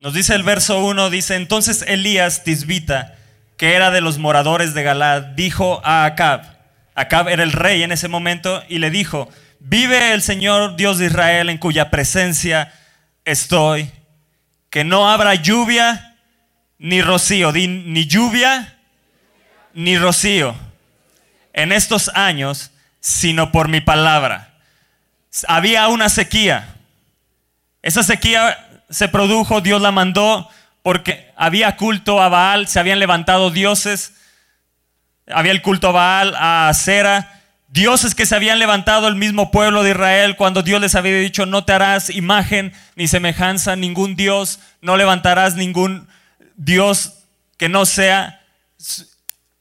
Nos 0.00 0.14
dice 0.14 0.36
el 0.36 0.44
verso 0.44 0.78
1, 0.84 1.10
dice, 1.10 1.34
entonces 1.34 1.82
Elías 1.82 2.44
Tisbita, 2.44 3.16
que 3.56 3.74
era 3.74 3.90
de 3.90 4.00
los 4.00 4.18
moradores 4.18 4.72
de 4.72 4.84
Galad, 4.84 5.22
dijo 5.34 5.80
a 5.84 6.04
Acab, 6.04 6.42
Acab 6.94 7.28
era 7.28 7.42
el 7.42 7.50
rey 7.50 7.82
en 7.82 7.90
ese 7.90 8.06
momento, 8.06 8.62
y 8.68 8.78
le 8.78 8.90
dijo, 8.90 9.28
vive 9.58 10.12
el 10.12 10.22
Señor 10.22 10.76
Dios 10.76 10.98
de 10.98 11.06
Israel 11.06 11.50
en 11.50 11.58
cuya 11.58 11.90
presencia 11.90 12.72
estoy, 13.24 13.90
que 14.70 14.84
no 14.84 15.10
habrá 15.10 15.34
lluvia 15.34 16.16
ni 16.78 17.02
rocío, 17.02 17.50
ni 17.50 18.06
lluvia 18.06 18.78
ni 19.74 19.98
rocío 19.98 20.54
en 21.52 21.72
estos 21.72 22.08
años, 22.14 22.70
sino 23.00 23.50
por 23.50 23.66
mi 23.66 23.80
palabra. 23.80 24.54
Había 25.48 25.88
una 25.88 26.08
sequía. 26.08 26.76
Esa 27.82 28.04
sequía 28.04 28.67
se 28.90 29.08
produjo, 29.08 29.60
Dios 29.60 29.80
la 29.80 29.92
mandó 29.92 30.48
porque 30.82 31.30
había 31.36 31.76
culto 31.76 32.20
a 32.20 32.28
Baal, 32.28 32.68
se 32.68 32.80
habían 32.80 32.98
levantado 32.98 33.50
dioses, 33.50 34.14
había 35.26 35.52
el 35.52 35.62
culto 35.62 35.88
a 35.88 35.92
Baal, 35.92 36.34
a 36.36 36.68
Acera, 36.68 37.42
dioses 37.68 38.14
que 38.14 38.26
se 38.26 38.34
habían 38.34 38.58
levantado 38.58 39.08
el 39.08 39.14
mismo 39.14 39.50
pueblo 39.50 39.82
de 39.82 39.90
Israel 39.90 40.36
cuando 40.36 40.62
Dios 40.62 40.80
les 40.80 40.94
había 40.94 41.18
dicho, 41.18 41.46
no 41.46 41.64
te 41.64 41.72
harás 41.72 42.10
imagen 42.10 42.72
ni 42.96 43.08
semejanza, 43.08 43.76
ningún 43.76 44.16
dios, 44.16 44.60
no 44.80 44.96
levantarás 44.96 45.54
ningún 45.54 46.08
dios 46.56 47.14
que 47.58 47.68
no 47.68 47.84
sea, 47.84 48.40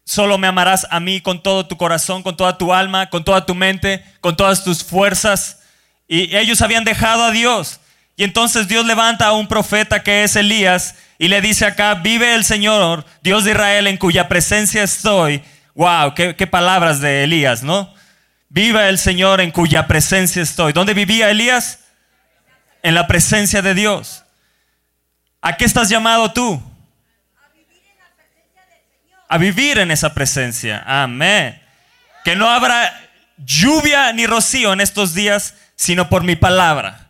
solo 0.06 0.38
me 0.38 0.48
amarás 0.48 0.88
a 0.90 1.00
mí 1.00 1.20
con 1.20 1.44
todo 1.44 1.68
tu 1.68 1.76
corazón, 1.76 2.24
con 2.24 2.38
toda 2.38 2.58
tu 2.58 2.74
alma, 2.74 3.10
con 3.10 3.26
toda 3.26 3.46
tu 3.46 3.54
mente, 3.54 4.06
con 4.22 4.38
todas 4.38 4.64
tus 4.64 4.84
fuerzas. 4.84 5.60
Y 6.08 6.36
ellos 6.38 6.62
habían 6.62 6.86
dejado 6.86 7.24
a 7.24 7.32
Dios. 7.32 7.82
Y 8.18 8.24
entonces 8.24 8.68
Dios 8.68 8.84
levanta 8.86 9.28
a 9.28 9.34
un 9.34 9.48
profeta 9.48 10.02
que 10.02 10.24
es 10.24 10.36
Elías 10.36 10.96
y 11.20 11.28
le 11.28 11.40
dice 11.40 11.66
acá, 11.68 11.94
vive 11.94 12.34
el 12.34 12.44
Señor, 12.44 13.06
Dios 13.22 13.44
de 13.44 13.52
Israel, 13.52 13.86
en 13.86 13.98
cuya 13.98 14.28
presencia 14.28 14.82
estoy. 14.82 15.44
Wow, 15.76 16.16
qué, 16.16 16.48
palabras 16.48 17.00
de 17.00 17.24
Elías, 17.24 17.62
¿no? 17.62 17.94
Viva 18.50 18.90
el 18.90 18.98
Señor 18.98 19.40
en 19.40 19.52
cuya 19.52 19.86
presencia 19.86 20.42
estoy. 20.42 20.74
¿Dónde 20.74 20.96
vivía 20.96 21.30
Elías? 21.30 21.82
En 22.82 22.96
la 22.96 23.06
presencia 23.06 23.62
de 23.62 23.76
Dios. 23.76 24.24
¿A 25.40 25.56
qué 25.56 25.66
estás 25.66 25.88
llamado 25.88 26.34
tú? 26.34 26.60
A 29.30 29.38
vivir 29.38 29.78
en 29.78 29.92
esa 29.92 30.16
presencia. 30.16 30.84
Amén. 30.88 31.62
Que 32.24 32.36
no 32.36 32.50
habrá 32.50 33.00
lluvia 33.38 34.12
ni 34.12 34.26
rocío 34.26 34.74
en 34.74 34.82
estos 34.82 35.14
días, 35.14 35.54
sino 35.76 36.10
por 36.10 36.24
mi 36.24 36.36
palabra. 36.36 37.07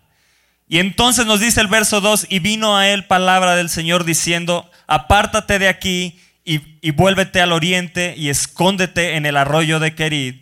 Y 0.68 0.80
entonces 0.80 1.26
nos 1.26 1.40
dice 1.40 1.62
el 1.62 1.68
verso 1.68 2.02
2, 2.02 2.28
y 2.30 2.40
vino 2.40 2.76
a 2.76 2.90
él 2.90 3.06
palabra 3.06 3.56
del 3.56 3.70
Señor 3.70 4.04
diciendo, 4.04 4.70
apártate 4.86 5.60
de 5.60 5.70
aquí 5.70 6.20
y, 6.44 6.92
vuélvete 6.92 7.42
al 7.42 7.52
oriente 7.52 8.16
y 8.18 8.30
escóndete 8.30 9.16
en 9.16 9.26
el 9.26 9.38
arroyo 9.38 9.80
de 9.80 9.96
Querid, 9.96 10.36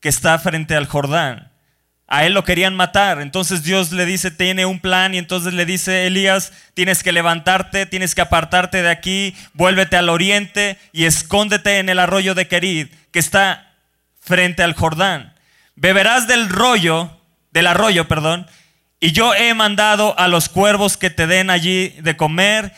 que 0.00 0.08
está 0.08 0.38
frente 0.38 0.74
al 0.76 0.86
Jordán. 0.86 1.50
A 2.06 2.24
él 2.26 2.34
lo 2.34 2.44
querían 2.44 2.76
matar. 2.76 3.20
Entonces 3.20 3.62
Dios 3.62 3.90
le 3.90 4.06
dice, 4.06 4.30
tiene 4.30 4.66
un 4.66 4.78
plan 4.78 5.14
y 5.14 5.18
entonces 5.18 5.54
le 5.54 5.66
dice, 5.66 6.06
Elías, 6.06 6.52
tienes 6.74 7.02
que 7.02 7.12
levantarte, 7.12 7.86
tienes 7.86 8.14
que 8.14 8.20
apartarte 8.20 8.82
de 8.82 8.90
aquí, 8.90 9.34
vuélvete 9.54 9.96
al 9.96 10.08
oriente 10.08 10.78
y 10.92 11.04
escóndete 11.04 11.78
en 11.78 11.88
el 11.88 11.98
arroyo 11.98 12.34
de 12.34 12.46
Querid, 12.46 12.88
que 13.10 13.18
está 13.18 13.72
frente 14.20 14.62
al 14.62 14.74
Jordán. 14.74 15.34
Beberás 15.74 16.28
del 16.28 16.48
rollo, 16.48 17.20
del 17.50 17.66
arroyo, 17.66 18.06
perdón, 18.06 18.46
y 19.04 19.12
yo 19.12 19.34
he 19.34 19.52
mandado 19.52 20.18
a 20.18 20.28
los 20.28 20.48
cuervos 20.48 20.96
que 20.96 21.10
te 21.10 21.26
den 21.26 21.50
allí 21.50 21.90
de 22.00 22.16
comer. 22.16 22.72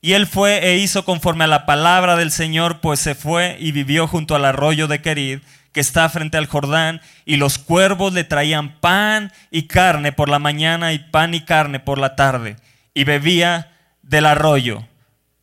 Y 0.00 0.14
él 0.14 0.26
fue 0.26 0.66
e 0.66 0.78
hizo 0.78 1.04
conforme 1.04 1.44
a 1.44 1.46
la 1.46 1.66
palabra 1.66 2.16
del 2.16 2.32
Señor, 2.32 2.80
pues 2.80 2.98
se 2.98 3.14
fue 3.14 3.56
y 3.60 3.70
vivió 3.70 4.08
junto 4.08 4.34
al 4.34 4.44
arroyo 4.44 4.88
de 4.88 5.00
Querid, 5.00 5.38
que 5.70 5.78
está 5.78 6.08
frente 6.08 6.36
al 6.36 6.46
Jordán, 6.46 7.00
y 7.24 7.36
los 7.36 7.58
cuervos 7.58 8.12
le 8.12 8.24
traían 8.24 8.80
pan 8.80 9.30
y 9.52 9.68
carne 9.68 10.10
por 10.10 10.28
la 10.28 10.40
mañana 10.40 10.92
y 10.92 10.98
pan 10.98 11.32
y 11.32 11.42
carne 11.42 11.78
por 11.78 11.98
la 11.98 12.16
tarde, 12.16 12.56
y 12.92 13.04
bebía 13.04 13.70
del 14.02 14.26
arroyo. 14.26 14.84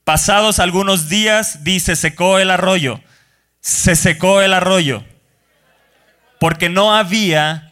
Pasados 0.04 0.60
algunos 0.60 1.08
días, 1.08 1.64
dice, 1.64 1.96
secó 1.96 2.40
el 2.40 2.52
arroyo, 2.52 3.00
se 3.62 3.96
secó 3.96 4.42
el 4.42 4.54
arroyo, 4.54 5.06
porque 6.42 6.68
no 6.68 6.94
había 6.94 7.72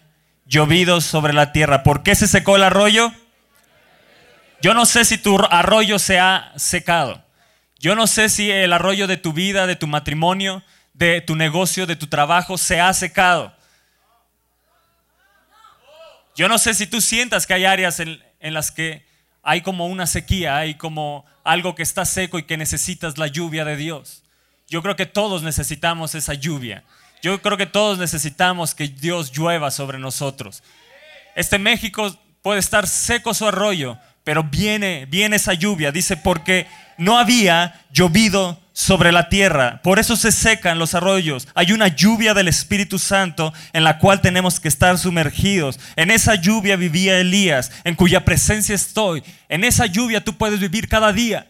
llovido 0.53 1.01
sobre 1.01 1.33
la 1.33 1.51
tierra. 1.51 1.81
¿Por 1.81 2.03
qué 2.03 2.13
se 2.13 2.27
secó 2.27 2.55
el 2.55 2.63
arroyo? 2.63 3.11
Yo 4.61 4.75
no 4.75 4.85
sé 4.85 5.03
si 5.03 5.17
tu 5.17 5.35
arroyo 5.49 5.97
se 5.97 6.19
ha 6.19 6.53
secado. 6.55 7.25
Yo 7.79 7.95
no 7.95 8.05
sé 8.05 8.29
si 8.29 8.51
el 8.51 8.71
arroyo 8.71 9.07
de 9.07 9.17
tu 9.17 9.33
vida, 9.33 9.65
de 9.65 9.75
tu 9.75 9.87
matrimonio, 9.87 10.63
de 10.93 11.21
tu 11.21 11.35
negocio, 11.35 11.87
de 11.87 11.95
tu 11.95 12.05
trabajo 12.05 12.57
se 12.59 12.79
ha 12.79 12.93
secado. 12.93 13.51
Yo 16.35 16.47
no 16.47 16.59
sé 16.59 16.75
si 16.75 16.85
tú 16.85 17.01
sientas 17.01 17.47
que 17.47 17.55
hay 17.55 17.65
áreas 17.65 17.99
en, 17.99 18.23
en, 18.39 18.53
las 18.53 18.71
que 18.71 19.05
hay 19.41 19.61
como 19.61 19.87
una 19.87 20.05
sequía, 20.05 20.57
hay 20.57 20.75
como 20.75 21.25
algo 21.43 21.73
que 21.73 21.83
está 21.83 22.05
seco 22.05 22.37
y 22.37 22.43
que 22.43 22.57
necesitas 22.57 23.17
la 23.17 23.27
lluvia 23.27 23.65
de 23.65 23.75
Dios. 23.75 24.23
Yo 24.67 24.83
creo 24.83 24.95
que 24.95 25.07
todos 25.07 25.41
necesitamos 25.41 26.13
esa 26.13 26.35
lluvia. 26.35 26.83
Yo 27.23 27.41
creo 27.41 27.57
que 27.57 27.65
todos 27.65 27.97
necesitamos 27.97 28.75
que 28.75 28.89
Dios 28.89 29.31
llueva 29.31 29.71
sobre 29.71 29.97
nosotros. 29.97 30.61
Este 31.35 31.57
México 31.57 32.13
puede 32.41 32.59
estar 32.59 32.85
seco 32.85 33.33
su 33.33 33.47
arroyo, 33.47 33.97
pero 34.25 34.43
viene, 34.43 35.05
viene 35.05 35.37
esa 35.37 35.53
lluvia. 35.53 35.93
Dice, 35.93 36.17
porque 36.17 36.67
no 36.97 37.17
había 37.17 37.81
llovido 37.93 38.61
sobre 38.73 39.13
la 39.13 39.29
tierra. 39.29 39.79
Por 39.83 39.99
eso 39.99 40.17
se 40.17 40.33
secan 40.33 40.79
los 40.79 40.95
arroyos. 40.95 41.47
Hay 41.55 41.71
una 41.71 41.87
lluvia 41.87 42.33
del 42.33 42.49
Espíritu 42.49 42.99
Santo 42.99 43.53
en 43.71 43.85
la 43.85 43.99
cual 43.99 44.19
tenemos 44.19 44.59
que 44.59 44.67
estar 44.67 44.97
sumergidos. 44.97 45.79
En 45.95 46.11
esa 46.11 46.35
lluvia 46.35 46.75
vivía 46.75 47.19
Elías, 47.19 47.71
en 47.85 47.95
cuya 47.95 48.25
presencia 48.25 48.75
estoy. 48.75 49.23
En 49.47 49.63
esa 49.63 49.85
lluvia 49.85 50.25
tú 50.25 50.37
puedes 50.37 50.59
vivir 50.59 50.89
cada 50.89 51.13
día. 51.13 51.47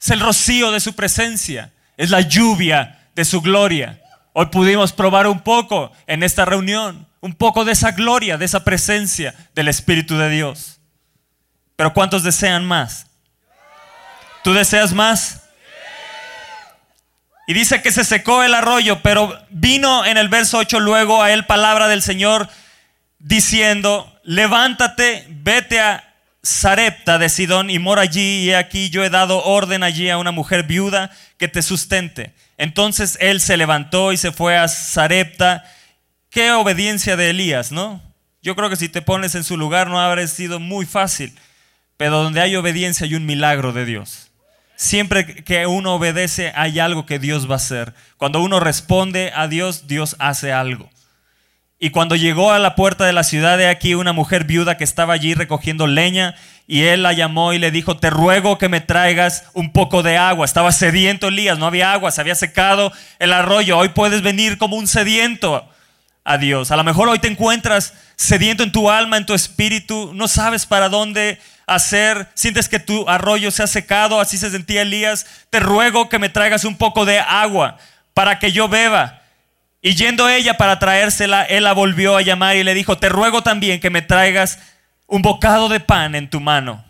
Es 0.00 0.08
el 0.08 0.20
rocío 0.20 0.70
de 0.70 0.80
su 0.80 0.94
presencia. 0.94 1.74
Es 1.98 2.08
la 2.08 2.22
lluvia 2.22 3.10
de 3.14 3.26
su 3.26 3.42
gloria. 3.42 4.01
Hoy 4.34 4.46
pudimos 4.46 4.92
probar 4.92 5.26
un 5.26 5.40
poco 5.40 5.92
en 6.06 6.22
esta 6.22 6.44
reunión, 6.44 7.06
un 7.20 7.34
poco 7.34 7.64
de 7.64 7.72
esa 7.72 7.92
gloria, 7.92 8.38
de 8.38 8.46
esa 8.46 8.64
presencia 8.64 9.34
del 9.54 9.68
Espíritu 9.68 10.16
de 10.16 10.30
Dios. 10.30 10.80
Pero 11.76 11.92
¿cuántos 11.92 12.22
desean 12.22 12.64
más? 12.64 13.06
¿Tú 14.42 14.54
deseas 14.54 14.92
más? 14.92 15.42
Y 17.46 17.54
dice 17.54 17.82
que 17.82 17.92
se 17.92 18.04
secó 18.04 18.42
el 18.42 18.54
arroyo, 18.54 19.02
pero 19.02 19.38
vino 19.50 20.04
en 20.06 20.16
el 20.16 20.28
verso 20.28 20.58
8 20.58 20.80
luego 20.80 21.22
a 21.22 21.32
él 21.32 21.44
palabra 21.44 21.88
del 21.88 22.02
Señor 22.02 22.48
diciendo, 23.18 24.18
levántate, 24.24 25.26
vete 25.28 25.80
a 25.80 26.11
Sarepta 26.42 27.18
de 27.18 27.28
Sidón 27.28 27.70
y 27.70 27.78
mora 27.78 28.02
allí, 28.02 28.48
y 28.48 28.52
aquí 28.52 28.90
yo 28.90 29.04
he 29.04 29.10
dado 29.10 29.44
orden 29.44 29.84
allí 29.84 30.10
a 30.10 30.18
una 30.18 30.32
mujer 30.32 30.64
viuda 30.64 31.10
que 31.38 31.46
te 31.46 31.62
sustente. 31.62 32.34
Entonces 32.58 33.16
él 33.20 33.40
se 33.40 33.56
levantó 33.56 34.12
y 34.12 34.16
se 34.16 34.32
fue 34.32 34.56
a 34.56 34.66
Sarepta. 34.66 35.64
Qué 36.30 36.50
obediencia 36.50 37.16
de 37.16 37.30
Elías, 37.30 37.70
¿no? 37.70 38.02
Yo 38.42 38.56
creo 38.56 38.68
que 38.68 38.76
si 38.76 38.88
te 38.88 39.02
pones 39.02 39.36
en 39.36 39.44
su 39.44 39.56
lugar 39.56 39.88
no 39.88 40.00
habrá 40.00 40.26
sido 40.26 40.58
muy 40.58 40.84
fácil, 40.84 41.38
pero 41.96 42.22
donde 42.22 42.40
hay 42.40 42.56
obediencia 42.56 43.04
hay 43.04 43.14
un 43.14 43.24
milagro 43.24 43.72
de 43.72 43.84
Dios. 43.84 44.32
Siempre 44.74 45.44
que 45.44 45.66
uno 45.68 45.94
obedece 45.94 46.52
hay 46.56 46.80
algo 46.80 47.06
que 47.06 47.20
Dios 47.20 47.48
va 47.48 47.54
a 47.54 47.56
hacer. 47.56 47.94
Cuando 48.16 48.40
uno 48.42 48.58
responde 48.58 49.30
a 49.36 49.46
Dios, 49.46 49.86
Dios 49.86 50.16
hace 50.18 50.52
algo. 50.52 50.90
Y 51.84 51.90
cuando 51.90 52.14
llegó 52.14 52.52
a 52.52 52.60
la 52.60 52.76
puerta 52.76 53.06
de 53.06 53.12
la 53.12 53.24
ciudad, 53.24 53.58
de 53.58 53.66
aquí 53.66 53.96
una 53.96 54.12
mujer 54.12 54.44
viuda 54.44 54.76
que 54.76 54.84
estaba 54.84 55.14
allí 55.14 55.34
recogiendo 55.34 55.88
leña, 55.88 56.36
y 56.68 56.82
él 56.82 57.02
la 57.02 57.12
llamó 57.12 57.54
y 57.54 57.58
le 57.58 57.72
dijo, 57.72 57.96
te 57.96 58.08
ruego 58.08 58.56
que 58.56 58.68
me 58.68 58.80
traigas 58.80 59.46
un 59.52 59.72
poco 59.72 60.04
de 60.04 60.16
agua. 60.16 60.44
Estaba 60.44 60.70
sediento 60.70 61.26
Elías, 61.26 61.58
no 61.58 61.66
había 61.66 61.92
agua, 61.92 62.12
se 62.12 62.20
había 62.20 62.36
secado 62.36 62.92
el 63.18 63.32
arroyo. 63.32 63.76
Hoy 63.78 63.88
puedes 63.88 64.22
venir 64.22 64.58
como 64.58 64.76
un 64.76 64.86
sediento 64.86 65.68
a 66.22 66.38
Dios. 66.38 66.70
A 66.70 66.76
lo 66.76 66.84
mejor 66.84 67.08
hoy 67.08 67.18
te 67.18 67.26
encuentras 67.26 67.94
sediento 68.14 68.62
en 68.62 68.70
tu 68.70 68.88
alma, 68.88 69.16
en 69.16 69.26
tu 69.26 69.34
espíritu, 69.34 70.12
no 70.14 70.28
sabes 70.28 70.66
para 70.66 70.88
dónde 70.88 71.40
hacer, 71.66 72.28
sientes 72.34 72.68
que 72.68 72.78
tu 72.78 73.08
arroyo 73.08 73.50
se 73.50 73.64
ha 73.64 73.66
secado, 73.66 74.20
así 74.20 74.38
se 74.38 74.50
sentía 74.50 74.82
Elías. 74.82 75.26
Te 75.50 75.58
ruego 75.58 76.08
que 76.08 76.20
me 76.20 76.28
traigas 76.28 76.64
un 76.64 76.76
poco 76.76 77.04
de 77.04 77.18
agua 77.18 77.76
para 78.14 78.38
que 78.38 78.52
yo 78.52 78.68
beba. 78.68 79.21
Y 79.82 79.96
yendo 79.96 80.28
ella 80.28 80.56
para 80.56 80.78
traérsela, 80.78 81.42
él 81.42 81.64
la 81.64 81.72
volvió 81.72 82.16
a 82.16 82.22
llamar 82.22 82.56
y 82.56 82.62
le 82.62 82.72
dijo, 82.72 82.98
te 82.98 83.08
ruego 83.08 83.42
también 83.42 83.80
que 83.80 83.90
me 83.90 84.00
traigas 84.00 84.60
un 85.08 85.22
bocado 85.22 85.68
de 85.68 85.80
pan 85.80 86.14
en 86.14 86.30
tu 86.30 86.40
mano. 86.40 86.84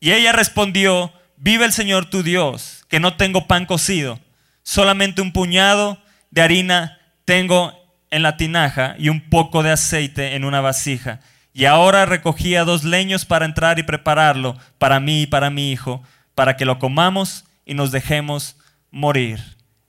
Y 0.00 0.12
ella 0.12 0.32
respondió, 0.32 1.12
vive 1.38 1.64
el 1.64 1.72
Señor 1.72 2.04
tu 2.04 2.22
Dios, 2.22 2.84
que 2.88 3.00
no 3.00 3.16
tengo 3.16 3.46
pan 3.46 3.64
cocido, 3.64 4.20
solamente 4.62 5.22
un 5.22 5.32
puñado 5.32 5.98
de 6.30 6.42
harina 6.42 6.98
tengo 7.24 7.72
en 8.10 8.22
la 8.22 8.36
tinaja 8.36 8.96
y 8.98 9.08
un 9.08 9.30
poco 9.30 9.62
de 9.62 9.70
aceite 9.70 10.34
en 10.34 10.44
una 10.44 10.60
vasija. 10.60 11.20
Y 11.54 11.64
ahora 11.64 12.04
recogía 12.04 12.64
dos 12.64 12.84
leños 12.84 13.24
para 13.24 13.46
entrar 13.46 13.78
y 13.78 13.82
prepararlo 13.82 14.58
para 14.78 15.00
mí 15.00 15.22
y 15.22 15.26
para 15.26 15.48
mi 15.48 15.72
hijo, 15.72 16.02
para 16.34 16.56
que 16.58 16.66
lo 16.66 16.78
comamos 16.78 17.46
y 17.64 17.72
nos 17.72 17.92
dejemos 17.92 18.56
morir. 18.90 19.40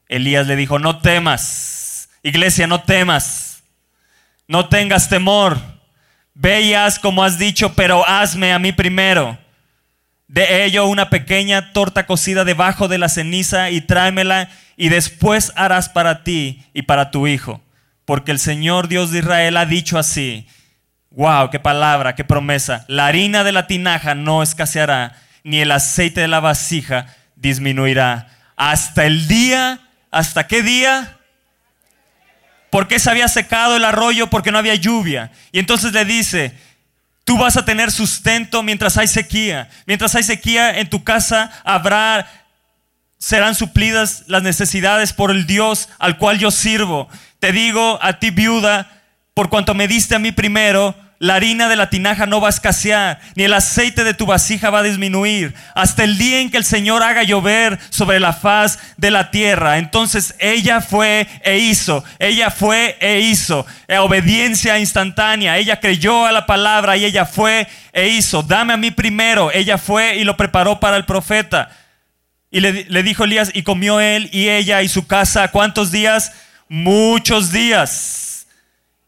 Elías 0.07 0.47
le 0.47 0.55
dijo, 0.55 0.79
no 0.79 0.99
temas, 0.99 1.74
iglesia, 2.25 2.65
no 2.65 2.81
temas, 2.81 3.63
no 4.47 4.67
tengas 4.67 5.07
temor, 5.09 5.59
veas 6.33 6.97
como 6.97 7.23
has 7.23 7.37
dicho, 7.37 7.73
pero 7.75 8.07
hazme 8.07 8.51
a 8.51 8.57
mí 8.57 8.71
primero. 8.71 9.37
De 10.27 10.65
ello 10.65 10.87
una 10.87 11.11
pequeña 11.11 11.71
torta 11.71 12.07
cocida 12.07 12.43
debajo 12.43 12.87
de 12.87 12.97
la 12.97 13.09
ceniza 13.09 13.69
y 13.69 13.81
tráemela 13.81 14.49
y 14.75 14.89
después 14.89 15.53
harás 15.55 15.87
para 15.87 16.23
ti 16.23 16.65
y 16.73 16.81
para 16.81 17.11
tu 17.11 17.27
hijo. 17.27 17.61
Porque 18.05 18.31
el 18.31 18.39
Señor 18.39 18.87
Dios 18.87 19.11
de 19.11 19.19
Israel 19.19 19.55
ha 19.57 19.67
dicho 19.67 19.99
así. 19.99 20.47
Wow, 21.11 21.51
qué 21.51 21.59
palabra, 21.59 22.15
qué 22.15 22.23
promesa. 22.23 22.85
La 22.87 23.05
harina 23.05 23.43
de 23.43 23.51
la 23.51 23.67
tinaja 23.67 24.15
no 24.15 24.41
escaseará, 24.41 25.15
ni 25.43 25.59
el 25.59 25.71
aceite 25.71 26.21
de 26.21 26.27
la 26.27 26.39
vasija 26.39 27.05
disminuirá. 27.35 28.29
Hasta 28.57 29.05
el 29.05 29.27
día, 29.27 29.79
¿hasta 30.09 30.47
qué 30.47 30.63
día? 30.63 31.14
Porque 32.75 32.99
se 32.99 33.09
había 33.09 33.29
secado 33.29 33.77
el 33.77 33.85
arroyo 33.85 34.27
porque 34.27 34.51
no 34.51 34.57
había 34.57 34.75
lluvia. 34.75 35.31
Y 35.53 35.59
entonces 35.59 35.93
le 35.93 36.03
dice, 36.03 36.53
Tú 37.23 37.37
vas 37.37 37.55
a 37.55 37.63
tener 37.63 37.89
sustento 37.89 38.63
mientras 38.63 38.97
hay 38.97 39.07
sequía. 39.07 39.69
Mientras 39.85 40.13
hay 40.13 40.23
sequía 40.23 40.77
en 40.77 40.89
tu 40.89 41.01
casa 41.05 41.53
habrá, 41.63 42.29
serán 43.17 43.55
suplidas 43.55 44.25
las 44.27 44.43
necesidades 44.43 45.13
por 45.13 45.31
el 45.31 45.47
Dios 45.47 45.87
al 45.99 46.17
cual 46.17 46.37
yo 46.37 46.51
sirvo. 46.51 47.07
Te 47.39 47.53
digo 47.53 47.97
a 48.01 48.19
ti 48.19 48.29
viuda, 48.29 48.91
por 49.33 49.49
cuanto 49.49 49.73
me 49.73 49.87
diste 49.87 50.15
a 50.15 50.19
mí 50.19 50.33
primero, 50.33 50.93
la 51.19 51.35
harina 51.35 51.69
de 51.69 51.75
la 51.75 51.89
tinaja 51.89 52.25
no 52.25 52.41
va 52.41 52.47
a 52.47 52.49
escasear, 52.49 53.19
ni 53.35 53.43
el 53.43 53.53
aceite 53.53 54.03
de 54.03 54.13
tu 54.13 54.25
vasija 54.25 54.69
va 54.69 54.79
a 54.79 54.83
disminuir, 54.83 55.53
hasta 55.73 56.03
el 56.03 56.17
día 56.17 56.41
en 56.41 56.49
que 56.49 56.57
el 56.57 56.65
Señor 56.65 57.03
haga 57.03 57.23
llover 57.23 57.79
sobre 57.89 58.19
la 58.19 58.33
faz 58.33 58.79
de 58.97 59.11
la 59.11 59.31
tierra. 59.31 59.77
Entonces 59.77 60.35
ella 60.39 60.81
fue 60.81 61.27
e 61.43 61.59
hizo, 61.59 62.03
ella 62.19 62.51
fue 62.51 62.97
e 62.99 63.21
hizo, 63.21 63.65
eh, 63.87 63.97
obediencia 63.97 64.77
instantánea, 64.77 65.57
ella 65.57 65.79
creyó 65.79 66.25
a 66.25 66.31
la 66.31 66.45
palabra 66.45 66.97
y 66.97 67.05
ella 67.05 67.25
fue 67.25 67.67
e 67.93 68.09
hizo, 68.09 68.43
dame 68.43 68.73
a 68.73 68.77
mí 68.77 68.91
primero, 68.91 69.51
ella 69.53 69.77
fue 69.77 70.17
y 70.17 70.23
lo 70.23 70.35
preparó 70.35 70.79
para 70.79 70.97
el 70.97 71.05
profeta. 71.05 71.69
Y 72.51 72.59
le, 72.59 72.85
le 72.85 73.03
dijo 73.03 73.23
Elías, 73.23 73.51
y 73.53 73.63
comió 73.63 73.99
él 73.99 74.29
y 74.31 74.49
ella 74.49 74.81
y 74.81 74.87
su 74.87 75.07
casa, 75.07 75.49
¿cuántos 75.49 75.91
días? 75.91 76.31
Muchos 76.69 77.51
días. 77.51 78.24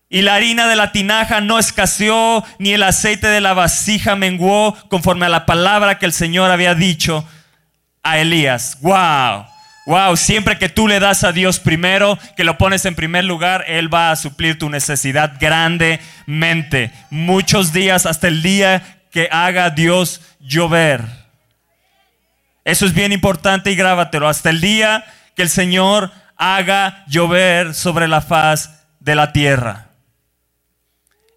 Y 0.09 0.21
la 0.21 0.36
harina 0.36 0.68
de 0.68 0.77
la 0.77 0.94
tinaja 0.94 1.42
no 1.42 1.59
escaseó, 1.59 2.45
ni 2.59 2.71
el 2.71 2.83
aceite 2.83 3.27
de 3.27 3.42
la 3.42 3.54
vasija 3.54 4.15
menguó, 4.15 4.75
conforme 4.88 5.25
a 5.25 5.30
la 5.30 5.45
palabra 5.45 6.00
que 6.00 6.06
el 6.06 6.13
Señor 6.13 6.50
había 6.50 6.75
dicho 6.75 7.27
a 8.04 8.18
Elías. 8.19 8.77
¡Wow! 8.81 9.45
¡Wow! 9.86 10.15
Siempre 10.15 10.57
que 10.57 10.69
tú 10.69 10.88
le 10.88 11.01
das 11.01 11.25
a 11.25 11.33
Dios 11.33 11.59
primero, 11.59 12.18
que 12.38 12.45
lo 12.45 12.57
pones 12.57 12.86
en 12.86 12.95
primer 12.95 13.25
lugar, 13.25 13.65
Él 13.68 13.94
va 13.94 14.12
a 14.12 14.15
suplir 14.15 14.57
tu 14.57 14.69
necesidad 14.69 15.33
grandemente. 15.39 16.92
Muchos 17.09 17.74
días 17.74 18.06
hasta 18.06 18.30
el 18.30 18.42
día 18.42 19.00
que 19.12 19.27
haga 19.30 19.71
Dios 19.71 20.21
llover. 20.39 21.04
Eso 22.63 22.86
es 22.86 22.94
bien 22.94 23.12
importante 23.12 23.71
y 23.71 23.75
grábatelo. 23.75 24.30
Hasta 24.30 24.50
el 24.50 24.62
día 24.62 25.06
que 25.36 25.42
el 25.42 25.50
Señor 25.50 26.12
haga 26.38 27.04
llover 27.07 27.74
sobre 27.74 28.07
la 28.07 28.21
faz 28.21 28.86
de 29.00 29.15
la 29.15 29.33
tierra. 29.33 29.86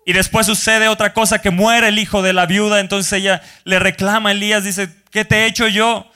Y 0.06 0.12
después 0.12 0.46
sucede 0.46 0.88
otra 0.88 1.12
cosa, 1.12 1.40
que 1.40 1.50
muere 1.50 1.88
el 1.88 1.98
hijo 1.98 2.22
de 2.22 2.32
la 2.32 2.46
viuda, 2.46 2.80
entonces 2.80 3.12
ella 3.12 3.42
le 3.64 3.78
reclama 3.78 4.30
a 4.30 4.32
Elías, 4.32 4.64
dice, 4.64 4.88
¿qué 5.10 5.24
te 5.24 5.36
he 5.36 5.46
hecho 5.46 5.68
yo? 5.68 6.10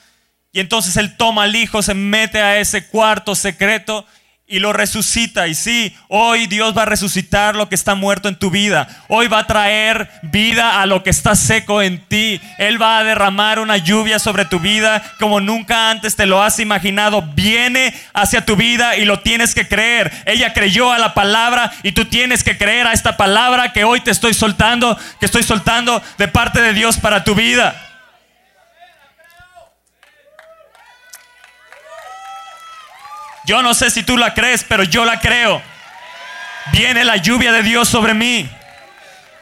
Y 0.51 0.59
entonces 0.59 0.97
él 0.97 1.17
toma 1.17 1.43
al 1.43 1.55
hijo, 1.55 1.81
se 1.81 1.93
mete 1.93 2.41
a 2.41 2.59
ese 2.59 2.87
cuarto 2.87 3.35
secreto 3.35 4.05
y 4.47 4.59
lo 4.59 4.73
resucita. 4.73 5.47
Y 5.47 5.55
sí, 5.55 5.95
hoy 6.07 6.47
Dios 6.47 6.77
va 6.77 6.83
a 6.83 6.85
resucitar 6.85 7.55
lo 7.55 7.67
que 7.67 7.75
está 7.75 7.95
muerto 7.95 8.29
en 8.29 8.35
tu 8.35 8.51
vida. 8.51 8.87
Hoy 9.07 9.27
va 9.27 9.39
a 9.39 9.47
traer 9.47 10.09
vida 10.21 10.81
a 10.81 10.85
lo 10.85 11.03
que 11.03 11.09
está 11.09 11.35
seco 11.35 11.81
en 11.81 12.05
ti. 12.05 12.39
Él 12.57 12.79
va 12.79 12.99
a 12.99 13.03
derramar 13.03 13.59
una 13.59 13.77
lluvia 13.77 14.19
sobre 14.19 14.45
tu 14.45 14.59
vida 14.59 15.01
como 15.19 15.39
nunca 15.39 15.89
antes 15.89 16.15
te 16.15 16.25
lo 16.25 16.43
has 16.43 16.59
imaginado. 16.59 17.23
Viene 17.33 17.93
hacia 18.13 18.45
tu 18.45 18.55
vida 18.55 18.97
y 18.97 19.05
lo 19.05 19.19
tienes 19.21 19.55
que 19.55 19.67
creer. 19.67 20.11
Ella 20.25 20.53
creyó 20.53 20.91
a 20.91 20.99
la 20.99 21.13
palabra 21.13 21.71
y 21.81 21.93
tú 21.93 22.05
tienes 22.05 22.43
que 22.43 22.57
creer 22.57 22.87
a 22.87 22.93
esta 22.93 23.17
palabra 23.17 23.73
que 23.73 23.83
hoy 23.83 24.01
te 24.01 24.11
estoy 24.11 24.33
soltando, 24.33 24.97
que 25.19 25.25
estoy 25.25 25.43
soltando 25.43 26.01
de 26.17 26.27
parte 26.27 26.61
de 26.61 26.73
Dios 26.73 26.97
para 26.97 27.23
tu 27.23 27.33
vida. 27.33 27.81
Yo 33.45 33.61
no 33.61 33.73
sé 33.73 33.89
si 33.89 34.03
tú 34.03 34.17
la 34.17 34.33
crees, 34.33 34.63
pero 34.63 34.83
yo 34.83 35.05
la 35.05 35.19
creo. 35.19 35.61
Viene 36.71 37.05
la 37.05 37.17
lluvia 37.17 37.51
de 37.51 37.63
Dios 37.63 37.87
sobre 37.87 38.13
mí. 38.13 38.49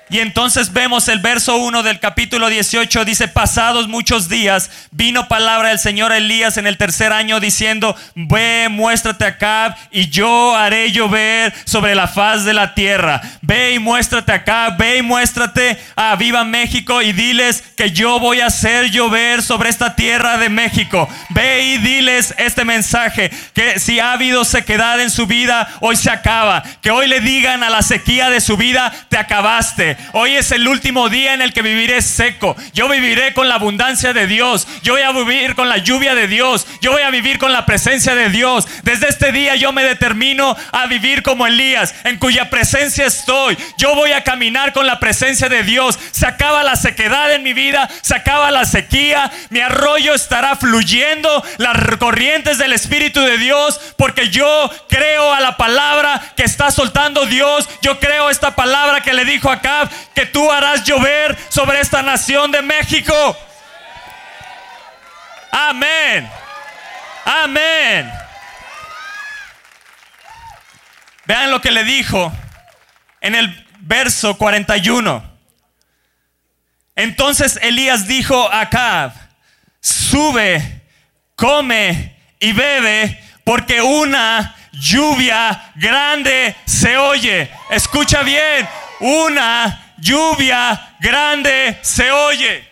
Y 0.10 0.20
entonces 0.20 0.74
vemos 0.74 1.08
el 1.08 1.20
verso 1.20 1.56
1 1.58 1.82
del 1.82 2.00
capítulo 2.00 2.50
18, 2.50 3.06
dice, 3.06 3.28
pasados 3.28 3.88
muchos 3.88 4.30
días, 4.30 4.70
vino 4.92 5.28
palabra 5.28 5.70
del 5.70 5.80
Señor 5.80 6.12
Elías 6.12 6.58
en 6.58 6.68
el 6.68 6.78
tercer 6.78 7.12
año 7.14 7.40
diciendo, 7.40 7.96
ve, 8.14 8.68
muéstrate 8.70 9.26
acá 9.26 9.76
y 9.92 10.10
yo 10.10 10.56
haré 10.56 10.92
llover 10.92 11.54
sobre 11.66 11.96
la 11.96 12.08
faz 12.08 12.44
de 12.44 12.54
la 12.54 12.76
tierra. 12.76 13.22
Ve 13.42 13.74
y 13.74 13.80
muéstrate 13.80 14.34
acá, 14.34 14.76
ve 14.78 14.98
y 14.98 15.02
muéstrate 15.02 15.80
a 15.96 16.16
Viva 16.16 16.44
México 16.44 17.02
y 17.02 17.14
diles 17.14 17.64
que 17.76 17.92
yo 17.92 18.20
voy 18.20 18.42
a 18.42 18.48
hacer 18.48 18.92
llover 18.92 19.42
sobre 19.42 19.70
esta 19.70 19.96
tierra 19.96 20.38
de 20.38 20.50
México. 20.50 21.10
Ve 21.30 21.64
y 21.64 21.78
diles 21.78 22.36
este 22.38 22.66
mensaje, 22.66 23.32
que 23.54 23.80
si 23.80 24.00
ha 24.00 24.14
habido 24.14 24.44
sequedad 24.44 25.00
en 25.02 25.10
su 25.10 25.28
vida, 25.28 25.68
hoy 25.80 25.96
se 25.96 26.12
acaba. 26.12 26.62
Que 26.82 26.92
hoy 26.92 27.08
le 27.08 27.22
digan 27.22 27.64
a 27.64 27.70
la 27.70 27.82
sequía 27.82 28.30
de 28.30 28.42
su 28.42 28.58
vida, 28.58 28.94
te 29.10 29.18
acabaste. 29.18 29.93
Hoy 30.14 30.36
es 30.36 30.52
el 30.52 30.68
último 30.68 31.10
día 31.10 31.34
en 31.34 31.42
el 31.42 31.54
que 31.54 31.62
viviré 31.62 32.02
seco. 32.02 32.56
Yo 32.74 32.88
viviré 32.90 33.34
con 33.34 33.50
la 33.50 33.56
abundancia 33.56 34.14
de 34.14 34.28
Dios. 34.28 34.68
Yo 34.84 34.94
voy 34.94 35.02
a 35.02 35.12
vivir 35.12 35.56
con 35.56 35.70
la 35.70 35.78
lluvia 35.78 36.16
de 36.16 36.28
Dios. 36.28 36.68
Yo 36.82 36.92
voy 36.92 37.02
a 37.02 37.10
vivir 37.10 37.38
con 37.38 37.52
la 37.52 37.66
presencia 37.66 38.16
de 38.16 38.30
Dios. 38.30 38.68
Desde 38.84 39.10
este 39.10 39.32
día 39.32 39.56
yo 39.56 39.72
me 39.72 39.84
determino 39.84 40.56
a 40.72 40.86
vivir 40.88 41.24
como 41.24 41.48
Elías, 41.48 41.96
en 42.04 42.18
cuya 42.18 42.50
presencia 42.50 43.06
estoy. 43.06 43.58
Yo 43.78 43.96
voy 43.96 44.12
a 44.12 44.24
caminar 44.24 44.74
con 44.74 44.86
la 44.86 45.00
presencia 45.00 45.50
de 45.50 45.64
Dios. 45.64 45.98
Se 46.12 46.26
acaba 46.26 46.64
la 46.64 46.76
sequedad 46.76 47.34
en 47.34 47.44
mi 47.44 47.54
vida, 47.54 47.90
se 48.02 48.16
acaba 48.16 48.52
la 48.52 48.66
sequía. 48.66 49.32
Mi 49.50 49.60
arroyo 49.60 50.14
estará 50.14 50.56
fluyendo 50.56 51.44
las 51.58 51.78
corrientes 51.98 52.58
del 52.58 52.74
Espíritu 52.74 53.22
de 53.22 53.38
Dios 53.38 53.80
porque 53.98 54.30
yo 54.30 54.70
creo 54.90 55.34
a 55.34 55.40
la 55.40 55.58
palabra 55.58 56.22
que 56.36 56.44
está 56.44 56.72
soltando 56.72 57.26
Dios. 57.26 57.70
Yo 57.82 58.00
creo 58.00 58.30
esta 58.30 58.56
palabra 58.56 59.02
que 59.02 59.14
le 59.14 59.26
dijo 59.26 59.50
acá 59.50 59.83
que 60.14 60.26
tú 60.26 60.52
harás 60.52 60.84
llover 60.84 61.38
sobre 61.50 61.80
esta 61.80 62.02
nación 62.02 62.52
de 62.52 62.62
México. 62.62 63.38
Amén. 65.52 66.30
Amén. 67.26 68.12
Vean 71.26 71.52
lo 71.52 71.62
que 71.62 71.72
le 71.72 71.84
dijo 71.84 72.34
en 73.22 73.36
el 73.36 73.68
verso 73.80 74.38
41. 74.38 75.32
Entonces 76.96 77.58
Elías 77.62 78.08
dijo 78.08 78.52
a 78.52 78.62
Acab, 78.62 79.14
sube, 79.80 80.82
come 81.36 82.16
y 82.40 82.52
bebe, 82.52 83.24
porque 83.44 83.82
una 83.82 84.56
lluvia 84.72 85.72
grande 85.76 86.56
se 86.66 86.98
oye. 86.98 87.50
Escucha 87.70 88.22
bien, 88.24 88.68
una 89.04 89.94
lluvia 89.98 90.96
grande 91.00 91.78
se 91.82 92.10
oye. 92.10 92.66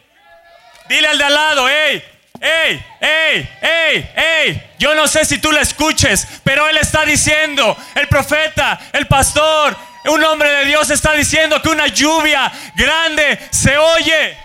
Dile 0.87 1.07
al 1.09 1.17
de 1.17 1.23
al 1.25 1.33
lado, 1.33 1.69
hey, 1.69 2.03
hey, 2.39 2.85
hey, 3.01 3.49
hey, 3.61 4.11
hey. 4.15 4.71
Yo 4.79 4.95
no 4.95 5.07
sé 5.07 5.25
si 5.25 5.39
tú 5.39 5.51
lo 5.51 5.59
escuches, 5.59 6.27
pero 6.43 6.69
él 6.69 6.77
está 6.77 7.03
diciendo, 7.03 7.77
el 7.95 8.07
profeta, 8.07 8.79
el 8.93 9.07
pastor, 9.07 9.75
un 10.05 10.23
hombre 10.23 10.49
de 10.49 10.65
Dios 10.65 10.89
está 10.89 11.11
diciendo 11.13 11.61
que 11.61 11.69
una 11.69 11.87
lluvia 11.87 12.49
grande 12.75 13.37
se 13.51 13.77
oye. 13.77 14.37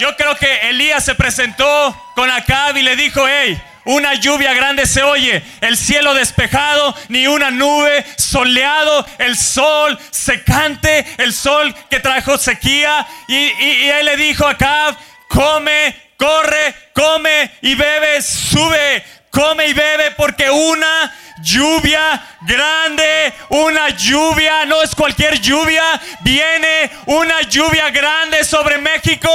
Yo 0.00 0.16
creo 0.16 0.34
que 0.34 0.68
Elías 0.70 1.04
se 1.04 1.14
presentó 1.14 2.10
con 2.16 2.28
Acab 2.28 2.76
y 2.76 2.82
le 2.82 2.96
dijo, 2.96 3.24
hey, 3.28 3.62
una 3.84 4.14
lluvia 4.14 4.54
grande 4.54 4.86
se 4.86 5.02
oye, 5.02 5.42
el 5.60 5.76
cielo 5.76 6.14
despejado, 6.14 6.94
ni 7.08 7.26
una 7.26 7.50
nube, 7.50 8.04
soleado, 8.16 9.06
el 9.18 9.36
sol 9.36 9.98
secante, 10.10 11.06
el 11.18 11.32
sol 11.32 11.74
que 11.90 12.00
trajo 12.00 12.38
sequía. 12.38 13.06
Y, 13.28 13.88
él 13.88 14.06
le 14.06 14.16
dijo 14.16 14.46
a 14.46 14.96
come, 15.28 15.94
corre, 16.16 16.74
come 16.94 17.50
y 17.62 17.74
bebe, 17.74 18.22
sube, 18.22 19.04
come 19.30 19.66
y 19.66 19.72
bebe, 19.72 20.12
porque 20.12 20.50
una 20.50 21.12
lluvia 21.38 22.22
grande, 22.42 23.34
una 23.50 23.88
lluvia, 23.90 24.64
no 24.66 24.82
es 24.82 24.94
cualquier 24.94 25.40
lluvia, 25.40 26.00
viene 26.20 26.90
una 27.06 27.42
lluvia 27.42 27.90
grande 27.90 28.44
sobre 28.44 28.78
México, 28.78 29.30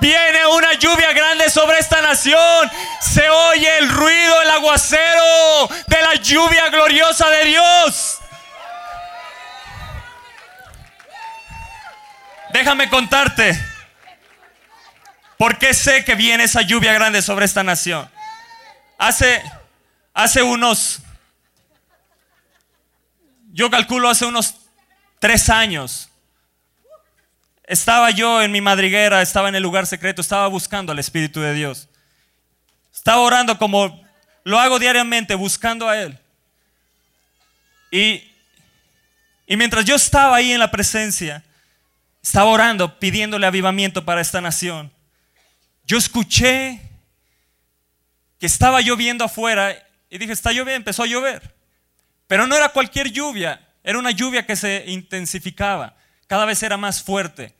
viene 0.00 0.46
una 0.46 0.72
lluvia 0.74 1.12
grande 1.12 1.50
sobre 1.50 1.78
esta 1.78 2.00
nación. 2.00 2.70
Se 3.00 3.28
oye 3.28 3.78
el 3.78 3.88
ruido, 3.88 4.42
el 4.42 4.50
aguacero 4.50 5.68
de 5.86 6.02
la 6.02 6.14
lluvia 6.14 6.68
gloriosa 6.68 7.28
de 7.30 7.44
Dios. 7.46 8.18
Déjame 12.52 12.88
contarte. 12.88 13.58
¿Por 15.40 15.56
qué 15.56 15.72
sé 15.72 16.04
que 16.04 16.14
viene 16.14 16.44
esa 16.44 16.60
lluvia 16.60 16.92
grande 16.92 17.22
sobre 17.22 17.46
esta 17.46 17.62
nación? 17.62 18.10
Hace, 18.98 19.42
hace 20.12 20.42
unos, 20.42 21.00
yo 23.52 23.70
calculo 23.70 24.08
hace 24.08 24.26
unos 24.26 24.56
tres 25.18 25.48
años, 25.48 26.08
estaba 27.64 28.10
yo 28.10 28.42
en 28.42 28.50
mi 28.50 28.60
madriguera, 28.60 29.22
estaba 29.22 29.48
en 29.48 29.54
el 29.54 29.62
lugar 29.62 29.86
secreto, 29.86 30.20
estaba 30.20 30.48
buscando 30.48 30.92
al 30.92 30.98
Espíritu 30.98 31.40
de 31.40 31.54
Dios. 31.54 31.88
Estaba 32.92 33.20
orando 33.20 33.58
como 33.58 34.04
lo 34.42 34.58
hago 34.58 34.78
diariamente, 34.78 35.34
buscando 35.34 35.88
a 35.88 35.96
Él. 35.96 36.18
Y, 37.92 38.28
y 39.46 39.56
mientras 39.56 39.84
yo 39.84 39.94
estaba 39.94 40.36
ahí 40.36 40.52
en 40.52 40.58
la 40.58 40.70
presencia, 40.70 41.44
estaba 42.22 42.50
orando, 42.50 42.98
pidiéndole 42.98 43.46
avivamiento 43.46 44.04
para 44.04 44.20
esta 44.20 44.40
nación. 44.40 44.92
Yo 45.86 45.96
escuché 45.96 46.80
que 48.38 48.46
estaba 48.46 48.80
lloviendo 48.80 49.24
afuera 49.24 49.76
y 50.08 50.18
dije, 50.18 50.32
está 50.32 50.50
lloviendo, 50.50 50.76
empezó 50.76 51.04
a 51.04 51.06
llover. 51.06 51.59
Pero 52.30 52.46
no 52.46 52.54
era 52.54 52.68
cualquier 52.68 53.10
lluvia, 53.10 53.60
era 53.82 53.98
una 53.98 54.12
lluvia 54.12 54.46
que 54.46 54.54
se 54.54 54.84
intensificaba, 54.86 55.96
cada 56.28 56.44
vez 56.44 56.62
era 56.62 56.76
más 56.76 57.02
fuerte. 57.02 57.52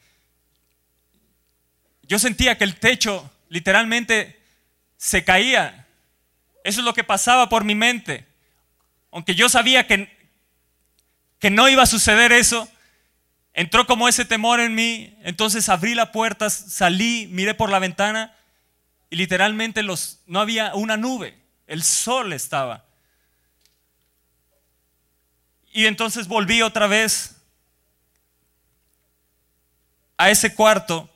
Yo 2.03 2.21
sentía 2.21 2.57
que 2.57 2.63
el 2.63 2.77
techo 2.77 3.29
literalmente 3.49 4.41
se 4.97 5.25
caía. 5.25 5.89
Eso 6.63 6.83
es 6.83 6.85
lo 6.85 6.95
que 6.95 7.03
pasaba 7.03 7.49
por 7.49 7.65
mi 7.65 7.75
mente. 7.75 8.29
Aunque 9.11 9.35
yo 9.35 9.49
sabía 9.49 9.89
que, 9.89 10.09
que 11.41 11.51
no 11.51 11.69
iba 11.69 11.83
a 11.83 11.87
suceder 11.87 12.31
eso, 12.31 12.69
Entró 13.53 13.85
como 13.85 14.07
ese 14.07 14.25
temor 14.25 14.61
en 14.61 14.77
mí, 14.77 15.19
entonces 15.25 15.69
abrí 15.69 15.97
la 15.97 16.13
puerta, 16.13 16.49
salí, 16.49 17.27
miré 17.33 17.53
por 17.53 17.69
la 17.69 17.81
ventana 17.81 18.33
y 19.11 19.17
literalmente 19.17 19.83
los, 19.83 20.21
no 20.27 20.39
había 20.39 20.73
una 20.77 20.97
nube, 20.97 21.37
el 21.67 21.83
sol 21.83 22.33
estaba. 22.33 22.85
Y 25.73 25.87
entonces 25.87 26.27
volví 26.27 26.63
otra 26.63 26.87
vez 26.87 27.37
a 30.17 30.31
ese 30.31 30.55
cuarto 30.55 31.09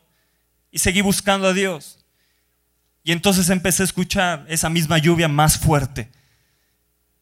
y 0.70 0.78
seguí 0.78 1.00
buscando 1.00 1.48
a 1.48 1.52
Dios. 1.52 1.98
Y 3.02 3.12
entonces 3.12 3.50
empecé 3.50 3.82
a 3.82 3.84
escuchar 3.84 4.46
esa 4.48 4.70
misma 4.70 4.98
lluvia 4.98 5.28
más 5.28 5.58
fuerte. 5.58 6.10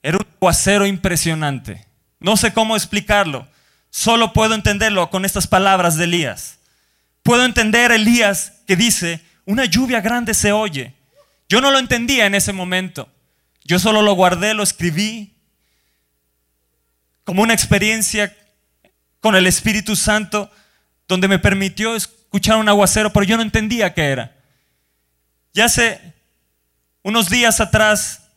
Era 0.02 0.18
un 0.18 0.26
aguacero 0.36 0.86
impresionante. 0.86 1.86
No 2.20 2.36
sé 2.36 2.52
cómo 2.52 2.76
explicarlo. 2.76 3.48
Solo 3.90 4.32
puedo 4.32 4.54
entenderlo 4.54 5.10
con 5.10 5.24
estas 5.24 5.46
palabras 5.46 5.96
de 5.96 6.04
Elías. 6.04 6.58
Puedo 7.22 7.44
entender 7.44 7.92
Elías 7.92 8.52
que 8.66 8.76
dice, 8.76 9.20
una 9.44 9.64
lluvia 9.64 10.00
grande 10.00 10.34
se 10.34 10.52
oye. 10.52 10.94
Yo 11.48 11.60
no 11.60 11.70
lo 11.70 11.78
entendía 11.78 12.26
en 12.26 12.34
ese 12.34 12.52
momento. 12.52 13.08
Yo 13.64 13.78
solo 13.78 14.02
lo 14.02 14.14
guardé, 14.14 14.54
lo 14.54 14.62
escribí 14.62 15.31
como 17.24 17.42
una 17.42 17.54
experiencia 17.54 18.36
con 19.20 19.36
el 19.36 19.46
Espíritu 19.46 19.96
Santo 19.96 20.50
donde 21.06 21.28
me 21.28 21.38
permitió 21.38 21.94
escuchar 21.94 22.56
un 22.56 22.68
aguacero, 22.68 23.12
pero 23.12 23.24
yo 23.24 23.36
no 23.36 23.42
entendía 23.42 23.94
qué 23.94 24.06
era. 24.06 24.34
Ya 25.52 25.66
hace 25.66 26.00
unos 27.02 27.28
días 27.28 27.60
atrás, 27.60 28.28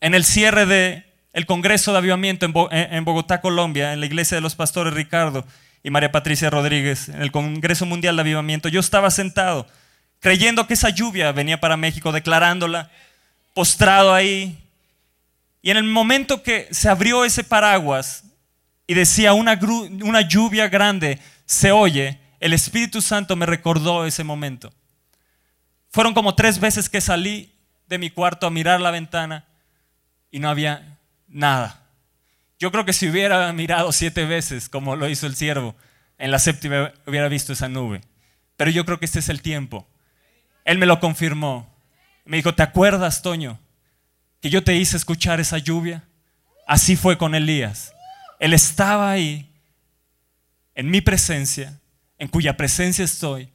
en 0.00 0.14
el 0.14 0.24
cierre 0.24 0.66
de 0.66 1.04
el 1.32 1.46
Congreso 1.46 1.92
de 1.92 1.98
Avivamiento 1.98 2.46
en 2.46 3.04
Bogotá, 3.04 3.40
Colombia, 3.40 3.92
en 3.92 4.00
la 4.00 4.06
iglesia 4.06 4.36
de 4.36 4.40
los 4.40 4.54
pastores 4.54 4.92
Ricardo 4.92 5.46
y 5.82 5.90
María 5.90 6.10
Patricia 6.10 6.50
Rodríguez, 6.50 7.08
en 7.08 7.22
el 7.22 7.30
Congreso 7.30 7.86
Mundial 7.86 8.16
de 8.16 8.22
Avivamiento, 8.22 8.68
yo 8.68 8.80
estaba 8.80 9.10
sentado 9.10 9.66
creyendo 10.20 10.66
que 10.66 10.74
esa 10.74 10.90
lluvia 10.90 11.32
venía 11.32 11.60
para 11.60 11.76
México, 11.76 12.12
declarándola, 12.12 12.90
postrado 13.54 14.12
ahí. 14.12 14.58
Y 15.62 15.70
en 15.70 15.76
el 15.76 15.84
momento 15.84 16.42
que 16.42 16.68
se 16.70 16.88
abrió 16.88 17.24
ese 17.24 17.44
paraguas 17.44 18.24
y 18.86 18.94
decía 18.94 19.32
una, 19.32 19.58
una 20.02 20.20
lluvia 20.22 20.68
grande 20.68 21.18
se 21.46 21.72
oye, 21.72 22.20
el 22.40 22.52
Espíritu 22.52 23.00
Santo 23.00 23.34
me 23.34 23.46
recordó 23.46 24.06
ese 24.06 24.22
momento. 24.22 24.72
Fueron 25.90 26.14
como 26.14 26.34
tres 26.34 26.60
veces 26.60 26.88
que 26.88 27.00
salí 27.00 27.52
de 27.86 27.98
mi 27.98 28.10
cuarto 28.10 28.46
a 28.46 28.50
mirar 28.50 28.80
la 28.80 28.90
ventana 28.90 29.46
y 30.30 30.38
no 30.38 30.50
había 30.50 30.98
nada. 31.26 31.82
Yo 32.58 32.70
creo 32.70 32.84
que 32.84 32.92
si 32.92 33.08
hubiera 33.08 33.52
mirado 33.52 33.92
siete 33.92 34.24
veces, 34.26 34.68
como 34.68 34.96
lo 34.96 35.08
hizo 35.08 35.26
el 35.26 35.36
siervo, 35.36 35.74
en 36.18 36.30
la 36.30 36.38
séptima 36.38 36.92
hubiera 37.06 37.28
visto 37.28 37.52
esa 37.52 37.68
nube. 37.68 38.02
Pero 38.56 38.70
yo 38.70 38.84
creo 38.84 38.98
que 38.98 39.06
este 39.06 39.20
es 39.20 39.28
el 39.28 39.40
tiempo. 39.40 39.88
Él 40.64 40.78
me 40.78 40.86
lo 40.86 41.00
confirmó. 41.00 41.72
Me 42.24 42.36
dijo, 42.36 42.54
¿te 42.54 42.62
acuerdas, 42.62 43.22
Toño, 43.22 43.58
que 44.40 44.50
yo 44.50 44.62
te 44.62 44.76
hice 44.76 44.96
escuchar 44.96 45.40
esa 45.40 45.58
lluvia? 45.58 46.04
Así 46.66 46.96
fue 46.96 47.18
con 47.18 47.34
Elías. 47.34 47.92
Él 48.38 48.52
estaba 48.52 49.10
ahí, 49.10 49.50
en 50.74 50.90
mi 50.90 51.00
presencia, 51.00 51.80
en 52.18 52.28
cuya 52.28 52.56
presencia 52.56 53.04
estoy. 53.04 53.50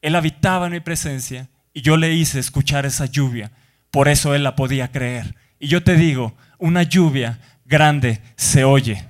Él 0.00 0.14
habitaba 0.14 0.66
en 0.66 0.72
mi 0.72 0.80
presencia 0.80 1.48
y 1.72 1.82
yo 1.82 1.96
le 1.96 2.12
hice 2.12 2.38
escuchar 2.38 2.86
esa 2.86 3.06
lluvia. 3.06 3.50
Por 3.90 4.08
eso 4.08 4.34
él 4.34 4.44
la 4.44 4.54
podía 4.54 4.92
creer. 4.92 5.34
Y 5.58 5.68
yo 5.68 5.82
te 5.82 5.96
digo, 5.96 6.36
una 6.58 6.82
lluvia 6.82 7.40
grande 7.64 8.20
se 8.36 8.64
oye. 8.64 9.04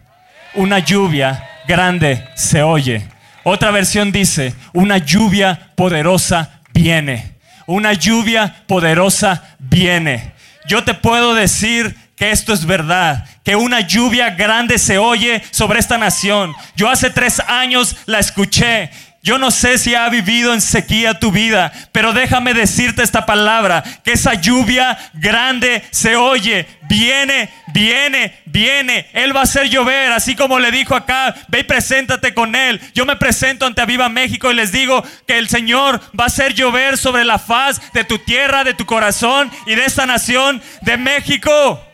Una 0.55 0.79
lluvia 0.79 1.45
grande 1.67 2.27
se 2.35 2.63
oye. 2.63 3.07
Otra 3.45 3.71
versión 3.71 4.13
dice, 4.13 4.55
una 4.73 4.99
lluvia 4.99 5.73
poderosa 5.75 6.63
viene. 6.73 7.37
Una 7.67 7.93
lluvia 7.93 8.65
poderosa 8.67 9.57
viene. 9.59 10.33
Yo 10.69 10.85
te 10.85 10.95
puedo 10.95 11.35
decir 11.35 11.97
que 12.15 12.31
esto 12.31 12.53
es 12.53 12.67
verdad, 12.67 13.27
que 13.43 13.57
una 13.57 13.81
lluvia 13.81 14.31
grande 14.31 14.79
se 14.79 14.99
oye 14.99 15.43
sobre 15.51 15.81
esta 15.81 15.99
nación. 15.99 16.55
Yo 16.77 16.91
hace 16.91 17.11
tres 17.11 17.41
años 17.41 17.97
la 18.07 18.19
escuché 18.19 18.91
yo 19.29 19.37
no 19.37 19.51
sé 19.51 19.79
si 19.79 19.95
ha 19.95 20.09
vivido 20.09 20.55
en 20.55 20.61
sequía 20.61 21.19
tu 21.19 21.33
vida, 21.33 21.73
pero 21.93 22.13
déjame 22.13 22.55
decirte 22.55 23.03
esta 23.03 23.27
palabra, 23.27 23.83
que 24.05 24.13
esa 24.13 24.35
lluvia 24.35 24.97
grande 25.13 25.85
se 25.91 26.17
oye, 26.17 26.67
viene, 26.89 27.51
viene, 27.69 28.41
viene. 28.47 29.09
Él 29.13 29.35
va 29.35 29.41
a 29.41 29.45
hacer 29.45 29.69
llover, 29.69 30.13
así 30.13 30.35
como 30.35 30.59
le 30.59 30.71
dijo 30.71 30.95
acá, 30.95 31.35
ve 31.49 31.61
y 31.61 31.65
preséntate 31.65 32.35
con 32.35 32.55
él. 32.55 32.81
Yo 32.95 33.05
me 33.05 33.17
presento 33.17 33.67
ante 33.67 33.81
Aviva 33.81 34.09
México 34.09 34.51
y 34.51 34.55
les 34.55 34.73
digo 34.73 35.05
que 35.27 35.39
el 35.39 35.49
Señor 35.49 36.01
va 36.19 36.25
a 36.25 36.29
hacer 36.29 36.55
llover 36.55 36.99
sobre 36.99 37.25
la 37.25 37.39
faz 37.39 37.81
de 37.93 38.05
tu 38.05 38.19
tierra, 38.19 38.65
de 38.65 38.75
tu 38.75 38.87
corazón 38.87 39.51
y 39.67 39.75
de 39.75 39.85
esta 39.85 40.07
nación 40.07 40.63
de 40.83 40.97
México. 40.97 41.85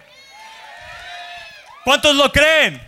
¿Cuántos 1.85 2.17
lo 2.17 2.33
creen? 2.33 2.81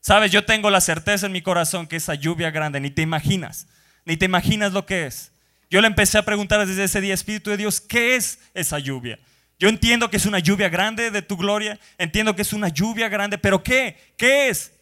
Sabes, 0.00 0.32
yo 0.32 0.44
tengo 0.44 0.70
la 0.70 0.80
certeza 0.80 1.26
en 1.26 1.32
mi 1.32 1.42
corazón 1.42 1.86
que 1.86 1.96
esa 1.96 2.14
lluvia 2.14 2.50
grande, 2.50 2.80
ni 2.80 2.90
te 2.90 3.02
imaginas, 3.02 3.66
ni 4.04 4.16
te 4.16 4.24
imaginas 4.24 4.72
lo 4.72 4.86
que 4.86 5.06
es. 5.06 5.29
Yo 5.70 5.80
le 5.80 5.86
empecé 5.86 6.18
a 6.18 6.24
preguntar 6.24 6.66
desde 6.66 6.84
ese 6.84 7.00
día, 7.00 7.14
Espíritu 7.14 7.50
de 7.50 7.56
Dios, 7.56 7.80
¿qué 7.80 8.16
es 8.16 8.40
esa 8.54 8.78
lluvia? 8.78 9.18
Yo 9.58 9.68
entiendo 9.68 10.10
que 10.10 10.16
es 10.16 10.26
una 10.26 10.40
lluvia 10.40 10.68
grande 10.68 11.10
de 11.10 11.22
tu 11.22 11.36
gloria, 11.36 11.78
entiendo 11.96 12.34
que 12.34 12.42
es 12.42 12.52
una 12.52 12.68
lluvia 12.68 13.08
grande, 13.08 13.38
pero 13.38 13.62
¿qué? 13.62 13.96
¿Qué 14.16 14.48
es? 14.48 14.72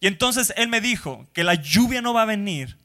Y 0.00 0.06
entonces 0.08 0.52
Él 0.56 0.68
me 0.68 0.80
dijo 0.80 1.28
que 1.32 1.44
la 1.44 1.54
lluvia 1.54 2.02
no 2.02 2.12
va 2.12 2.22
a 2.22 2.26
venir 2.26 2.76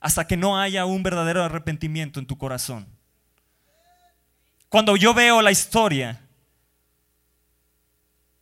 hasta 0.00 0.26
que 0.26 0.36
no 0.36 0.60
haya 0.60 0.84
un 0.84 1.02
verdadero 1.02 1.42
arrepentimiento 1.42 2.20
en 2.20 2.26
tu 2.26 2.36
corazón. 2.36 2.86
Cuando 4.68 4.96
yo 4.96 5.14
veo 5.14 5.40
la 5.40 5.52
historia 5.52 6.20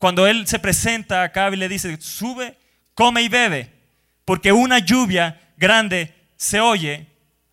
cuando 0.02 0.26
él 0.26 0.48
se 0.48 0.58
presenta 0.58 1.22
acá 1.22 1.48
y 1.52 1.54
le 1.54 1.68
dice, 1.68 1.96
sube, 2.00 2.58
come 2.92 3.22
y 3.22 3.28
bebe, 3.28 3.72
porque 4.24 4.50
una 4.50 4.80
lluvia 4.80 5.40
grande 5.56 6.12
se 6.42 6.58
oye, 6.58 7.06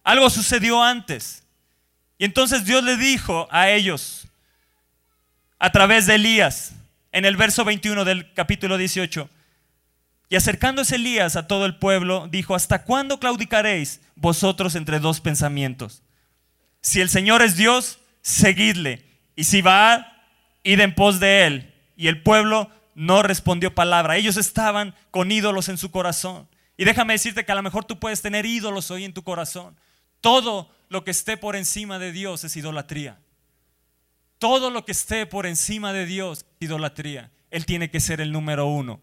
algo 0.03 0.31
sucedió 0.31 0.81
antes. 0.81 1.43
Y 2.17 2.25
entonces 2.25 2.65
Dios 2.65 2.83
le 2.83 2.97
dijo 2.97 3.47
a 3.51 3.69
ellos, 3.69 4.27
a 5.59 5.71
través 5.71 6.07
de 6.07 6.15
Elías, 6.15 6.71
en 7.11 7.23
el 7.23 7.37
verso 7.37 7.63
21 7.63 8.03
del 8.03 8.33
capítulo 8.33 8.79
18, 8.79 9.29
y 10.29 10.35
acercándose 10.35 10.95
Elías 10.95 11.35
a 11.35 11.45
todo 11.45 11.67
el 11.67 11.77
pueblo, 11.77 12.27
dijo, 12.31 12.55
¿hasta 12.55 12.83
cuándo 12.83 13.19
claudicaréis 13.19 14.01
vosotros 14.15 14.73
entre 14.73 14.99
dos 14.99 15.21
pensamientos? 15.21 16.01
Si 16.81 16.99
el 16.99 17.09
Señor 17.09 17.43
es 17.43 17.57
Dios, 17.57 17.99
seguidle. 18.23 19.05
Y 19.35 19.43
si 19.43 19.61
va, 19.61 20.25
id 20.63 20.79
en 20.79 20.95
pos 20.95 21.19
de 21.19 21.45
él. 21.45 21.75
Y 21.95 22.07
el 22.07 22.23
pueblo 22.23 22.71
no 22.95 23.21
respondió 23.21 23.75
palabra. 23.75 24.17
Ellos 24.17 24.35
estaban 24.35 24.95
con 25.11 25.31
ídolos 25.31 25.69
en 25.69 25.77
su 25.77 25.91
corazón. 25.91 26.47
Y 26.79 26.85
déjame 26.85 27.11
decirte 27.11 27.43
que 27.43 27.51
a 27.51 27.55
lo 27.55 27.61
mejor 27.61 27.83
tú 27.83 27.99
puedes 27.99 28.21
tener 28.21 28.45
ídolos 28.45 28.89
hoy 28.89 29.03
en 29.03 29.13
tu 29.13 29.21
corazón. 29.21 29.75
Todo 30.21 30.71
lo 30.87 31.03
que 31.03 31.11
esté 31.11 31.35
por 31.35 31.57
encima 31.57 31.99
de 31.99 32.13
Dios 32.13 32.45
es 32.45 32.55
idolatría. 32.55 33.19
Todo 34.37 34.69
lo 34.69 34.85
que 34.85 34.93
esté 34.93 35.25
por 35.25 35.45
encima 35.45 35.91
de 35.91 36.05
Dios 36.05 36.39
es 36.39 36.45
idolatría. 36.61 37.31
Él 37.51 37.65
tiene 37.65 37.91
que 37.91 37.99
ser 37.99 38.21
el 38.21 38.31
número 38.31 38.65
uno. 38.65 39.01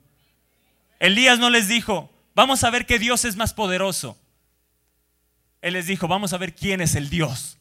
Elías 1.00 1.38
no 1.38 1.50
les 1.50 1.68
dijo, 1.68 2.10
vamos 2.34 2.64
a 2.64 2.70
ver 2.70 2.86
qué 2.86 2.98
Dios 2.98 3.26
es 3.26 3.36
más 3.36 3.52
poderoso. 3.52 4.18
Él 5.60 5.74
les 5.74 5.86
dijo, 5.86 6.08
vamos 6.08 6.32
a 6.32 6.38
ver 6.38 6.54
quién 6.54 6.80
es 6.80 6.94
el 6.94 7.10
Dios. 7.10 7.58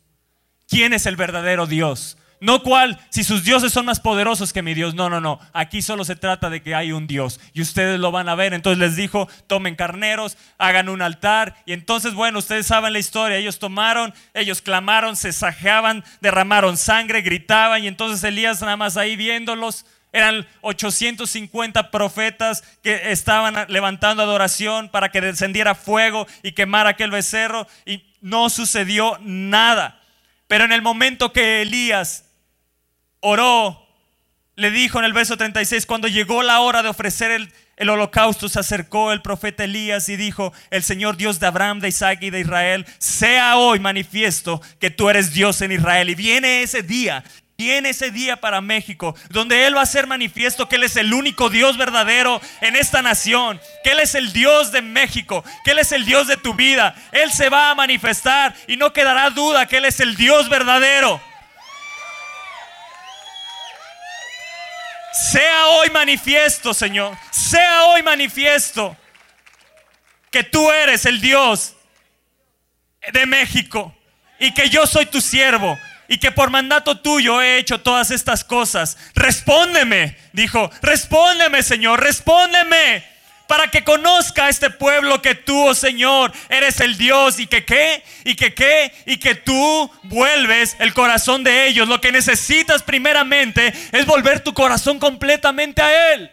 ¿Quién 0.70 0.94
es 0.94 1.08
el 1.08 1.18
verdadero 1.18 1.68
Dios? 1.68 2.18
No 2.46 2.62
cuál, 2.62 3.00
si 3.10 3.24
sus 3.24 3.44
dioses 3.44 3.74
son 3.74 3.88
más 3.88 4.00
poderosos 4.00 4.54
que 4.54 4.62
mi 4.62 4.76
Dios. 4.76 4.94
No, 4.94 5.10
no, 5.10 5.20
no. 5.20 5.40
Aquí 5.52 5.82
solo 5.82 6.06
se 6.06 6.16
trata 6.16 6.48
de 6.52 6.62
que 6.62 6.76
hay 6.76 6.92
un 6.92 7.08
Dios 7.08 7.40
y 7.54 7.62
ustedes 7.64 8.00
lo 8.00 8.12
van 8.12 8.30
a 8.30 8.36
ver. 8.36 8.54
Entonces 8.54 8.78
les 8.78 8.96
dijo, 8.96 9.28
tomen 9.48 9.76
carneros, 9.76 10.38
hagan 10.60 10.88
un 10.90 11.02
altar. 11.02 11.56
Y 11.66 11.74
entonces, 11.74 12.14
bueno, 12.14 12.38
ustedes 12.38 12.68
saben 12.68 12.94
la 12.94 13.00
historia. 13.00 13.38
Ellos 13.38 13.58
tomaron, 13.58 14.14
ellos 14.36 14.62
clamaron, 14.62 15.16
se 15.16 15.34
sajeaban, 15.34 16.04
derramaron 16.22 16.78
sangre, 16.78 17.24
gritaban. 17.24 17.84
Y 17.84 17.88
entonces 17.88 18.24
Elías 18.24 18.62
nada 18.62 18.78
más 18.78 18.96
ahí 18.96 19.16
viéndolos. 19.16 19.88
Eran 20.12 20.46
850 20.62 21.90
profetas 21.90 22.64
que 22.84 23.12
estaban 23.12 23.66
levantando 23.70 24.22
adoración 24.22 24.90
para 24.90 25.10
que 25.10 25.20
descendiera 25.20 25.74
fuego 25.74 26.28
y 26.44 26.52
quemara 26.52 26.92
aquel 26.92 27.10
becerro. 27.10 27.66
Y 27.88 28.04
no 28.22 28.52
sucedió 28.52 29.18
nada. 29.22 30.00
Pero 30.46 30.66
en 30.66 30.74
el 30.74 30.84
momento 30.84 31.34
que 31.34 31.64
Elías 31.64 32.25
oró, 33.26 33.88
le 34.56 34.72
dijo 34.72 35.00
en 35.00 35.06
el 35.06 35.14
verso 35.14 35.38
36, 35.38 35.86
cuando 35.86 36.08
llegó 36.08 36.44
la 36.44 36.62
hora 36.62 36.84
de 36.84 36.90
ofrecer 36.90 37.32
el, 37.32 37.52
el, 37.76 37.90
holocausto, 37.90 38.48
se 38.48 38.60
acercó 38.60 39.12
el 39.12 39.22
profeta 39.22 39.64
Elías 39.64 40.08
y 40.10 40.16
dijo, 40.16 40.54
el 40.70 40.84
Señor 40.84 41.18
Dios 41.18 41.40
de 41.40 41.48
Abraham, 41.48 41.80
de 41.80 41.90
Isaac 41.90 42.20
y 42.22 42.30
de 42.30 42.40
Israel, 42.40 42.86
sea 42.98 43.58
hoy 43.58 43.80
manifiesto 43.80 44.62
que 44.80 44.92
tú 44.92 45.10
eres 45.10 45.34
Dios 45.34 45.62
en 45.62 45.72
Israel. 45.72 46.10
Y 46.10 46.16
viene 46.16 46.62
ese 46.62 46.84
día 46.84 47.24
Viene 47.58 47.90
ese 47.90 48.12
día 48.12 48.36
para 48.36 48.60
México, 48.60 49.16
donde 49.30 49.66
Él 49.66 49.78
va 49.78 49.82
a 49.82 49.86
ser 49.86 50.08
manifiesto 50.08 50.68
que 50.68 50.76
Él 50.76 50.84
es 50.84 50.98
el 50.98 51.14
único 51.14 51.50
Dios 51.50 51.78
verdadero 51.78 52.42
en 52.60 52.76
esta 52.76 53.02
nación, 53.02 53.62
que 53.82 53.92
Él 53.92 54.02
es 54.02 54.14
el 54.14 54.34
Dios 54.34 54.74
de 54.74 54.82
México, 54.82 55.42
que 55.64 55.72
Él 55.72 55.80
es 55.80 55.94
el 55.94 56.04
Dios 56.04 56.28
de 56.28 56.36
tu 56.36 56.54
vida. 56.54 56.94
Él 57.14 57.32
se 57.32 57.48
va 57.48 57.72
a 57.72 57.76
manifestar 57.76 58.54
y 58.68 58.76
no 58.76 58.92
quedará 58.92 59.30
duda 59.30 59.68
que 59.68 59.78
Él 59.78 59.86
es 59.86 60.02
el 60.02 60.18
Dios 60.18 60.50
verdadero. 60.50 61.22
Sea 65.16 65.68
hoy 65.68 65.90
manifiesto, 65.92 66.74
Señor. 66.74 67.18
Sea 67.32 67.86
hoy 67.86 68.04
manifiesto 68.04 68.98
que 70.30 70.44
tú 70.44 70.70
eres 70.70 71.06
el 71.06 71.22
Dios 71.22 71.76
de 73.14 73.26
México 73.26 73.96
y 74.40 74.54
que 74.54 74.70
yo 74.70 74.86
soy 74.86 75.06
tu 75.06 75.22
siervo 75.22 75.78
y 76.08 76.18
que 76.18 76.32
por 76.32 76.50
mandato 76.50 77.00
tuyo 77.00 77.42
he 77.42 77.58
hecho 77.58 77.82
todas 77.82 78.12
estas 78.12 78.44
cosas. 78.44 78.98
Respóndeme, 79.14 80.18
dijo, 80.34 80.70
respóndeme, 80.82 81.64
Señor, 81.64 82.02
respóndeme 82.02 83.15
para 83.48 83.70
que 83.70 83.84
conozca 83.84 84.46
a 84.46 84.50
este 84.50 84.70
pueblo 84.70 85.22
que 85.22 85.36
tú, 85.36 85.68
oh 85.68 85.76
Señor, 85.76 86.32
eres 86.50 86.80
el 86.80 86.98
Dios 86.98 87.40
y 87.40 87.48
que 87.48 87.66
qué, 87.66 88.04
y 88.24 88.36
que 88.36 88.54
qué, 88.54 88.92
y 89.06 89.18
que 89.18 89.36
tú 89.36 89.92
vuelves 90.04 90.76
el 90.80 90.94
corazón 90.94 91.44
de 91.44 91.68
ellos. 91.68 91.88
Lo 91.88 92.02
que 92.02 92.12
necesitas 92.12 92.84
primeramente 92.84 93.74
es 93.92 94.06
volver 94.06 94.42
tu 94.42 94.54
corazón 94.54 95.00
completamente 95.00 95.82
a 95.82 96.14
Él. 96.14 96.32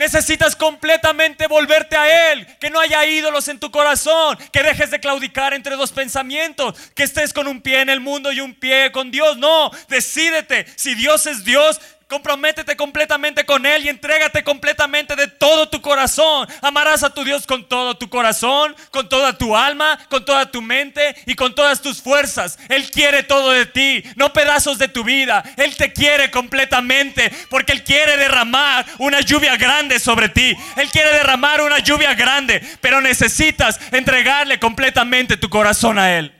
Necesitas 0.00 0.56
completamente 0.56 1.46
volverte 1.46 1.94
a 1.94 2.32
Él, 2.32 2.46
que 2.58 2.70
no 2.70 2.80
haya 2.80 3.04
ídolos 3.04 3.48
en 3.48 3.60
tu 3.60 3.70
corazón, 3.70 4.38
que 4.50 4.62
dejes 4.62 4.90
de 4.90 4.98
claudicar 4.98 5.52
entre 5.52 5.76
dos 5.76 5.92
pensamientos, 5.92 6.74
que 6.94 7.02
estés 7.02 7.34
con 7.34 7.46
un 7.46 7.60
pie 7.60 7.82
en 7.82 7.90
el 7.90 8.00
mundo 8.00 8.32
y 8.32 8.40
un 8.40 8.54
pie 8.54 8.92
con 8.92 9.10
Dios. 9.10 9.36
No, 9.36 9.70
decídete, 9.88 10.66
si 10.76 10.94
Dios 10.94 11.26
es 11.26 11.44
Dios, 11.44 11.80
Comprométete 12.10 12.74
completamente 12.74 13.46
con 13.46 13.64
Él 13.64 13.86
y 13.86 13.88
entrégate 13.88 14.42
completamente 14.42 15.14
de 15.14 15.28
todo 15.28 15.68
tu 15.68 15.80
corazón. 15.80 16.48
Amarás 16.60 17.04
a 17.04 17.14
tu 17.14 17.22
Dios 17.22 17.46
con 17.46 17.68
todo 17.68 17.96
tu 17.96 18.10
corazón, 18.10 18.74
con 18.90 19.08
toda 19.08 19.38
tu 19.38 19.56
alma, 19.56 19.96
con 20.08 20.24
toda 20.24 20.50
tu 20.50 20.60
mente 20.60 21.14
y 21.26 21.36
con 21.36 21.54
todas 21.54 21.80
tus 21.80 22.02
fuerzas. 22.02 22.58
Él 22.68 22.90
quiere 22.90 23.22
todo 23.22 23.52
de 23.52 23.64
ti, 23.64 24.02
no 24.16 24.32
pedazos 24.32 24.76
de 24.78 24.88
tu 24.88 25.04
vida. 25.04 25.44
Él 25.56 25.76
te 25.76 25.92
quiere 25.92 26.32
completamente 26.32 27.30
porque 27.48 27.70
Él 27.70 27.84
quiere 27.84 28.16
derramar 28.16 28.84
una 28.98 29.20
lluvia 29.20 29.56
grande 29.56 30.00
sobre 30.00 30.28
ti. 30.28 30.56
Él 30.74 30.90
quiere 30.90 31.12
derramar 31.12 31.60
una 31.60 31.78
lluvia 31.78 32.14
grande, 32.14 32.60
pero 32.80 33.00
necesitas 33.00 33.78
entregarle 33.92 34.58
completamente 34.58 35.36
tu 35.36 35.48
corazón 35.48 35.96
a 35.96 36.18
Él. 36.18 36.39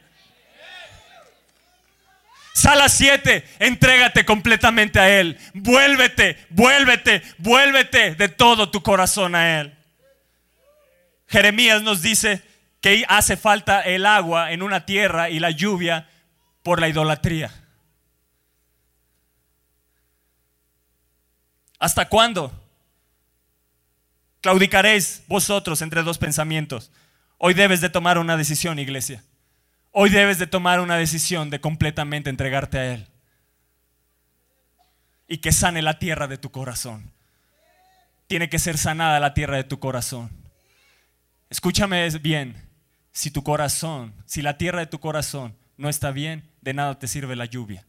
Sala 2.60 2.90
7, 2.90 3.42
entrégate 3.58 4.26
completamente 4.26 5.00
a 5.00 5.08
Él. 5.08 5.38
Vuélvete, 5.54 6.36
vuélvete, 6.50 7.22
vuélvete 7.38 8.14
de 8.16 8.28
todo 8.28 8.70
tu 8.70 8.82
corazón 8.82 9.34
a 9.34 9.60
Él. 9.60 9.74
Jeremías 11.26 11.80
nos 11.80 12.02
dice 12.02 12.42
que 12.82 13.06
hace 13.08 13.38
falta 13.38 13.80
el 13.80 14.04
agua 14.04 14.52
en 14.52 14.62
una 14.62 14.84
tierra 14.84 15.30
y 15.30 15.38
la 15.38 15.52
lluvia 15.52 16.10
por 16.62 16.82
la 16.82 16.90
idolatría. 16.90 17.50
¿Hasta 21.78 22.10
cuándo? 22.10 22.52
Claudicaréis 24.42 25.22
vosotros 25.28 25.80
entre 25.80 26.02
dos 26.02 26.18
pensamientos. 26.18 26.92
Hoy 27.38 27.54
debes 27.54 27.80
de 27.80 27.88
tomar 27.88 28.18
una 28.18 28.36
decisión, 28.36 28.78
iglesia. 28.78 29.24
Hoy 29.92 30.10
debes 30.10 30.38
de 30.38 30.46
tomar 30.46 30.80
una 30.80 30.96
decisión 30.96 31.50
de 31.50 31.60
completamente 31.60 32.30
entregarte 32.30 32.78
a 32.78 32.94
Él. 32.94 33.08
Y 35.26 35.38
que 35.38 35.52
sane 35.52 35.82
la 35.82 35.98
tierra 35.98 36.26
de 36.28 36.38
tu 36.38 36.50
corazón. 36.50 37.12
Tiene 38.26 38.48
que 38.48 38.58
ser 38.58 38.78
sanada 38.78 39.18
la 39.18 39.34
tierra 39.34 39.56
de 39.56 39.64
tu 39.64 39.80
corazón. 39.80 40.30
Escúchame 41.48 42.08
bien. 42.18 42.68
Si 43.12 43.32
tu 43.32 43.42
corazón, 43.42 44.14
si 44.24 44.40
la 44.40 44.56
tierra 44.56 44.78
de 44.78 44.86
tu 44.86 45.00
corazón 45.00 45.56
no 45.76 45.88
está 45.88 46.12
bien, 46.12 46.48
de 46.60 46.74
nada 46.74 46.98
te 46.98 47.08
sirve 47.08 47.34
la 47.34 47.44
lluvia. 47.44 47.84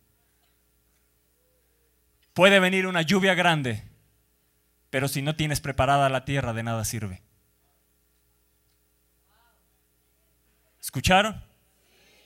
Puede 2.34 2.60
venir 2.60 2.88
una 2.88 3.04
lluvia 3.04 3.36
grande, 3.36 3.84
pero 4.90 5.08
si 5.08 5.22
no 5.22 5.36
tienes 5.36 5.62
preparada 5.62 6.10
la 6.10 6.26
tierra, 6.26 6.54
de 6.54 6.64
nada 6.64 6.84
sirve. 6.86 7.22
¿Escucharon? 10.80 11.51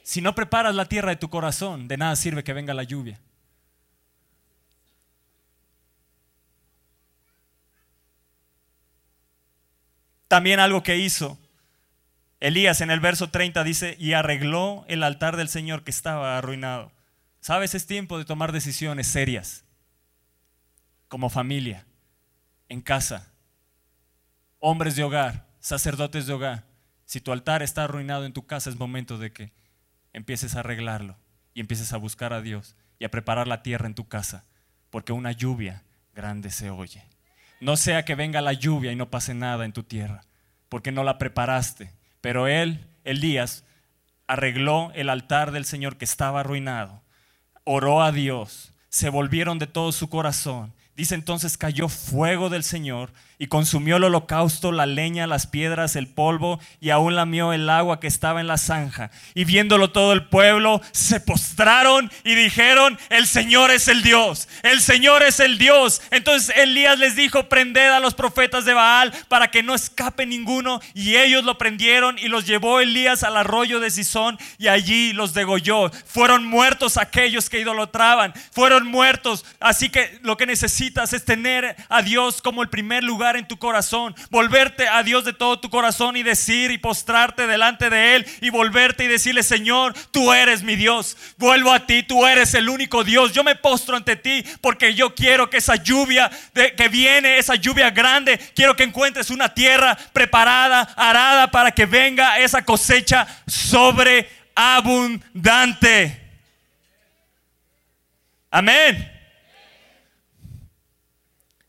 Si 0.06 0.22
no 0.22 0.36
preparas 0.36 0.76
la 0.76 0.86
tierra 0.86 1.10
de 1.10 1.16
tu 1.16 1.32
corazón, 1.32 1.88
de 1.88 1.98
nada 1.98 2.16
sirve 2.16 2.44
que 2.44 2.54
venga 2.54 2.76
la 2.76 2.84
lluvia. 2.84 3.20
También 10.28 10.60
algo 10.60 10.84
que 10.84 10.98
hizo 10.98 11.40
Elías 12.40 12.82
en 12.82 12.92
el 12.92 13.00
verso 13.00 13.32
30 13.32 13.64
dice, 13.64 13.98
y 14.00 14.14
arregló 14.14 14.86
el 14.88 15.02
altar 15.02 15.38
del 15.38 15.50
Señor 15.50 15.84
que 15.84 15.90
estaba 15.90 16.38
arruinado. 16.38 16.92
Sabes, 17.40 17.74
es 17.74 17.88
tiempo 17.88 18.20
de 18.20 18.26
tomar 18.26 18.52
decisiones 18.52 19.08
serias, 19.08 19.64
como 21.08 21.32
familia, 21.32 21.88
en 22.70 22.82
casa, 22.82 23.32
hombres 24.60 24.96
de 24.96 25.04
hogar, 25.04 25.48
sacerdotes 25.60 26.28
de 26.28 26.34
hogar. 26.34 26.64
Si 27.06 27.22
tu 27.22 27.32
altar 27.32 27.64
está 27.64 27.86
arruinado 27.86 28.26
en 28.26 28.34
tu 28.34 28.46
casa, 28.46 28.70
es 28.70 28.78
momento 28.78 29.18
de 29.18 29.34
que 29.34 29.65
empieces 30.16 30.56
a 30.56 30.62
arreglarlo 30.62 31.18
y 31.54 31.60
empieces 31.60 31.94
a 31.94 31.98
buscar 31.98 32.34
a 32.34 32.42
Dios 32.42 32.76
y 33.00 33.06
a 33.06 33.12
preparar 33.12 33.48
la 33.48 33.62
tierra 33.62 33.86
en 33.86 33.96
tu 33.96 34.08
casa, 34.08 34.46
porque 34.90 35.14
una 35.14 35.32
lluvia 35.32 35.84
grande 36.16 36.50
se 36.50 36.70
oye. 36.70 37.04
No 37.60 37.78
sea 37.78 38.06
que 38.06 38.16
venga 38.16 38.42
la 38.42 38.54
lluvia 38.54 38.92
y 38.92 38.96
no 38.96 39.10
pase 39.10 39.34
nada 39.34 39.66
en 39.66 39.74
tu 39.74 39.84
tierra, 39.84 40.24
porque 40.70 40.92
no 40.92 41.04
la 41.04 41.18
preparaste. 41.18 41.92
Pero 42.22 42.48
él, 42.48 42.86
Elías, 43.04 43.66
arregló 44.28 44.92
el 44.96 45.10
altar 45.10 45.52
del 45.52 45.66
Señor 45.66 45.98
que 45.98 46.06
estaba 46.06 46.40
arruinado, 46.40 47.04
oró 47.64 48.02
a 48.02 48.12
Dios, 48.12 48.74
se 48.90 49.10
volvieron 49.10 49.60
de 49.60 49.68
todo 49.68 49.92
su 49.92 50.10
corazón, 50.10 50.74
Dice 50.96 51.16
entonces 51.16 51.58
cayó 51.58 51.90
fuego 51.90 52.50
del 52.50 52.64
Señor 52.64 53.12
y 53.38 53.48
consumió 53.48 53.98
el 53.98 54.06
holocausto, 54.06 54.72
la 54.72 54.86
leña, 54.86 55.28
las 55.28 55.48
piedras, 55.48 55.96
el 55.96 56.08
polvo 56.08 56.60
y 56.80 56.90
aún 56.90 57.16
lamió 57.16 57.54
el 57.54 57.70
agua 57.70 58.00
que 58.00 58.08
estaba 58.08 58.42
en 58.42 58.48
la 58.48 58.58
zanja. 58.58 59.12
Y 59.34 59.46
viéndolo 59.46 59.92
todo 59.92 60.14
el 60.14 60.28
pueblo, 60.28 60.82
se 60.92 61.20
postraron 61.20 62.12
y 62.24 62.36
dijeron, 62.36 62.98
el 63.10 63.28
Señor 63.28 63.72
es 63.72 63.88
el 63.88 64.02
Dios, 64.04 64.48
el 64.64 64.82
Señor 64.82 65.24
es 65.24 65.40
el 65.40 65.58
Dios. 65.58 66.02
Entonces 66.12 66.56
Elías 66.56 67.00
les 67.00 67.16
dijo, 67.16 67.50
prended 67.50 67.92
a 67.92 68.00
los 68.00 68.14
profetas 68.14 68.66
de 68.66 68.74
Baal 68.74 69.14
para 69.28 69.52
que 69.52 69.64
no 69.64 69.76
escape 69.76 70.26
ninguno. 70.26 70.80
Y 70.94 71.16
ellos 71.16 71.44
lo 71.44 71.58
prendieron 71.58 72.18
y 72.20 72.28
los 72.28 72.46
llevó 72.46 72.80
Elías 72.80 73.24
al 73.24 73.38
arroyo 73.38 73.80
de 73.80 73.92
Sison 73.92 74.38
y 74.58 74.68
allí 74.68 75.14
los 75.14 75.34
degolló. 75.34 75.92
Fueron 76.06 76.46
muertos 76.46 76.98
aquellos 76.98 77.50
que 77.50 77.60
idolatraban, 77.60 78.34
fueron 78.52 78.88
muertos. 78.88 79.46
Así 79.60 79.90
que 79.90 80.20
lo 80.22 80.38
que 80.38 80.46
necesitas 80.46 81.14
es 81.14 81.26
tener 81.26 81.76
a 81.90 82.02
Dios 82.02 82.42
como 82.42 82.62
el 82.62 82.70
primer 82.70 83.04
lugar 83.04 83.25
en 83.34 83.48
tu 83.48 83.58
corazón, 83.58 84.16
volverte 84.30 84.88
a 84.88 85.04
Dios 85.04 85.26
de 85.26 85.34
todo 85.34 85.60
tu 85.60 85.72
corazón 85.72 86.16
y 86.16 86.24
decir 86.24 86.70
y 86.70 86.78
postrarte 86.78 87.48
delante 87.48 87.90
de 87.90 88.16
Él 88.16 88.28
y 88.42 88.52
volverte 88.52 89.06
y 89.06 89.08
decirle, 89.08 89.42
Señor, 89.42 89.96
tú 90.12 90.32
eres 90.32 90.62
mi 90.62 90.76
Dios, 90.76 91.18
vuelvo 91.38 91.74
a 91.74 91.88
ti, 91.88 92.04
tú 92.04 92.28
eres 92.28 92.54
el 92.54 92.70
único 92.70 93.04
Dios, 93.04 93.34
yo 93.34 93.44
me 93.44 93.56
postro 93.56 93.98
ante 93.98 94.16
ti 94.16 94.46
porque 94.62 94.94
yo 94.94 95.16
quiero 95.16 95.50
que 95.50 95.58
esa 95.58 95.78
lluvia 95.78 96.30
de, 96.54 96.76
que 96.76 96.88
viene, 96.88 97.40
esa 97.40 97.56
lluvia 97.56 97.90
grande, 97.90 98.38
quiero 98.54 98.76
que 98.76 98.84
encuentres 98.84 99.32
una 99.32 99.52
tierra 99.54 99.98
preparada, 100.14 100.82
arada 100.96 101.50
para 101.50 101.72
que 101.72 101.88
venga 101.88 102.38
esa 102.40 102.64
cosecha 102.64 103.26
sobreabundante. 103.48 106.22
Amén. 108.52 109.15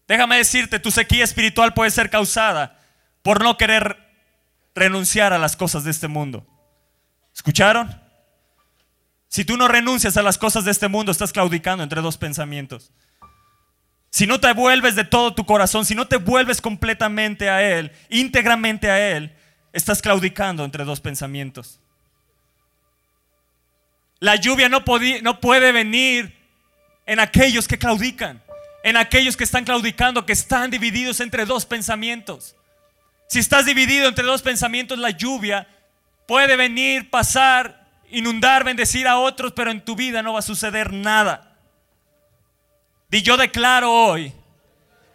Déjame 0.08 0.36
decirte, 0.36 0.78
tu 0.78 0.90
sequía 0.90 1.24
espiritual 1.24 1.74
puede 1.74 1.90
ser 1.90 2.10
causada 2.10 2.78
por 3.22 3.42
no 3.42 3.56
querer 3.56 3.96
renunciar 4.74 5.32
a 5.32 5.38
las 5.38 5.56
cosas 5.56 5.84
de 5.84 5.90
este 5.90 6.08
mundo. 6.08 6.46
¿Escucharon? 7.34 8.00
Si 9.28 9.44
tú 9.44 9.56
no 9.56 9.68
renuncias 9.68 10.16
a 10.16 10.22
las 10.22 10.38
cosas 10.38 10.64
de 10.64 10.70
este 10.70 10.88
mundo, 10.88 11.12
estás 11.12 11.32
claudicando 11.32 11.82
entre 11.82 12.00
dos 12.00 12.16
pensamientos. 12.16 12.92
Si 14.10 14.26
no 14.26 14.40
te 14.40 14.52
vuelves 14.52 14.94
de 14.94 15.04
todo 15.04 15.34
tu 15.34 15.44
corazón, 15.44 15.84
si 15.84 15.94
no 15.94 16.06
te 16.06 16.16
vuelves 16.16 16.60
completamente 16.60 17.50
a 17.50 17.62
Él, 17.62 17.92
íntegramente 18.08 18.90
a 18.90 19.14
Él, 19.14 19.36
estás 19.72 20.00
claudicando 20.00 20.64
entre 20.64 20.84
dos 20.84 21.00
pensamientos. 21.00 21.80
La 24.20 24.36
lluvia 24.36 24.68
no, 24.68 24.84
puede 24.84 25.72
venir 25.72 26.34
en 27.04 27.20
aquellos 27.20 27.68
que 27.68 27.78
claudican 27.78 28.42
en 28.86 28.96
aquellos 28.96 29.36
que 29.36 29.42
están 29.42 29.64
claudicando, 29.64 30.24
que 30.24 30.32
están 30.32 30.70
divididos 30.70 31.18
entre 31.18 31.44
dos 31.44 31.66
pensamientos. 31.66 32.54
Si 33.28 33.40
estás 33.40 33.66
dividido 33.66 34.06
entre 34.06 34.24
dos 34.24 34.42
pensamientos, 34.42 34.96
la 34.96 35.10
lluvia 35.10 35.66
puede 36.28 36.54
venir, 36.54 37.10
pasar, 37.10 37.84
inundar, 38.12 38.62
bendecir 38.62 39.08
a 39.08 39.18
otros, 39.18 39.54
pero 39.56 39.72
en 39.72 39.84
tu 39.84 39.96
vida 39.96 40.22
no 40.22 40.34
va 40.34 40.38
a 40.38 40.42
suceder 40.42 40.92
nada. 40.92 41.56
Y 43.10 43.22
yo 43.22 43.36
declaro 43.36 43.92
hoy, 43.92 44.32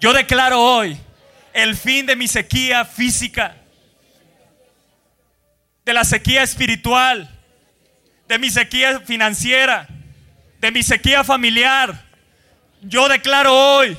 yo 0.01 0.11
declaro 0.11 0.59
hoy 0.59 0.97
el 1.53 1.77
fin 1.77 2.05
de 2.05 2.17
mi 2.17 2.27
sequía 2.27 2.83
física, 2.83 3.55
de 5.85 5.93
la 5.93 6.03
sequía 6.03 6.43
espiritual, 6.43 7.39
de 8.27 8.37
mi 8.37 8.49
sequía 8.49 8.99
financiera, 8.99 9.87
de 10.59 10.71
mi 10.71 10.83
sequía 10.83 11.23
familiar, 11.23 12.10
yo 12.81 13.07
declaro 13.07 13.53
hoy 13.53 13.97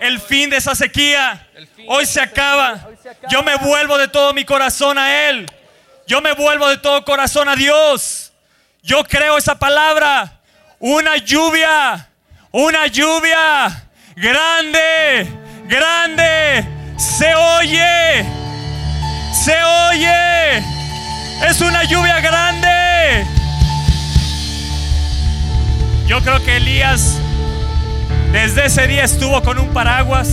el 0.00 0.20
fin 0.20 0.50
de 0.50 0.56
esa 0.56 0.74
sequía. 0.74 1.46
Hoy 1.88 2.06
se 2.06 2.20
acaba. 2.20 2.88
Yo 3.30 3.42
me 3.42 3.56
vuelvo 3.56 3.98
de 3.98 4.08
todo 4.08 4.32
mi 4.32 4.44
corazón 4.44 4.98
a 4.98 5.28
Él. 5.28 5.50
Yo 6.06 6.20
me 6.20 6.32
vuelvo 6.32 6.68
de 6.68 6.78
todo 6.78 7.04
corazón 7.04 7.48
a 7.48 7.56
Dios. 7.56 8.32
Yo 8.82 9.04
creo 9.04 9.38
esa 9.38 9.58
palabra. 9.58 10.40
Una 10.78 11.16
lluvia. 11.16 12.08
Una 12.52 12.86
lluvia. 12.86 13.88
Grande. 14.16 15.28
Grande. 15.64 16.66
Se 16.96 17.34
oye. 17.34 18.24
Se 19.32 19.62
oye. 19.62 20.58
Es 21.46 21.60
una 21.60 21.84
lluvia 21.84 22.20
grande. 22.20 23.26
Yo 26.06 26.22
creo 26.22 26.42
que 26.42 26.56
Elías 26.56 27.18
desde 28.32 28.66
ese 28.66 28.86
día 28.86 29.04
estuvo 29.04 29.42
con 29.42 29.58
un 29.58 29.68
paraguas. 29.68 30.28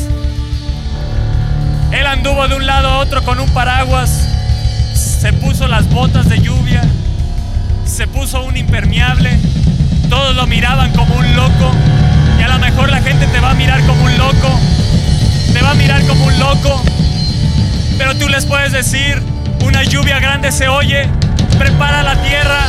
Él 1.91 2.05
anduvo 2.07 2.47
de 2.47 2.55
un 2.55 2.65
lado 2.65 2.89
a 2.89 2.97
otro 2.97 3.23
con 3.23 3.39
un 3.39 3.49
paraguas. 3.49 4.27
Se 4.93 5.31
puso 5.33 5.67
las 5.67 5.89
botas 5.89 6.27
de 6.27 6.41
lluvia. 6.41 6.81
Se 7.85 8.07
puso 8.07 8.43
un 8.43 8.57
impermeable. 8.57 9.39
Todos 10.09 10.35
lo 10.35 10.45
miraban 10.45 10.91
como 10.91 11.15
un 11.15 11.35
loco. 11.35 11.71
Y 12.37 12.43
a 12.43 12.49
lo 12.49 12.59
mejor 12.59 12.89
la 12.89 13.01
gente 13.01 13.27
te 13.27 13.39
va 13.39 13.51
a 13.51 13.53
mirar 13.53 13.79
como 13.85 14.03
un 14.03 14.17
loco. 14.17 14.59
Te 15.53 15.61
va 15.61 15.71
a 15.71 15.75
mirar 15.75 16.05
como 16.05 16.25
un 16.25 16.37
loco. 16.37 16.83
Pero 17.97 18.15
tú 18.17 18.27
les 18.27 18.45
puedes 18.45 18.73
decir, 18.73 19.21
una 19.63 19.83
lluvia 19.83 20.19
grande 20.19 20.51
se 20.51 20.67
oye. 20.67 21.07
Prepara 21.57 22.03
la 22.03 22.21
tierra. 22.21 22.59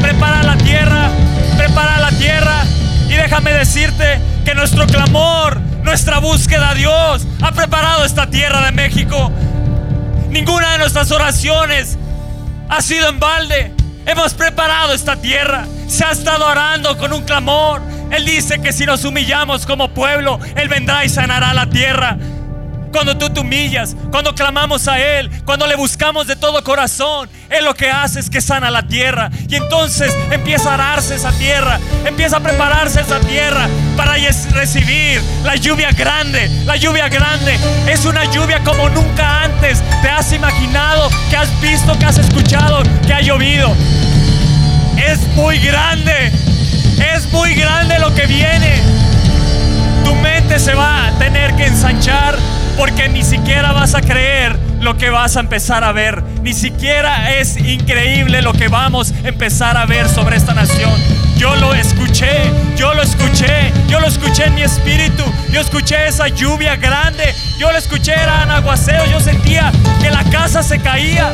Prepara 0.00 0.42
la 0.42 0.56
tierra. 0.56 1.10
Prepara 1.58 1.98
la 1.98 2.10
tierra. 2.12 2.64
Déjame 3.20 3.52
decirte 3.52 4.18
que 4.46 4.54
nuestro 4.54 4.86
clamor, 4.86 5.60
nuestra 5.82 6.20
búsqueda 6.20 6.70
a 6.70 6.74
Dios 6.74 7.26
ha 7.42 7.52
preparado 7.52 8.06
esta 8.06 8.30
tierra 8.30 8.64
de 8.64 8.72
México. 8.72 9.30
Ninguna 10.30 10.72
de 10.72 10.78
nuestras 10.78 11.10
oraciones 11.10 11.98
ha 12.70 12.80
sido 12.80 13.10
en 13.10 13.20
balde. 13.20 13.74
Hemos 14.06 14.32
preparado 14.32 14.94
esta 14.94 15.16
tierra. 15.16 15.66
Se 15.86 16.02
ha 16.02 16.12
estado 16.12 16.46
orando 16.46 16.96
con 16.96 17.12
un 17.12 17.22
clamor. 17.22 17.82
Él 18.10 18.24
dice 18.24 18.62
que 18.62 18.72
si 18.72 18.86
nos 18.86 19.04
humillamos 19.04 19.66
como 19.66 19.92
pueblo, 19.92 20.40
Él 20.56 20.68
vendrá 20.68 21.04
y 21.04 21.10
sanará 21.10 21.52
la 21.52 21.66
tierra. 21.66 22.16
Cuando 22.92 23.16
tú 23.16 23.30
te 23.30 23.40
humillas, 23.40 23.94
cuando 24.10 24.34
clamamos 24.34 24.88
a 24.88 24.98
Él, 24.98 25.30
cuando 25.44 25.66
le 25.66 25.76
buscamos 25.76 26.26
de 26.26 26.34
todo 26.34 26.62
corazón, 26.64 27.28
Él 27.48 27.64
lo 27.64 27.74
que 27.74 27.88
hace 27.88 28.18
es 28.18 28.28
que 28.28 28.40
sana 28.40 28.70
la 28.70 28.82
tierra. 28.82 29.30
Y 29.48 29.54
entonces 29.54 30.12
empieza 30.30 30.70
a 30.70 30.74
ararse 30.74 31.14
esa 31.14 31.30
tierra, 31.32 31.78
empieza 32.04 32.38
a 32.38 32.40
prepararse 32.40 33.00
esa 33.00 33.20
tierra 33.20 33.68
para 33.96 34.14
recibir 34.52 35.22
la 35.44 35.56
lluvia 35.56 35.92
grande. 35.92 36.48
La 36.66 36.76
lluvia 36.76 37.08
grande 37.08 37.58
es 37.86 38.04
una 38.04 38.24
lluvia 38.24 38.60
como 38.64 38.88
nunca 38.90 39.44
antes 39.44 39.82
te 40.02 40.08
has 40.08 40.32
imaginado, 40.32 41.08
que 41.30 41.36
has 41.36 41.60
visto, 41.60 41.96
que 41.98 42.06
has 42.06 42.18
escuchado, 42.18 42.82
que 43.06 43.12
ha 43.12 43.20
llovido. 43.20 43.74
Es 44.96 45.26
muy 45.36 45.58
grande, 45.58 46.32
es 47.14 47.30
muy 47.32 47.54
grande 47.54 47.98
lo 47.98 48.12
que 48.14 48.26
viene. 48.26 48.82
Tu 50.04 50.14
mente 50.16 50.58
se 50.58 50.74
va 50.74 51.06
a 51.06 51.18
tener 51.18 51.54
que 51.54 51.66
ensanchar 51.66 52.36
porque 52.76 53.08
ni 53.08 53.22
siquiera 53.22 53.72
vas 53.72 53.94
a 53.94 54.00
creer 54.00 54.58
lo 54.80 54.96
que 54.96 55.10
vas 55.10 55.36
a 55.36 55.40
empezar 55.40 55.84
a 55.84 55.92
ver. 55.92 56.22
Ni 56.42 56.52
siquiera 56.52 57.34
es 57.34 57.56
increíble 57.56 58.42
lo 58.42 58.52
que 58.52 58.68
vamos 58.68 59.12
a 59.12 59.28
empezar 59.28 59.76
a 59.76 59.86
ver 59.86 60.08
sobre 60.08 60.36
esta 60.36 60.54
nación. 60.54 60.92
Yo 61.36 61.56
lo 61.56 61.74
escuché, 61.74 62.50
yo 62.76 62.92
lo 62.94 63.02
escuché, 63.02 63.72
yo 63.88 64.00
lo 64.00 64.06
escuché 64.06 64.44
en 64.44 64.54
mi 64.54 64.62
espíritu. 64.62 65.24
Yo 65.50 65.60
escuché 65.60 66.06
esa 66.06 66.28
lluvia 66.28 66.76
grande, 66.76 67.34
yo 67.58 67.70
lo 67.72 67.78
escuché, 67.78 68.12
era 68.12 68.42
en 68.42 68.50
aguacero. 68.50 69.06
Yo 69.06 69.20
sentía 69.20 69.72
que 70.00 70.10
la 70.10 70.24
casa 70.24 70.62
se 70.62 70.78
caía. 70.80 71.32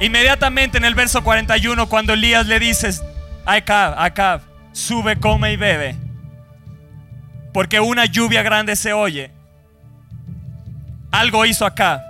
Inmediatamente 0.00 0.78
en 0.78 0.86
el 0.86 0.94
verso 0.94 1.22
41, 1.22 1.86
cuando 1.88 2.14
Elías 2.14 2.46
le 2.46 2.58
dices, 2.58 3.02
Acab, 3.44 3.98
Acab, 3.98 4.40
sube, 4.72 5.20
come 5.20 5.52
y 5.52 5.56
bebe, 5.56 5.94
porque 7.52 7.80
una 7.80 8.06
lluvia 8.06 8.42
grande 8.42 8.76
se 8.76 8.94
oye. 8.94 9.30
Algo 11.10 11.44
hizo 11.44 11.66
acá. 11.66 12.02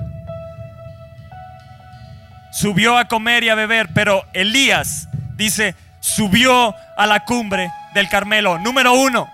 Subió 2.52 2.96
a 2.96 3.08
comer 3.08 3.42
y 3.42 3.48
a 3.48 3.56
beber, 3.56 3.88
pero 3.92 4.24
Elías 4.34 5.08
dice, 5.36 5.74
subió 5.98 6.74
a 6.96 7.06
la 7.06 7.24
cumbre 7.24 7.72
del 7.94 8.08
Carmelo. 8.08 8.58
Número 8.58 8.92
uno, 8.92 9.28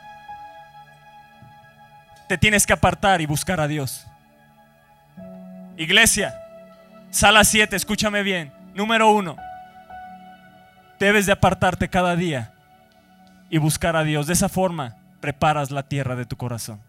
te 2.26 2.38
tienes 2.38 2.66
que 2.66 2.72
apartar 2.72 3.20
y 3.20 3.26
buscar 3.26 3.60
a 3.60 3.68
Dios. 3.68 4.06
Iglesia, 5.76 6.34
Sala 7.10 7.44
7, 7.44 7.74
escúchame 7.76 8.22
bien. 8.22 8.52
Número 8.74 9.10
uno, 9.10 9.36
debes 10.98 11.26
de 11.26 11.32
apartarte 11.32 11.88
cada 11.88 12.14
día 12.16 12.52
y 13.48 13.58
buscar 13.58 13.96
a 13.96 14.04
Dios. 14.04 14.26
De 14.26 14.34
esa 14.34 14.48
forma 14.48 14.96
preparas 15.20 15.70
la 15.70 15.82
tierra 15.82 16.16
de 16.16 16.26
tu 16.26 16.36
corazón. 16.36 16.80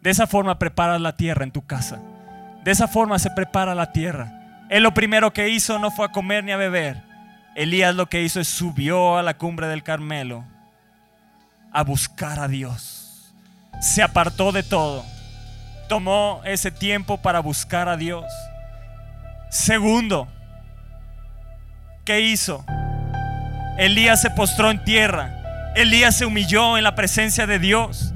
De 0.00 0.10
esa 0.10 0.26
forma 0.26 0.58
preparas 0.58 1.00
la 1.00 1.16
tierra 1.16 1.44
en 1.44 1.50
tu 1.50 1.66
casa. 1.66 2.00
De 2.62 2.70
esa 2.70 2.88
forma 2.88 3.18
se 3.18 3.30
prepara 3.30 3.74
la 3.74 3.92
tierra. 3.92 4.64
Él 4.70 4.82
lo 4.82 4.94
primero 4.94 5.32
que 5.32 5.50
hizo 5.50 5.78
no 5.78 5.90
fue 5.90 6.06
a 6.06 6.12
comer 6.12 6.44
ni 6.44 6.52
a 6.52 6.56
beber. 6.56 7.02
Elías 7.54 7.94
lo 7.94 8.06
que 8.06 8.22
hizo 8.22 8.40
es 8.40 8.48
subió 8.48 9.16
a 9.18 9.22
la 9.22 9.36
cumbre 9.36 9.68
del 9.68 9.82
Carmelo 9.82 10.44
a 11.72 11.82
buscar 11.82 12.38
a 12.38 12.48
Dios. 12.48 13.32
Se 13.80 14.02
apartó 14.02 14.52
de 14.52 14.62
todo. 14.62 15.04
Tomó 15.88 16.40
ese 16.44 16.70
tiempo 16.70 17.18
para 17.18 17.40
buscar 17.40 17.88
a 17.88 17.96
Dios. 17.96 18.24
Segundo, 19.54 20.26
¿qué 22.04 22.22
hizo? 22.22 22.66
Elías 23.78 24.20
se 24.20 24.30
postró 24.30 24.72
en 24.72 24.82
tierra. 24.82 25.72
Elías 25.76 26.16
se 26.16 26.26
humilló 26.26 26.76
en 26.76 26.82
la 26.82 26.96
presencia 26.96 27.46
de 27.46 27.60
Dios. 27.60 28.12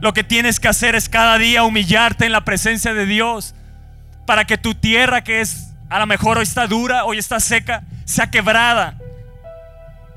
Lo 0.00 0.12
que 0.12 0.24
tienes 0.24 0.58
que 0.58 0.66
hacer 0.66 0.96
es 0.96 1.08
cada 1.08 1.38
día 1.38 1.62
humillarte 1.62 2.26
en 2.26 2.32
la 2.32 2.44
presencia 2.44 2.92
de 2.94 3.06
Dios 3.06 3.54
para 4.26 4.44
que 4.44 4.58
tu 4.58 4.74
tierra 4.74 5.22
que 5.22 5.40
es 5.40 5.68
a 5.88 6.00
lo 6.00 6.06
mejor 6.06 6.38
hoy 6.38 6.42
está 6.42 6.66
dura, 6.66 7.04
hoy 7.04 7.18
está 7.18 7.38
seca, 7.38 7.84
sea 8.04 8.28
quebrada. 8.28 8.98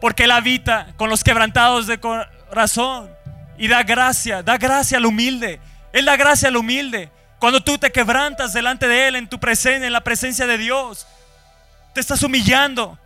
Porque 0.02 0.24
Él 0.24 0.32
habita 0.32 0.88
con 0.98 1.12
los 1.12 1.24
quebrantados 1.24 1.86
de 1.86 2.00
corazón 2.00 3.08
y 3.60 3.68
da 3.68 3.84
gracia, 3.84 4.42
da 4.42 4.58
gracia 4.58 4.98
al 4.98 5.06
humilde. 5.06 5.60
Él 5.94 6.06
da 6.06 6.18
gracia 6.18 6.48
al 6.50 6.58
humilde. 6.58 7.12
Cuando 7.44 7.60
tú 7.60 7.78
te 7.78 7.92
quebrantas 7.92 8.54
delante 8.54 8.88
de 8.88 9.10
Él 9.10 9.18
en 9.18 9.28
tu 9.28 9.38
presencia, 9.38 9.86
en 9.86 9.92
la 9.92 10.00
presencia 10.00 10.48
de 10.48 10.58
Dios, 10.58 11.06
te 11.94 12.00
estás 12.00 12.24
humillando. 12.24 12.98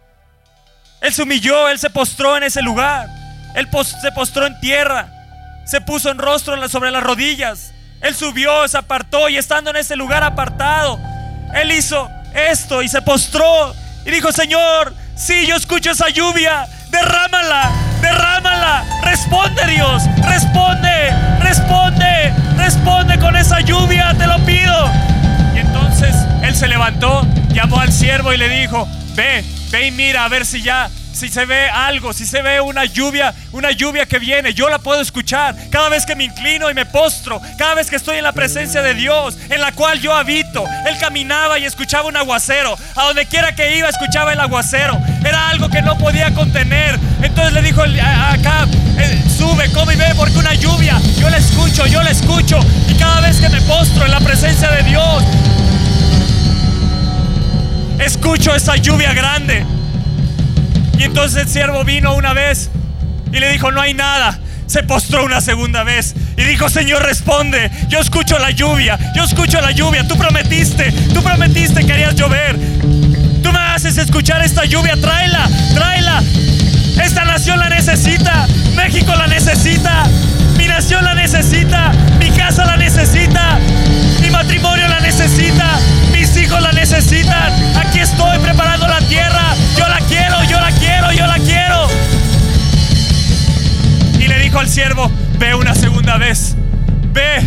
Él 1.01 1.11
se 1.11 1.23
humilló, 1.23 1.67
Él 1.69 1.79
se 1.79 1.89
postró 1.89 2.37
en 2.37 2.43
ese 2.43 2.61
lugar. 2.61 3.07
Él 3.55 3.67
se 3.99 4.11
postró 4.11 4.45
en 4.45 4.59
tierra. 4.59 5.09
Se 5.65 5.81
puso 5.81 6.11
en 6.11 6.19
rostro 6.19 6.69
sobre 6.69 6.91
las 6.91 7.01
rodillas. 7.01 7.73
Él 7.99 8.13
subió, 8.13 8.67
se 8.67 8.77
apartó 8.77 9.27
y 9.27 9.37
estando 9.37 9.71
en 9.71 9.77
ese 9.77 9.95
lugar 9.95 10.23
apartado, 10.23 10.99
Él 11.55 11.71
hizo 11.71 12.07
esto 12.35 12.83
y 12.83 12.89
se 12.89 13.01
postró 13.01 13.73
y 14.05 14.11
dijo, 14.11 14.31
Señor, 14.31 14.93
si 15.15 15.47
yo 15.47 15.55
escucho 15.55 15.89
esa 15.89 16.09
lluvia, 16.09 16.67
derrámala, 16.91 17.71
derrámala. 18.03 18.85
Responde 19.01 19.65
Dios, 19.65 20.03
responde, 20.27 21.09
responde, 21.39 22.35
responde 22.57 23.17
con 23.19 23.35
esa 23.35 23.61
lluvia, 23.61 24.13
te 24.17 24.27
lo 24.27 24.37
pido. 24.45 24.73
Y 25.55 25.59
entonces 25.59 26.15
Él 26.41 26.55
se 26.55 26.67
levantó, 26.67 27.25
llamó 27.53 27.79
al 27.79 27.91
siervo 27.91 28.33
y 28.33 28.37
le 28.37 28.49
dijo, 28.49 28.87
ve, 29.15 29.43
ve 29.71 29.87
y 29.87 29.91
mira 29.91 30.25
a 30.25 30.27
ver 30.27 30.45
si 30.45 30.61
ya 30.61 30.89
si 31.17 31.29
se 31.29 31.45
ve 31.45 31.67
algo, 31.67 32.13
si 32.13 32.25
se 32.27 32.43
ve 32.43 32.61
una 32.61 32.85
lluvia, 32.85 33.33
una 33.51 33.71
lluvia 33.71 34.05
que 34.05 34.19
viene, 34.19 34.53
yo 34.53 34.69
la 34.69 34.77
puedo 34.77 35.01
escuchar 35.01 35.55
cada 35.71 35.89
vez 35.89 36.05
que 36.05 36.15
me 36.15 36.25
inclino 36.25 36.69
y 36.69 36.75
me 36.75 36.85
postro, 36.85 37.41
cada 37.57 37.73
vez 37.73 37.89
que 37.89 37.95
estoy 37.95 38.17
en 38.17 38.23
la 38.23 38.33
presencia 38.33 38.83
de 38.83 38.93
Dios, 38.93 39.35
en 39.49 39.59
la 39.59 39.71
cual 39.71 39.99
yo 39.99 40.13
habito. 40.13 40.63
Él 40.87 40.95
caminaba 40.99 41.57
y 41.57 41.65
escuchaba 41.65 42.07
un 42.07 42.15
aguacero, 42.15 42.77
a 42.95 43.03
donde 43.05 43.25
quiera 43.25 43.55
que 43.55 43.77
iba 43.77 43.89
escuchaba 43.89 44.33
el 44.33 44.39
aguacero. 44.39 44.97
Era 45.25 45.49
algo 45.49 45.69
que 45.69 45.81
no 45.81 45.97
podía 45.97 46.31
contener. 46.35 46.99
Entonces 47.21 47.53
le 47.53 47.63
dijo 47.63 47.81
acá, 47.81 48.67
eh, 48.99 49.23
sube, 49.35 49.71
come 49.71 49.95
y 49.95 49.97
ve, 49.97 50.13
porque 50.15 50.37
una 50.37 50.53
lluvia, 50.53 51.01
yo 51.19 51.29
la 51.29 51.37
escucho, 51.37 51.87
yo 51.87 52.03
la 52.03 52.11
escucho. 52.11 52.59
Y 52.87 52.93
cada 52.93 53.21
vez 53.21 53.41
que 53.41 53.49
me 53.49 53.59
postro 53.61 54.05
en 54.05 54.11
la 54.11 54.19
presencia 54.19 54.69
de 54.69 54.83
Dios, 54.83 55.23
escucho 57.99 58.53
esa 58.53 58.75
lluvia 58.75 59.13
grande. 59.13 59.65
Y 60.97 61.03
entonces 61.03 61.43
el 61.43 61.49
siervo 61.49 61.83
vino 61.83 62.13
una 62.15 62.33
vez 62.33 62.69
y 63.31 63.39
le 63.39 63.51
dijo, 63.51 63.71
no 63.71 63.81
hay 63.81 63.93
nada. 63.93 64.39
Se 64.67 64.83
postró 64.83 65.23
una 65.23 65.39
segunda 65.39 65.83
vez 65.83 66.13
y 66.35 66.43
dijo, 66.43 66.69
Señor, 66.69 67.03
responde. 67.03 67.71
Yo 67.87 67.99
escucho 67.99 68.37
la 68.37 68.51
lluvia, 68.51 68.99
yo 69.15 69.23
escucho 69.23 69.61
la 69.61 69.71
lluvia. 69.71 70.07
Tú 70.07 70.17
prometiste, 70.17 70.91
tú 71.13 71.23
prometiste 71.23 71.85
que 71.85 71.93
harías 71.93 72.15
llover. 72.15 72.57
Tú 73.41 73.51
me 73.53 73.59
haces 73.59 73.97
escuchar 73.97 74.41
esta 74.43 74.65
lluvia, 74.65 74.95
tráela, 74.99 75.47
tráela. 75.73 76.21
Esta 77.01 77.23
nación 77.25 77.59
la 77.59 77.69
necesita, 77.69 78.47
México 78.75 79.13
la 79.15 79.27
necesita, 79.27 80.03
mi 80.57 80.67
nación 80.67 81.05
la 81.05 81.13
necesita, 81.13 81.91
mi 82.19 82.31
casa 82.31 82.65
la 82.65 82.75
necesita, 82.75 83.59
mi 84.19 84.29
matrimonio 84.31 84.87
la 84.87 84.99
necesita, 84.99 85.79
la 86.59 86.71
necesitan. 86.71 87.77
Aquí 87.77 87.99
estoy 87.99 88.39
preparando 88.39 88.87
la 88.87 88.99
tierra, 89.01 89.55
yo 89.77 89.87
la 89.87 89.99
quiero, 89.99 90.43
yo 90.43 90.59
la 90.59 90.71
quiero, 90.71 91.11
yo 91.11 91.27
la 91.27 91.39
quiero. 91.39 91.87
Y 94.19 94.27
le 94.27 94.39
dijo 94.39 94.59
al 94.59 94.69
siervo, 94.69 95.11
ve 95.37 95.53
una 95.53 95.75
segunda 95.75 96.17
vez, 96.17 96.55
ve, 97.13 97.41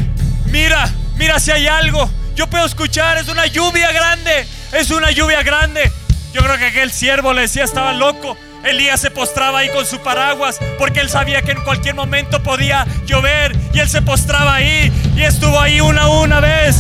mira, 0.47 0.89
mira 1.17 1.41
si 1.41 1.51
hay 1.51 1.67
algo. 1.67 2.11
Yo 2.37 2.47
puedo 2.49 2.65
escuchar, 2.65 3.19
es 3.19 3.29
una 3.29 3.47
lluvia 3.47 3.91
grande, 3.93 4.47
es 4.73 4.91
una 4.91 5.11
lluvia 5.11 5.43
grande. 5.43 5.91
Yo 6.33 6.43
creo 6.43 6.57
que 6.59 6.67
aquel 6.67 6.93
siervo 6.93 7.33
le 7.33 7.43
decía, 7.43 7.65
estaba 7.65 7.93
loco. 7.93 8.37
Elías 8.65 9.01
se 9.01 9.11
postraba 9.11 9.61
ahí 9.61 9.71
con 9.71 9.87
su 9.87 10.01
paraguas 10.01 10.59
porque 10.79 11.01
él 11.01 11.09
sabía 11.09 11.41
que 11.43 11.53
en 11.53 11.63
cualquier 11.63 11.95
momento 11.95 12.43
podía 12.43 12.87
llover 13.07 13.57
y 13.73 13.79
él 13.79 13.89
se 13.89 14.03
postraba 14.03 14.57
ahí 14.57 14.93
y 15.17 15.23
estuvo 15.23 15.59
ahí 15.59 15.81
una 15.81 16.09
una 16.09 16.41
vez, 16.41 16.80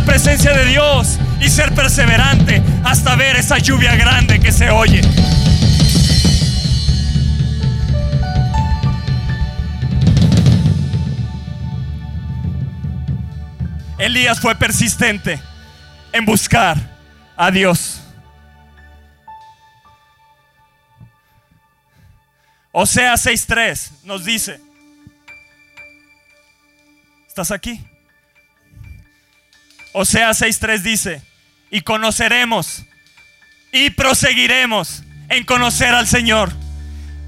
la 0.00 0.06
presencia 0.06 0.54
de 0.54 0.64
Dios 0.64 1.18
y 1.40 1.50
ser 1.50 1.74
perseverante 1.74 2.62
hasta 2.84 3.16
ver 3.16 3.36
esa 3.36 3.58
lluvia 3.58 3.96
grande 3.96 4.40
que 4.40 4.50
se 4.50 4.70
oye. 4.70 5.02
Elías 13.98 14.40
fue 14.40 14.54
persistente 14.54 15.38
en 16.12 16.24
buscar 16.24 16.78
a 17.36 17.50
Dios. 17.50 18.00
Osea 22.72 23.18
6:3 23.18 23.90
nos 24.04 24.24
dice, 24.24 24.62
¿estás 27.28 27.50
aquí? 27.50 27.89
Osea 29.92 30.30
6:3 30.30 30.82
dice, 30.82 31.22
y 31.70 31.82
conoceremos 31.82 32.84
y 33.72 33.90
proseguiremos 33.90 35.02
en 35.28 35.44
conocer 35.44 35.94
al 35.94 36.06
Señor. 36.06 36.52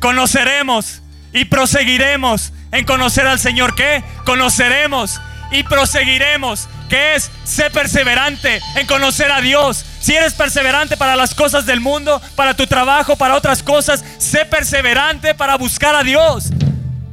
Conoceremos 0.01 1.03
y 1.33 1.44
proseguiremos 1.44 2.53
en 2.72 2.85
conocer 2.85 3.27
al 3.27 3.38
Señor. 3.38 3.75
¿Qué? 3.75 4.03
Conoceremos 4.25 5.20
y 5.53 5.62
proseguiremos. 5.62 6.68
¿Qué 6.88 7.14
es? 7.14 7.31
Sé 7.44 7.70
perseverante 7.70 8.61
en 8.77 8.87
conocer 8.87 9.31
a 9.31 9.40
Dios. 9.40 9.85
Si 10.01 10.14
eres 10.14 10.35
perseverante 10.35 10.96
para 10.96 11.16
las 11.16 11.35
cosas 11.35 11.64
del 11.64 11.81
mundo, 11.81 12.20
para 12.35 12.55
tu 12.55 12.66
trabajo, 12.66 13.16
para 13.16 13.37
otras 13.37 13.62
cosas, 13.62 14.05
sé 14.18 14.44
perseverante 14.44 15.35
para 15.35 15.57
buscar 15.57 15.94
a 15.94 16.03
Dios. 16.03 16.51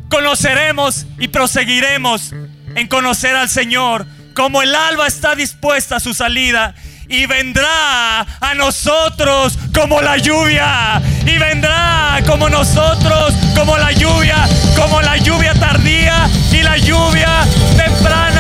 Conoceremos 0.09 1.05
y 1.19 1.27
proseguiremos 1.27 2.33
en 2.75 2.87
conocer 2.87 3.35
al 3.35 3.47
Señor. 3.47 4.05
Como 4.39 4.61
el 4.61 4.73
alba 4.73 5.05
está 5.05 5.35
dispuesta 5.35 5.97
a 5.97 5.99
su 5.99 6.13
salida 6.13 6.73
y 7.09 7.25
vendrá 7.25 8.21
a 8.21 8.53
nosotros 8.55 9.59
como 9.73 10.01
la 10.01 10.15
lluvia. 10.15 11.01
Y 11.25 11.37
vendrá 11.37 12.21
como 12.25 12.47
nosotros, 12.47 13.33
como 13.53 13.77
la 13.77 13.91
lluvia, 13.91 14.47
como 14.77 15.01
la 15.01 15.17
lluvia 15.17 15.53
tardía 15.55 16.29
y 16.53 16.63
la 16.63 16.77
lluvia 16.77 17.45
temprana. 17.75 18.38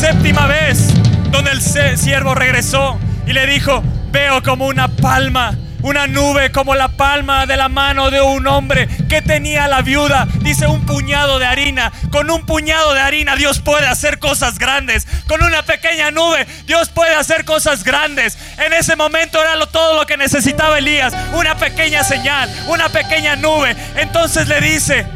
Séptima 0.00 0.46
vez 0.46 0.94
donde 1.30 1.50
el 1.50 1.98
siervo 1.98 2.34
regresó 2.34 2.98
y 3.26 3.34
le 3.34 3.46
dijo, 3.46 3.82
veo 4.10 4.42
como 4.42 4.66
una 4.66 4.88
palma, 4.88 5.58
una 5.82 6.06
nube 6.06 6.50
como 6.52 6.74
la 6.74 6.88
palma 6.88 7.44
de 7.44 7.58
la 7.58 7.68
mano 7.68 8.10
de 8.10 8.22
un 8.22 8.46
hombre 8.46 8.88
que 9.10 9.20
tenía 9.20 9.68
la 9.68 9.82
viuda. 9.82 10.26
Dice 10.40 10.66
un 10.66 10.86
puñado 10.86 11.38
de 11.38 11.44
harina. 11.44 11.92
Con 12.10 12.30
un 12.30 12.46
puñado 12.46 12.94
de 12.94 13.00
harina 13.00 13.36
Dios 13.36 13.58
puede 13.58 13.86
hacer 13.86 14.18
cosas 14.18 14.58
grandes. 14.58 15.06
Con 15.28 15.42
una 15.42 15.64
pequeña 15.64 16.10
nube 16.10 16.46
Dios 16.66 16.88
puede 16.88 17.14
hacer 17.14 17.44
cosas 17.44 17.84
grandes. 17.84 18.38
En 18.56 18.72
ese 18.72 18.96
momento 18.96 19.38
era 19.38 19.66
todo 19.66 20.00
lo 20.00 20.06
que 20.06 20.16
necesitaba 20.16 20.78
Elías. 20.78 21.12
Una 21.34 21.56
pequeña 21.56 22.04
señal, 22.04 22.50
una 22.68 22.88
pequeña 22.88 23.36
nube. 23.36 23.76
Entonces 23.96 24.48
le 24.48 24.62
dice, 24.62 25.06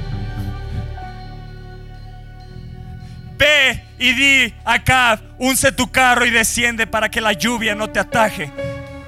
ve 3.39 3.84
y 3.99 4.13
di 4.13 4.55
acá, 4.65 5.21
unce 5.39 5.73
tu 5.73 5.91
carro 5.91 6.25
y 6.27 6.31
desciende 6.31 6.87
para 6.87 7.11
que 7.11 7.21
la 7.21 7.33
lluvia 7.33 7.75
no 7.75 7.89
te 7.91 8.01
ataje. 8.01 8.51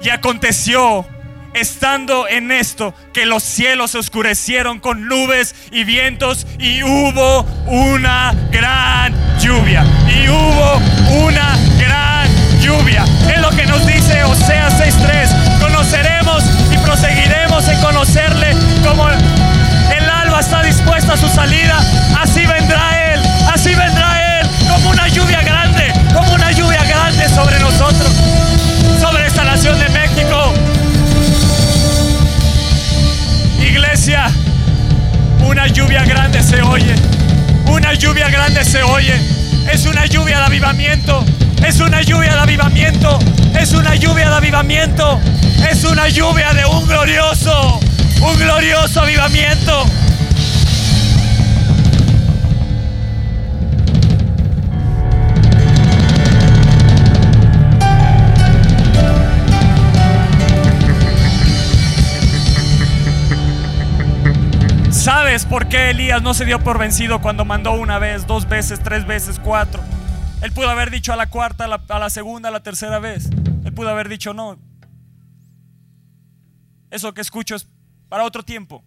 Y 0.01 0.09
aconteció 0.09 1.05
estando 1.53 2.27
en 2.27 2.51
esto, 2.51 2.93
que 3.13 3.25
los 3.25 3.43
cielos 3.43 3.91
se 3.91 3.97
oscurecieron 3.97 4.79
con 4.79 5.07
nubes 5.07 5.55
y 5.71 5.83
vientos 5.83 6.45
y 6.59 6.83
hubo 6.83 7.43
una 7.65 8.33
gran 8.51 9.13
lluvia. 9.39 9.83
Y 10.07 10.29
hubo 10.29 10.81
una 11.25 11.57
gran 11.79 12.29
lluvia. 12.61 13.05
Es 13.33 13.41
lo 13.41 13.49
que 13.51 13.65
nos 13.65 13.85
dice 13.85 14.23
Osea 14.23 14.69
6.3. 14.69 15.59
Conoceremos 15.59 16.43
y 16.71 16.77
proseguiremos 16.77 17.67
en 17.67 17.81
conocerle 17.81 18.55
como 18.85 19.09
el 19.09 20.09
alba 20.09 20.39
está 20.39 20.63
dispuesta 20.63 21.13
a 21.13 21.17
su 21.17 21.27
salida. 21.27 21.79
Así 22.19 22.45
vendrá 22.45 23.13
Él, 23.13 23.21
así 23.51 23.73
vendrá 23.73 24.11
Él, 24.13 24.16
como 24.77 24.91
una 24.91 25.07
lluvia 25.07 25.41
grande, 25.41 25.91
como 26.13 26.33
una 26.33 26.51
lluvia 26.51 26.83
grande 26.83 27.27
sobre 27.29 27.59
nosotros, 27.59 28.11
sobre 29.01 29.25
esta 29.25 29.43
nación 29.43 29.79
de 29.79 29.89
México. 29.89 30.53
Iglesia, 33.59 34.29
una 35.43 35.67
lluvia 35.67 36.03
grande 36.05 36.43
se 36.43 36.61
oye. 36.61 36.93
Una 37.65 37.93
lluvia 37.93 38.29
grande 38.29 38.63
se 38.63 38.83
oye. 38.83 39.15
Es 39.71 39.85
una 39.87 40.05
lluvia 40.05 40.37
de 40.37 40.45
avivamiento. 40.45 41.25
Es 41.65 41.79
una 41.79 42.03
lluvia 42.03 42.33
de 42.33 42.39
avivamiento. 42.39 43.19
Es 43.59 43.73
una 43.73 43.95
lluvia 43.95 44.29
de 44.29 44.35
avivamiento. 44.35 45.19
Es 45.69 45.83
una 45.85 46.07
lluvia 46.07 46.53
de 46.53 46.65
un 46.65 46.87
glorioso, 46.87 47.79
un 48.21 48.37
glorioso 48.37 49.01
avivamiento. 49.01 49.85
¿Sabes 65.07 65.45
por 65.45 65.69
qué 65.69 65.91
Elías 65.91 66.21
no 66.21 66.33
se 66.33 66.43
dio 66.43 66.59
por 66.59 66.77
vencido 66.77 67.21
cuando 67.21 67.45
mandó 67.45 67.71
una 67.71 67.97
vez, 67.97 68.27
dos 68.27 68.45
veces, 68.49 68.83
tres 68.83 69.07
veces, 69.07 69.39
cuatro? 69.39 69.81
Él 70.41 70.51
pudo 70.51 70.69
haber 70.69 70.91
dicho 70.91 71.13
a 71.13 71.15
la 71.15 71.29
cuarta, 71.29 71.63
a 71.63 71.97
la, 71.97 72.09
segunda, 72.09 72.49
a 72.49 72.51
la 72.51 72.61
tercera 72.61 72.99
vez. 72.99 73.29
Él 73.63 73.73
pudo 73.73 73.87
haber 73.87 74.09
dicho 74.09 74.33
no. 74.33 74.59
Eso 76.91 77.13
que 77.13 77.21
escucho 77.21 77.55
es 77.55 77.69
para 78.09 78.25
otro 78.25 78.43
tiempo. 78.43 78.83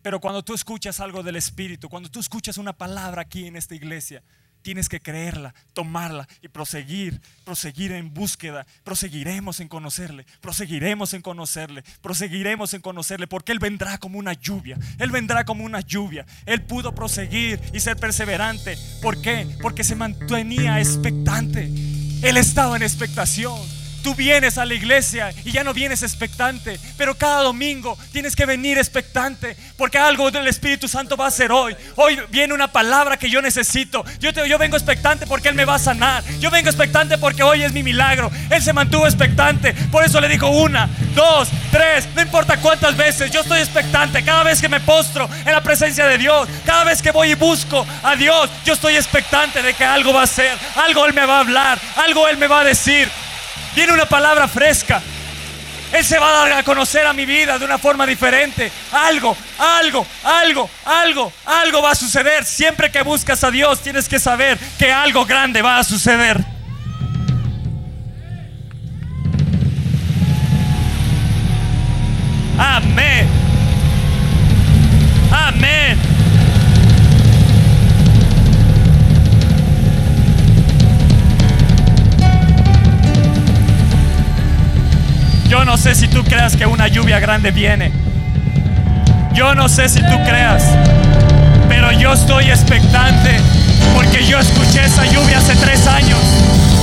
Pero 0.00 0.18
cuando 0.18 0.42
tú 0.42 0.54
escuchas 0.54 0.98
algo 1.00 1.22
del 1.22 1.36
Espíritu, 1.36 1.90
cuando 1.90 2.10
tú 2.10 2.20
escuchas 2.20 2.56
una 2.56 2.72
palabra 2.72 3.20
aquí 3.20 3.48
en 3.48 3.56
esta 3.56 3.74
iglesia, 3.74 4.22
Tienes 4.62 4.88
que 4.88 5.00
creerla, 5.00 5.54
tomarla 5.72 6.28
y 6.42 6.48
proseguir, 6.48 7.20
proseguir 7.44 7.92
en 7.92 8.12
búsqueda. 8.12 8.66
Proseguiremos 8.84 9.60
en 9.60 9.68
conocerle, 9.68 10.26
proseguiremos 10.40 11.14
en 11.14 11.22
conocerle, 11.22 11.82
proseguiremos 12.02 12.74
en 12.74 12.80
conocerle, 12.80 13.26
porque 13.26 13.52
Él 13.52 13.58
vendrá 13.58 13.98
como 13.98 14.18
una 14.18 14.34
lluvia. 14.34 14.78
Él 14.98 15.10
vendrá 15.10 15.44
como 15.44 15.64
una 15.64 15.80
lluvia. 15.80 16.26
Él 16.46 16.62
pudo 16.62 16.94
proseguir 16.94 17.60
y 17.72 17.80
ser 17.80 17.96
perseverante. 17.96 18.76
¿Por 19.02 19.20
qué? 19.20 19.46
Porque 19.62 19.84
se 19.84 19.96
mantenía 19.96 20.78
expectante. 20.78 21.70
Él 22.22 22.36
estaba 22.36 22.76
en 22.76 22.82
expectación. 22.82 23.79
Tú 24.02 24.14
vienes 24.14 24.58
a 24.58 24.64
la 24.64 24.74
iglesia 24.74 25.32
y 25.44 25.52
ya 25.52 25.64
no 25.64 25.74
vienes 25.74 26.02
expectante, 26.02 26.78
pero 26.96 27.14
cada 27.14 27.42
domingo 27.42 27.98
tienes 28.12 28.34
que 28.34 28.46
venir 28.46 28.78
expectante, 28.78 29.56
porque 29.76 29.98
algo 29.98 30.30
del 30.30 30.46
Espíritu 30.48 30.88
Santo 30.88 31.16
va 31.16 31.26
a 31.26 31.30
ser 31.30 31.52
hoy. 31.52 31.76
Hoy 31.96 32.18
viene 32.30 32.54
una 32.54 32.72
palabra 32.72 33.16
que 33.16 33.30
yo 33.30 33.42
necesito. 33.42 34.04
Yo, 34.18 34.32
te, 34.32 34.48
yo 34.48 34.58
vengo 34.58 34.76
expectante 34.76 35.26
porque 35.26 35.48
Él 35.48 35.54
me 35.54 35.64
va 35.64 35.74
a 35.74 35.78
sanar. 35.78 36.24
Yo 36.38 36.50
vengo 36.50 36.68
expectante 36.68 37.18
porque 37.18 37.42
hoy 37.42 37.62
es 37.62 37.72
mi 37.72 37.82
milagro. 37.82 38.30
Él 38.50 38.62
se 38.62 38.72
mantuvo 38.72 39.06
expectante. 39.06 39.74
Por 39.90 40.04
eso 40.04 40.20
le 40.20 40.28
dijo 40.28 40.48
una, 40.48 40.88
dos, 41.14 41.48
tres, 41.70 42.08
no 42.14 42.22
importa 42.22 42.56
cuántas 42.58 42.96
veces. 42.96 43.30
Yo 43.30 43.40
estoy 43.40 43.60
expectante. 43.60 44.24
Cada 44.24 44.44
vez 44.44 44.60
que 44.60 44.68
me 44.68 44.80
postro 44.80 45.28
en 45.44 45.52
la 45.52 45.62
presencia 45.62 46.06
de 46.06 46.18
Dios, 46.18 46.48
cada 46.64 46.84
vez 46.84 47.02
que 47.02 47.10
voy 47.10 47.32
y 47.32 47.34
busco 47.34 47.86
a 48.02 48.16
Dios, 48.16 48.50
yo 48.64 48.74
estoy 48.74 48.96
expectante 48.96 49.62
de 49.62 49.74
que 49.74 49.84
algo 49.84 50.12
va 50.12 50.22
a 50.22 50.26
ser, 50.26 50.56
algo 50.76 51.06
Él 51.06 51.12
me 51.12 51.26
va 51.26 51.38
a 51.38 51.40
hablar, 51.40 51.78
algo 51.96 52.28
Él 52.28 52.36
me 52.36 52.46
va 52.46 52.60
a 52.60 52.64
decir. 52.64 53.08
Viene 53.74 53.92
una 53.92 54.06
palabra 54.06 54.48
fresca. 54.48 55.00
Él 55.92 56.04
se 56.04 56.18
va 56.18 56.28
a 56.28 56.48
dar 56.48 56.58
a 56.58 56.62
conocer 56.62 57.04
a 57.04 57.12
mi 57.12 57.26
vida 57.26 57.58
de 57.58 57.64
una 57.64 57.78
forma 57.78 58.06
diferente. 58.06 58.70
Algo, 58.92 59.36
algo, 59.58 60.06
algo, 60.22 60.70
algo, 60.84 61.32
algo 61.46 61.82
va 61.82 61.90
a 61.90 61.94
suceder. 61.94 62.44
Siempre 62.44 62.90
que 62.90 63.02
buscas 63.02 63.42
a 63.42 63.50
Dios 63.50 63.80
tienes 63.80 64.08
que 64.08 64.20
saber 64.20 64.58
que 64.78 64.92
algo 64.92 65.26
grande 65.26 65.62
va 65.62 65.78
a 65.78 65.84
suceder. 65.84 66.38
Amén. 72.56 73.28
Amén. 75.32 75.89
Yo 85.50 85.64
no 85.64 85.76
sé 85.76 85.96
si 85.96 86.06
tú 86.06 86.22
creas 86.22 86.54
que 86.54 86.64
una 86.64 86.86
lluvia 86.86 87.18
grande 87.18 87.50
viene. 87.50 87.90
Yo 89.34 89.52
no 89.56 89.68
sé 89.68 89.88
si 89.88 89.98
tú 89.98 90.16
creas. 90.24 90.62
Pero 91.68 91.90
yo 91.90 92.12
estoy 92.12 92.48
expectante 92.52 93.36
porque 93.92 94.24
yo 94.24 94.38
escuché 94.38 94.84
esa 94.84 95.04
lluvia 95.06 95.38
hace 95.38 95.56
tres 95.56 95.88
años. 95.88 96.20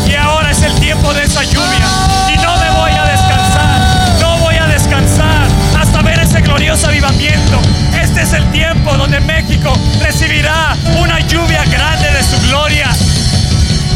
Y 0.06 0.16
ahora 0.16 0.52
es 0.52 0.62
el 0.64 0.74
tiempo 0.82 1.14
de 1.14 1.24
esa 1.24 1.44
lluvia. 1.46 1.88
Y 2.34 2.38
no 2.40 2.58
me 2.58 2.70
voy 2.72 2.92
a 2.92 3.06
descansar. 3.06 4.20
No 4.20 4.38
voy 4.40 4.56
a 4.56 4.68
descansar 4.68 5.48
hasta 5.80 6.02
ver 6.02 6.20
ese 6.20 6.42
glorioso 6.42 6.88
avivamiento. 6.88 7.62
Este 7.98 8.24
es 8.24 8.34
el 8.34 8.44
tiempo 8.52 8.98
donde 8.98 9.22
México 9.22 9.74
recibirá 10.02 10.76
una 11.00 11.22
lluvia 11.22 11.64
grande 11.64 12.12
de 12.12 12.22
su 12.22 12.38
gloria. 12.50 12.90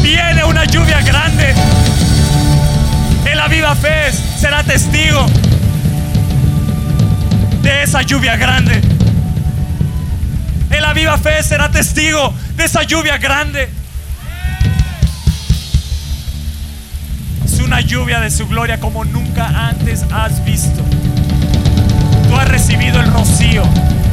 Viene 0.00 0.42
una 0.44 0.64
lluvia 0.64 1.02
grande. 1.02 1.54
El 3.24 3.40
Aviva 3.40 3.74
Fe 3.74 4.12
será 4.12 4.62
testigo 4.62 5.26
de 7.62 7.82
esa 7.82 8.02
lluvia 8.02 8.36
grande. 8.36 8.80
El 10.70 10.84
Aviva 10.84 11.16
Fe 11.18 11.42
será 11.42 11.70
testigo 11.70 12.34
de 12.56 12.64
esa 12.64 12.82
lluvia 12.82 13.18
grande. 13.18 13.68
Es 17.44 17.60
una 17.60 17.80
lluvia 17.80 18.20
de 18.20 18.30
su 18.30 18.46
gloria 18.48 18.80
como 18.80 19.04
nunca 19.04 19.68
antes 19.68 20.04
has 20.12 20.44
visto. 20.44 20.82
Tú 22.28 22.36
has 22.36 22.48
recibido 22.48 23.00
el 23.00 23.12
rocío, 23.12 23.62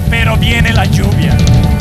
pero 0.09 0.37
viene 0.37 0.73
la 0.73 0.85
lluvia. 0.85 1.35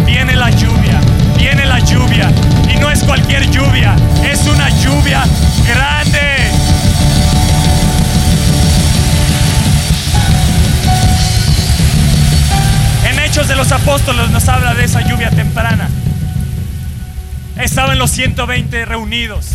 Viene 0.06 0.36
la 0.36 0.50
lluvia. 0.50 1.00
Viene 1.36 1.66
la 1.66 1.80
lluvia. 1.80 2.30
Y 2.72 2.78
no 2.78 2.90
es 2.90 3.02
cualquier 3.02 3.50
lluvia. 3.50 3.94
Es 4.24 4.46
una 4.46 4.70
lluvia 4.70 5.24
grande. 5.66 6.27
De 13.46 13.55
los 13.55 13.70
Apóstoles 13.70 14.31
nos 14.31 14.48
habla 14.48 14.74
de 14.74 14.85
esa 14.85 15.01
lluvia 15.01 15.31
temprana. 15.31 15.88
Estaban 17.57 17.96
los 17.96 18.11
120 18.11 18.85
reunidos. 18.85 19.53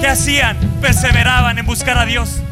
¿Qué 0.00 0.08
hacían? 0.08 0.56
Perseveraban 0.80 1.58
en 1.58 1.66
buscar 1.66 1.98
a 1.98 2.06
Dios. 2.06 2.42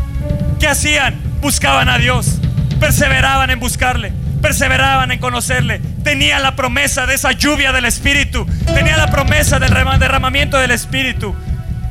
¿Qué 0.60 0.68
hacían? 0.68 1.18
Buscaban 1.40 1.88
a 1.88 1.98
Dios. 1.98 2.38
Perseveraban 2.78 3.50
en 3.50 3.58
buscarle. 3.58 4.12
Perseveraban 4.40 5.10
en 5.10 5.18
conocerle. 5.18 5.80
Tenían 6.04 6.42
la 6.42 6.54
promesa 6.54 7.06
de 7.06 7.14
esa 7.14 7.32
lluvia 7.32 7.72
del 7.72 7.86
Espíritu. 7.86 8.46
Tenían 8.66 8.98
la 8.98 9.10
promesa 9.10 9.58
del 9.58 9.72
derramamiento 9.72 10.58
del 10.58 10.70
Espíritu. 10.70 11.34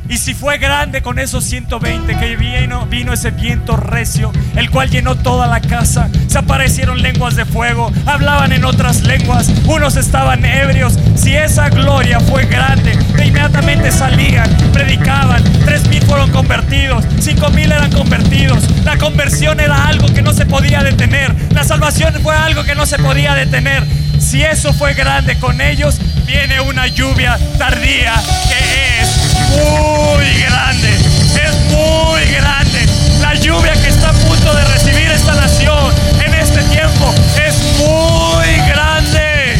Y 0.09 0.17
si 0.17 0.33
fue 0.33 0.57
grande 0.57 1.01
con 1.01 1.19
esos 1.19 1.43
120 1.43 2.17
que 2.17 2.35
vino, 2.37 2.85
vino 2.85 3.13
ese 3.13 3.31
viento 3.31 3.75
recio, 3.75 4.31
el 4.55 4.69
cual 4.69 4.89
llenó 4.89 5.15
toda 5.15 5.47
la 5.47 5.59
casa, 5.59 6.09
se 6.27 6.37
aparecieron 6.37 7.01
lenguas 7.01 7.35
de 7.35 7.45
fuego, 7.45 7.91
hablaban 8.05 8.53
en 8.53 8.63
otras 8.63 9.01
lenguas, 9.01 9.51
unos 9.65 9.97
estaban 9.97 10.45
ebrios. 10.45 10.97
Si 11.15 11.35
esa 11.35 11.69
gloria 11.69 12.19
fue 12.21 12.45
grande, 12.45 12.93
inmediatamente 13.13 13.91
salían, 13.91 14.49
predicaban, 14.71 15.43
tres 15.65 15.87
mil 15.89 16.01
fueron 16.03 16.31
convertidos, 16.31 17.05
cinco 17.19 17.49
mil 17.49 17.71
eran 17.71 17.91
convertidos. 17.91 18.63
La 18.85 18.97
conversión 18.97 19.59
era 19.59 19.87
algo 19.87 20.07
que 20.13 20.21
no 20.21 20.33
se 20.33 20.45
podía 20.45 20.83
detener, 20.83 21.35
la 21.51 21.63
salvación 21.63 22.13
fue 22.23 22.35
algo 22.35 22.63
que 22.63 22.75
no 22.75 22.85
se 22.85 22.97
podía 22.97 23.35
detener. 23.35 24.06
Si 24.19 24.43
eso 24.43 24.73
fue 24.73 24.93
grande 24.93 25.37
con 25.39 25.61
ellos, 25.61 25.99
viene 26.25 26.59
una 26.59 26.87
lluvia 26.87 27.37
tardía 27.57 28.13
que 28.47 29.01
es 29.01 29.09
muy 29.49 30.41
grande. 30.41 30.89
Es 31.35 31.55
muy 31.71 32.25
grande. 32.33 32.85
La 33.21 33.33
lluvia 33.35 33.73
que 33.73 33.87
está 33.87 34.09
a 34.09 34.13
punto 34.13 34.53
de 34.53 34.65
recibir 34.65 35.09
esta 35.09 35.35
nación 35.35 35.93
en 36.25 36.33
este 36.33 36.61
tiempo 36.63 37.13
es 37.45 37.55
muy 37.77 38.67
grande. 38.67 39.55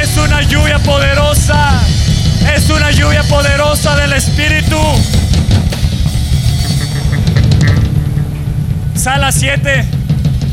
Es 0.00 0.16
una 0.16 0.42
lluvia 0.42 0.78
poderosa. 0.80 1.80
Es 2.54 2.68
una 2.70 2.90
lluvia 2.90 3.22
poderosa 3.24 3.96
del 3.96 4.12
Espíritu. 4.14 4.78
Sala 8.94 9.32
7 9.32 10.03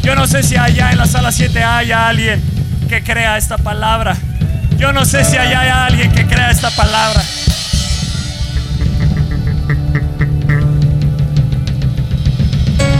yo 0.01 0.15
no 0.15 0.25
sé 0.25 0.41
si 0.43 0.57
allá 0.57 0.91
en 0.91 0.97
la 0.97 1.05
sala 1.05 1.31
7 1.31 1.63
haya 1.63 2.07
alguien 2.07 2.41
que 2.89 3.03
crea 3.03 3.37
esta 3.37 3.57
palabra. 3.57 4.17
Yo 4.77 4.91
no 4.91 5.05
sé 5.05 5.23
si 5.23 5.37
allá 5.37 5.61
hay 5.61 5.69
alguien 5.69 6.11
que 6.11 6.25
crea 6.25 6.49
esta 6.49 6.71
palabra. 6.71 7.21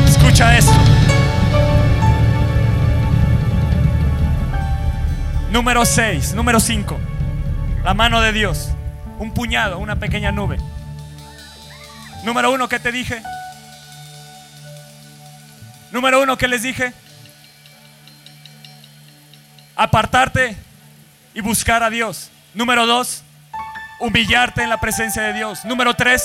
Escucha 0.07 0.57
esto. 0.57 0.71
Número 5.51 5.85
6, 5.85 6.35
número 6.35 6.59
5. 6.59 6.99
La 7.83 7.95
mano 7.95 8.21
de 8.21 8.31
Dios. 8.31 8.69
Un 9.17 9.33
puñado, 9.33 9.79
una 9.79 9.95
pequeña 9.95 10.31
nube. 10.31 10.57
Número 12.23 12.51
1, 12.51 12.69
¿qué 12.69 12.79
te 12.79 12.91
dije? 12.91 13.21
Número 15.91 16.21
1, 16.21 16.37
¿qué 16.37 16.47
les 16.47 16.63
dije? 16.63 16.93
Apartarte 19.75 20.55
y 21.33 21.41
buscar 21.41 21.83
a 21.83 21.89
Dios. 21.89 22.31
Número 22.53 22.85
2, 22.85 23.23
humillarte 23.99 24.63
en 24.63 24.69
la 24.69 24.79
presencia 24.79 25.21
de 25.23 25.33
Dios. 25.33 25.65
Número 25.65 25.93
3, 25.93 26.23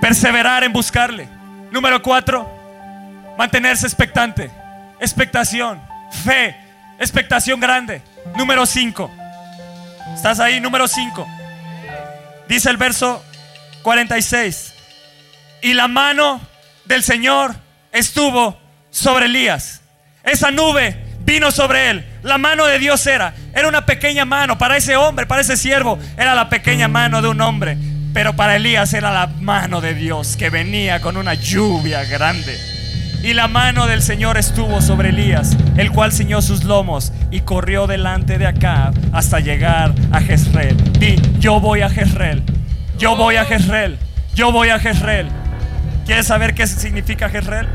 perseverar 0.00 0.64
en 0.64 0.72
buscarle. 0.72 1.28
Número 1.70 2.02
4, 2.02 3.34
mantenerse 3.36 3.86
expectante. 3.86 4.50
Expectación, 4.98 5.80
fe, 6.24 6.56
expectación 6.98 7.60
grande. 7.60 8.02
Número 8.36 8.66
5. 8.66 9.10
¿Estás 10.14 10.40
ahí? 10.40 10.60
Número 10.60 10.88
5. 10.88 11.26
Dice 12.48 12.70
el 12.70 12.76
verso 12.76 13.24
46. 13.82 14.74
Y 15.62 15.74
la 15.74 15.88
mano 15.88 16.40
del 16.86 17.02
Señor 17.02 17.54
estuvo 17.92 18.58
sobre 18.90 19.26
Elías. 19.26 19.80
Esa 20.22 20.50
nube 20.50 20.96
vino 21.24 21.50
sobre 21.50 21.90
él. 21.90 22.04
La 22.22 22.38
mano 22.38 22.66
de 22.66 22.78
Dios 22.78 23.06
era. 23.06 23.34
Era 23.54 23.68
una 23.68 23.86
pequeña 23.86 24.24
mano. 24.24 24.58
Para 24.58 24.76
ese 24.76 24.96
hombre, 24.96 25.26
para 25.26 25.40
ese 25.40 25.56
siervo, 25.56 25.98
era 26.16 26.34
la 26.34 26.48
pequeña 26.48 26.88
mano 26.88 27.22
de 27.22 27.28
un 27.28 27.40
hombre. 27.40 27.78
Pero 28.12 28.34
para 28.34 28.56
Elías 28.56 28.92
era 28.92 29.12
la 29.12 29.28
mano 29.28 29.80
de 29.80 29.94
Dios 29.94 30.36
que 30.36 30.50
venía 30.50 31.00
con 31.00 31.16
una 31.16 31.34
lluvia 31.34 32.04
grande. 32.04 32.58
Y 33.22 33.34
la 33.34 33.48
mano 33.48 33.86
del 33.86 34.02
Señor 34.02 34.38
estuvo 34.38 34.80
sobre 34.80 35.10
Elías, 35.10 35.54
el 35.76 35.92
cual 35.92 36.10
ciñó 36.10 36.40
sus 36.40 36.64
lomos 36.64 37.12
y 37.30 37.40
corrió 37.40 37.86
delante 37.86 38.38
de 38.38 38.46
acá 38.46 38.92
hasta 39.12 39.40
llegar 39.40 39.94
a 40.10 40.20
Jezreel. 40.20 40.76
Di, 40.98 41.16
yo 41.38 41.60
voy 41.60 41.82
a 41.82 41.90
Jezreel. 41.90 42.42
Yo 42.98 43.16
voy 43.16 43.36
a 43.36 43.44
Jezreel. 43.44 43.98
Yo 44.34 44.52
voy 44.52 44.70
a 44.70 44.78
Jezreel. 44.78 45.28
¿Quieres 46.10 46.26
saber 46.26 46.56
qué 46.56 46.66
significa 46.66 47.30
Jezreel? 47.30 47.68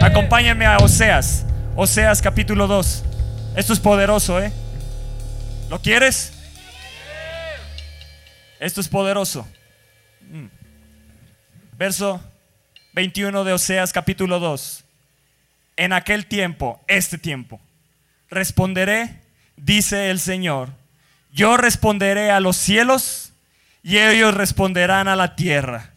Acompáñame 0.00 0.64
a 0.64 0.78
Oseas. 0.78 1.44
Oseas 1.76 2.22
capítulo 2.22 2.66
2. 2.66 3.04
Esto 3.56 3.74
es 3.74 3.78
poderoso, 3.78 4.40
¿eh? 4.40 4.50
¿Lo 5.68 5.78
quieres? 5.82 6.32
Esto 8.58 8.80
es 8.80 8.88
poderoso. 8.88 9.46
Mm. 10.30 10.46
Verso 11.76 12.24
21 12.94 13.44
de 13.44 13.52
Oseas 13.52 13.92
capítulo 13.92 14.40
2 14.40 14.82
en 15.76 15.92
aquel 15.92 16.24
tiempo, 16.24 16.82
este 16.88 17.18
tiempo, 17.18 17.60
responderé, 18.30 19.20
dice 19.58 20.08
el 20.08 20.20
Señor, 20.20 20.70
yo 21.32 21.58
responderé 21.58 22.30
a 22.30 22.40
los 22.40 22.56
cielos 22.56 23.34
y 23.82 23.98
ellos 23.98 24.32
responderán 24.32 25.06
a 25.06 25.16
la 25.16 25.36
tierra. 25.36 25.93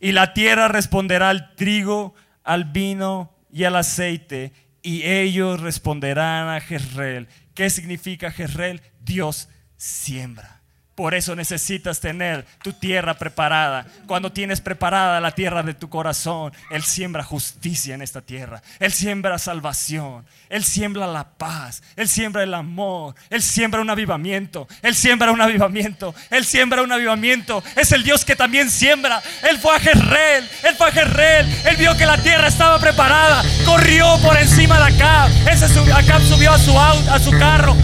Y 0.00 0.12
la 0.12 0.34
tierra 0.34 0.68
responderá 0.68 1.30
al 1.30 1.54
trigo, 1.54 2.14
al 2.44 2.64
vino 2.64 3.34
y 3.50 3.64
al 3.64 3.76
aceite, 3.76 4.52
y 4.82 5.02
ellos 5.04 5.60
responderán 5.60 6.48
a 6.48 6.60
Jezreel. 6.60 7.28
¿Qué 7.54 7.70
significa 7.70 8.30
Jezreel? 8.30 8.82
Dios 9.00 9.48
siembra. 9.76 10.55
Por 10.96 11.14
eso 11.14 11.36
necesitas 11.36 12.00
tener 12.00 12.46
tu 12.62 12.72
tierra 12.72 13.18
preparada. 13.18 13.86
Cuando 14.06 14.32
tienes 14.32 14.62
preparada 14.62 15.20
la 15.20 15.32
tierra 15.32 15.62
de 15.62 15.74
tu 15.74 15.90
corazón, 15.90 16.54
Él 16.70 16.82
siembra 16.82 17.22
justicia 17.22 17.94
en 17.94 18.00
esta 18.00 18.22
tierra. 18.22 18.62
Él 18.80 18.90
siembra 18.90 19.38
salvación. 19.38 20.24
Él 20.48 20.64
siembra 20.64 21.06
la 21.06 21.24
paz. 21.24 21.82
Él 21.96 22.08
siembra 22.08 22.42
el 22.42 22.54
amor. 22.54 23.14
Él 23.28 23.42
siembra 23.42 23.82
un 23.82 23.90
avivamiento. 23.90 24.66
Él 24.80 24.94
siembra 24.94 25.32
un 25.32 25.40
avivamiento. 25.42 26.14
Él 26.30 26.46
siembra 26.46 26.80
un 26.80 26.90
avivamiento. 26.90 27.62
Es 27.76 27.92
el 27.92 28.02
Dios 28.02 28.24
que 28.24 28.34
también 28.34 28.70
siembra. 28.70 29.22
Él 29.50 29.58
fue 29.58 29.76
a 29.76 29.80
Jezreel. 29.80 30.48
Él 30.62 30.76
fue 30.76 30.88
a 30.88 30.92
Jezreel. 30.92 31.46
Él 31.66 31.76
vio 31.76 31.94
que 31.98 32.06
la 32.06 32.16
tierra 32.16 32.48
estaba 32.48 32.78
preparada. 32.78 33.44
Corrió 33.66 34.18
por 34.22 34.34
encima 34.38 34.78
de 34.78 34.94
Acab. 34.94 35.30
Ese 35.46 35.66
Acab 35.92 36.22
subió 36.22 36.52
a 36.52 36.58
su, 36.58 36.78
a 36.78 37.18
su 37.18 37.32
carro. 37.32 37.76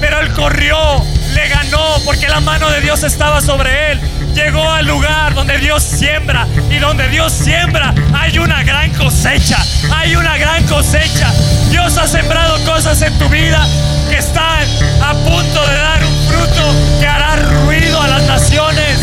Pero 0.00 0.20
él 0.20 0.32
corrió, 0.32 1.04
le 1.32 1.48
ganó 1.48 1.96
porque 2.04 2.28
la 2.28 2.40
mano 2.40 2.70
de 2.70 2.80
Dios 2.80 3.02
estaba 3.02 3.40
sobre 3.40 3.92
él. 3.92 4.00
Llegó 4.34 4.68
al 4.68 4.86
lugar 4.86 5.34
donde 5.34 5.58
Dios 5.58 5.82
siembra 5.82 6.46
y 6.68 6.78
donde 6.78 7.08
Dios 7.08 7.32
siembra 7.32 7.94
hay 8.12 8.38
una 8.38 8.62
gran 8.64 8.92
cosecha. 8.94 9.58
Hay 9.92 10.16
una 10.16 10.36
gran 10.38 10.64
cosecha. 10.66 11.32
Dios 11.70 11.96
ha 11.98 12.06
sembrado 12.06 12.62
cosas 12.64 13.00
en 13.02 13.16
tu 13.18 13.28
vida 13.28 13.66
que 14.10 14.18
están 14.18 14.66
a 15.02 15.12
punto 15.14 15.66
de 15.66 15.74
dar 15.74 16.04
un 16.04 16.28
fruto 16.28 16.74
que 17.00 17.06
hará 17.06 17.36
ruido 17.36 18.00
a 18.00 18.08
las 18.08 18.22
naciones. 18.24 18.93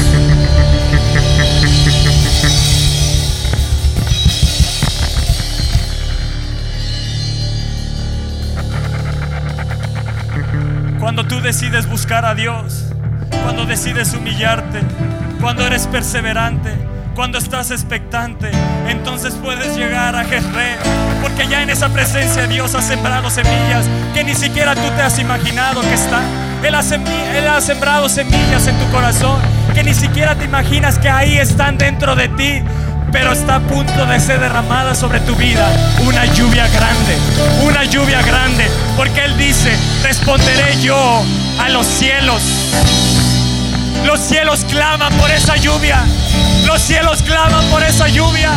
Decides 11.41 11.89
buscar 11.89 12.25
a 12.25 12.35
Dios, 12.35 12.85
cuando 13.43 13.65
decides 13.65 14.13
humillarte, 14.13 14.81
cuando 15.39 15.65
eres 15.65 15.87
perseverante, 15.87 16.71
cuando 17.15 17.37
estás 17.37 17.71
expectante, 17.71 18.51
entonces 18.87 19.33
puedes 19.35 19.75
llegar 19.75 20.15
a 20.15 20.23
Jezreel, 20.23 20.77
porque 21.21 21.47
ya 21.47 21.63
en 21.63 21.69
esa 21.69 21.89
presencia 21.89 22.47
Dios 22.47 22.75
ha 22.75 22.81
sembrado 22.81 23.29
semillas 23.29 23.85
que 24.13 24.23
ni 24.23 24.35
siquiera 24.35 24.75
tú 24.75 24.87
te 24.95 25.01
has 25.01 25.19
imaginado 25.19 25.81
que 25.81 25.93
están. 25.93 26.23
Él 26.63 26.75
ha 26.75 27.61
sembrado 27.61 28.07
semillas 28.07 28.67
en 28.67 28.77
tu 28.77 28.91
corazón 28.91 29.39
que 29.73 29.83
ni 29.83 29.95
siquiera 29.95 30.35
te 30.35 30.45
imaginas 30.45 30.99
que 30.99 31.09
ahí 31.09 31.37
están 31.37 31.77
dentro 31.77 32.15
de 32.15 32.27
ti 32.29 32.61
pero 33.11 33.31
está 33.31 33.55
a 33.55 33.59
punto 33.59 34.05
de 34.05 34.19
ser 34.19 34.39
derramada 34.39 34.95
sobre 34.95 35.19
tu 35.21 35.35
vida 35.35 35.71
una 36.05 36.25
lluvia 36.25 36.67
grande, 36.67 37.17
una 37.63 37.83
lluvia 37.83 38.21
grande, 38.21 38.69
porque 38.95 39.25
Él 39.25 39.37
dice, 39.37 39.71
responderé 40.03 40.79
yo 40.81 41.23
a 41.59 41.69
los 41.69 41.85
cielos. 41.85 42.41
Los 44.05 44.19
cielos 44.19 44.65
claman 44.69 45.13
por 45.15 45.29
esa 45.29 45.55
lluvia. 45.57 46.03
Los 46.65 46.81
cielos 46.81 47.21
claman 47.21 47.63
por 47.65 47.83
esa 47.83 48.07
lluvia. 48.07 48.51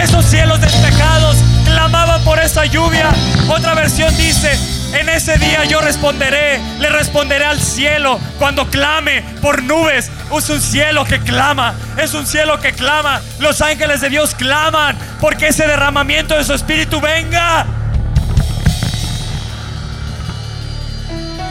Esos 0.00 0.24
cielos 0.26 0.60
despejados 0.60 1.38
clamaban 1.64 2.22
por 2.24 2.38
esa 2.38 2.66
lluvia. 2.66 3.10
Otra 3.48 3.74
versión 3.74 4.14
dice, 4.16 4.58
en 4.92 5.08
ese 5.08 5.38
día 5.38 5.64
yo 5.64 5.80
responderé, 5.80 6.60
le 6.78 6.88
responderé 6.90 7.44
al 7.44 7.60
cielo 7.60 8.20
cuando 8.38 8.68
clame 8.68 9.22
por 9.40 9.62
nubes. 9.62 10.10
Es 10.36 10.50
un 10.50 10.60
cielo 10.60 11.04
que 11.04 11.20
clama, 11.20 11.74
es 11.96 12.14
un 12.14 12.26
cielo 12.26 12.60
que 12.60 12.72
clama. 12.72 13.20
Los 13.38 13.60
ángeles 13.60 14.00
de 14.00 14.10
Dios 14.10 14.34
claman 14.34 14.96
porque 15.20 15.48
ese 15.48 15.66
derramamiento 15.66 16.36
de 16.36 16.44
su 16.44 16.52
espíritu 16.52 17.00
venga. 17.00 17.66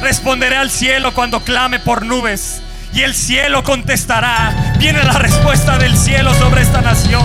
Responderé 0.01 0.57
al 0.57 0.69
cielo 0.69 1.13
cuando 1.13 1.41
clame 1.41 1.79
por 1.79 2.05
nubes. 2.05 2.61
Y 2.93 3.03
el 3.03 3.15
cielo 3.15 3.63
contestará. 3.63 4.75
Viene 4.77 5.01
la 5.03 5.13
respuesta 5.13 5.77
del 5.77 5.97
cielo 5.97 6.33
sobre 6.35 6.61
esta 6.61 6.81
nación. 6.81 7.23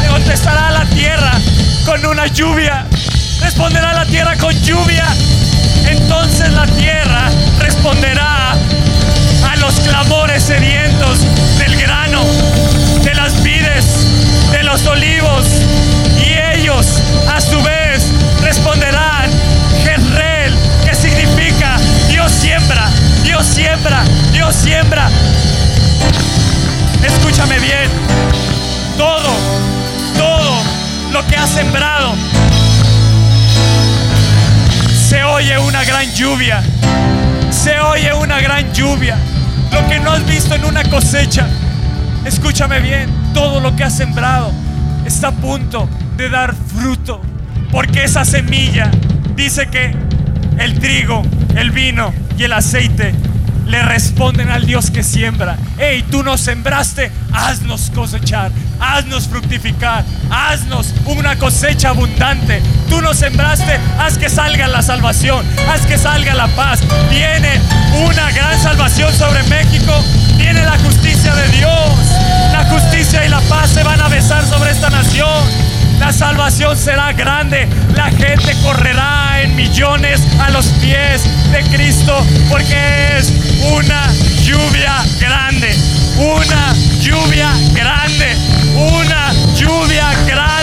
Le 0.00 0.08
contestará 0.08 0.68
a 0.68 0.72
la 0.72 0.84
tierra 0.86 1.32
con 1.84 2.04
una 2.06 2.26
lluvia. 2.26 2.86
Responderá 3.42 3.92
la 3.92 4.06
tierra 4.06 4.36
con 4.36 4.52
lluvia. 4.62 5.04
Entonces 5.88 6.52
la 6.52 6.64
tierra 6.66 7.28
responderá 7.58 8.52
a 8.52 9.56
los 9.56 9.80
clamores 9.80 10.44
sedientos 10.44 11.26
del 11.58 11.76
grano, 11.76 12.24
de 13.02 13.14
las 13.14 13.42
vides, 13.42 14.06
de 14.52 14.62
los 14.62 14.86
olivos. 14.86 15.46
Y 16.24 16.58
ellos 16.58 17.02
a 17.28 17.40
su 17.40 17.60
vez 17.62 18.12
responderán, 18.42 19.30
Jezreel, 19.84 20.56
que 20.84 20.94
significa 20.94 21.76
Dios 22.08 22.30
siembra, 22.30 22.88
Dios 23.24 23.44
siembra, 23.44 24.04
Dios 24.32 24.54
siembra. 24.54 25.10
Escúchame 27.02 27.58
bien, 27.58 27.90
todo, 28.96 29.30
todo 30.16 30.62
lo 31.10 31.26
que 31.26 31.36
ha 31.36 31.46
sembrado 31.46 32.14
se 35.12 35.24
oye 35.24 35.58
una 35.58 35.84
gran 35.84 36.10
lluvia. 36.14 36.62
Se 37.50 37.78
oye 37.80 38.14
una 38.14 38.40
gran 38.40 38.72
lluvia. 38.72 39.18
Lo 39.70 39.86
que 39.86 40.00
no 40.00 40.10
has 40.10 40.26
visto 40.26 40.54
en 40.54 40.64
una 40.64 40.84
cosecha. 40.84 41.46
Escúchame 42.24 42.80
bien. 42.80 43.10
Todo 43.34 43.60
lo 43.60 43.76
que 43.76 43.84
has 43.84 43.94
sembrado 43.94 44.50
está 45.04 45.28
a 45.28 45.32
punto 45.32 45.86
de 46.16 46.30
dar 46.30 46.54
fruto. 46.54 47.20
Porque 47.70 48.04
esa 48.04 48.24
semilla 48.24 48.90
dice 49.36 49.66
que 49.66 49.94
el 50.58 50.78
trigo, 50.78 51.22
el 51.56 51.72
vino 51.72 52.14
y 52.38 52.44
el 52.44 52.54
aceite 52.54 53.12
le 53.66 53.82
responden 53.82 54.50
al 54.50 54.66
Dios 54.66 54.90
que 54.90 55.02
siembra. 55.02 55.56
Hey, 55.78 56.04
tú 56.10 56.22
nos 56.22 56.40
sembraste, 56.40 57.10
haznos 57.32 57.90
cosechar, 57.94 58.50
haznos 58.80 59.28
fructificar, 59.28 60.04
haznos 60.30 60.92
una 61.06 61.36
cosecha 61.36 61.90
abundante. 61.90 62.62
Tú 62.88 63.00
nos 63.00 63.16
sembraste, 63.16 63.78
haz 63.98 64.18
que 64.18 64.28
salga 64.28 64.68
la 64.68 64.82
salvación, 64.82 65.44
haz 65.68 65.86
que 65.86 65.98
salga 65.98 66.34
la 66.34 66.48
paz. 66.48 66.80
Viene 67.10 67.60
una 68.06 68.30
gran 68.32 68.60
salvación 68.60 69.12
sobre 69.14 69.42
México, 69.44 69.92
viene 70.36 70.64
la 70.64 70.78
justicia 70.78 71.34
de 71.34 71.48
Dios. 71.48 71.72
La 72.52 72.64
justicia 72.64 73.24
y 73.24 73.28
la 73.28 73.40
paz 73.42 73.70
se 73.70 73.82
van 73.82 74.00
a 74.00 74.08
besar 74.08 74.44
sobre 74.44 74.70
esta 74.70 74.90
nación. 74.90 75.71
La 76.02 76.12
salvación 76.12 76.76
será 76.76 77.12
grande. 77.12 77.68
La 77.94 78.10
gente 78.10 78.56
correrá 78.64 79.40
en 79.40 79.54
millones 79.54 80.20
a 80.40 80.50
los 80.50 80.66
pies 80.82 81.22
de 81.52 81.62
Cristo 81.70 82.26
porque 82.50 83.18
es 83.18 83.32
una 83.70 84.12
lluvia 84.42 84.96
grande. 85.20 85.72
Una 86.18 86.74
lluvia 86.98 87.52
grande. 87.72 88.36
Una 88.74 89.32
lluvia 89.54 90.12
grande. 90.26 90.61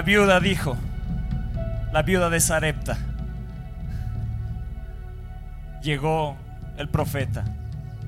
La 0.00 0.06
viuda 0.06 0.40
dijo, 0.40 0.78
la 1.92 2.00
viuda 2.00 2.30
de 2.30 2.40
Sarepta, 2.40 2.96
llegó 5.82 6.38
el 6.78 6.88
profeta, 6.88 7.44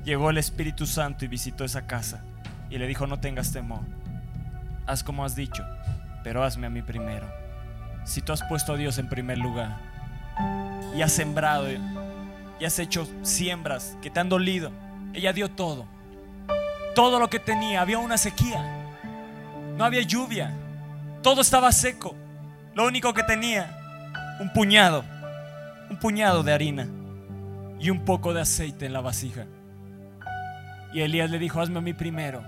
llegó 0.03 0.31
el 0.31 0.39
Espíritu 0.39 0.87
Santo 0.87 1.23
y 1.23 1.27
visitó 1.27 1.63
esa 1.63 1.85
casa 1.85 2.23
y 2.71 2.79
le 2.79 2.87
dijo, 2.87 3.05
no 3.05 3.19
tengas 3.19 3.51
temor, 3.51 3.81
haz 4.87 5.03
como 5.03 5.23
has 5.23 5.35
dicho, 5.35 5.63
pero 6.23 6.43
hazme 6.43 6.65
a 6.65 6.71
mí 6.71 6.81
primero. 6.81 7.31
Si 8.05 8.23
tú 8.23 8.33
has 8.33 8.41
puesto 8.41 8.73
a 8.73 8.77
Dios 8.77 8.97
en 8.97 9.07
primer 9.07 9.37
lugar 9.37 9.77
y 10.97 11.03
has 11.03 11.11
sembrado 11.11 11.67
y 12.59 12.65
has 12.65 12.79
hecho 12.79 13.07
siembras 13.21 13.95
que 14.01 14.09
te 14.09 14.19
han 14.19 14.29
dolido, 14.29 14.71
ella 15.13 15.31
dio 15.31 15.51
todo, 15.51 15.85
todo 16.95 17.19
lo 17.19 17.29
que 17.29 17.37
tenía, 17.37 17.81
había 17.81 17.99
una 17.99 18.17
sequía, 18.17 18.65
no 19.77 19.85
había 19.85 20.01
lluvia, 20.01 20.55
todo 21.23 21.41
estaba 21.41 21.71
seco. 21.71 22.15
Lo 22.75 22.85
único 22.85 23.13
que 23.13 23.23
tenía, 23.23 23.79
un 24.39 24.53
puñado, 24.53 25.03
un 25.89 25.97
puñado 25.97 26.43
de 26.43 26.53
harina 26.53 26.87
y 27.79 27.89
un 27.89 28.05
poco 28.05 28.33
de 28.33 28.41
aceite 28.41 28.85
en 28.85 28.93
la 28.93 29.01
vasija. 29.01 29.45
Y 30.93 31.01
Elías 31.01 31.31
le 31.31 31.39
dijo, 31.39 31.59
hazme 31.59 31.79
a 31.79 31.81
mí 31.81 31.93
primero. 31.93 32.43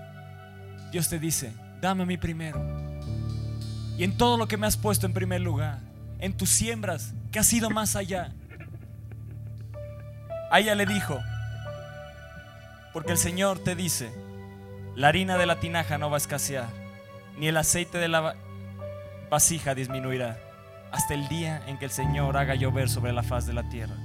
Dios 0.91 1.09
te 1.09 1.17
dice, 1.17 1.51
dame 1.82 2.03
a 2.03 2.05
mí 2.05 2.17
primero. 2.17 2.63
Y 3.97 4.03
en 4.03 4.17
todo 4.17 4.38
lo 4.38 4.47
que 4.47 4.57
me 4.57 4.67
has 4.67 4.78
puesto 4.78 5.07
en 5.07 5.13
primer 5.13 5.41
lugar, 5.41 5.80
en 6.19 6.36
tus 6.36 6.49
siembras, 6.49 7.13
que 7.32 7.39
has 7.39 7.51
ido 7.53 7.69
más 7.69 7.95
allá. 7.95 8.34
A 10.51 10.59
ella 10.59 10.76
le 10.76 10.86
dijo, 10.86 11.19
porque 12.93 13.13
el 13.13 13.17
Señor 13.17 13.59
te 13.59 13.76
dice, 13.76 14.11
la 14.95 15.07
harina 15.07 15.38
de 15.38 15.45
la 15.45 15.59
tinaja 15.59 15.97
no 15.97 16.09
va 16.09 16.17
a 16.17 16.19
escasear, 16.19 16.67
ni 17.38 17.47
el 17.47 17.57
aceite 17.57 17.97
de 17.97 18.07
la 18.07 18.36
vasija 19.30 19.76
disminuirá 19.76 20.38
hasta 20.91 21.13
el 21.13 21.28
día 21.28 21.61
en 21.67 21.78
que 21.78 21.86
el 21.86 21.91
Señor 21.91 22.38
haga 22.38 22.55
llover 22.55 22.89
sobre 22.89 23.11
la 23.11 23.23
faz 23.23 23.45
de 23.45 23.53
la 23.53 23.63
tierra. 23.63 23.95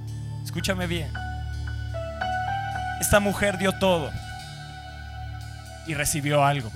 Escúchame 0.42 0.86
bien. 0.86 1.10
Esta 3.00 3.20
mujer 3.20 3.58
dio 3.58 3.72
todo 3.78 4.10
y 5.86 5.94
recibió 5.94 6.44
algo, 6.44 6.70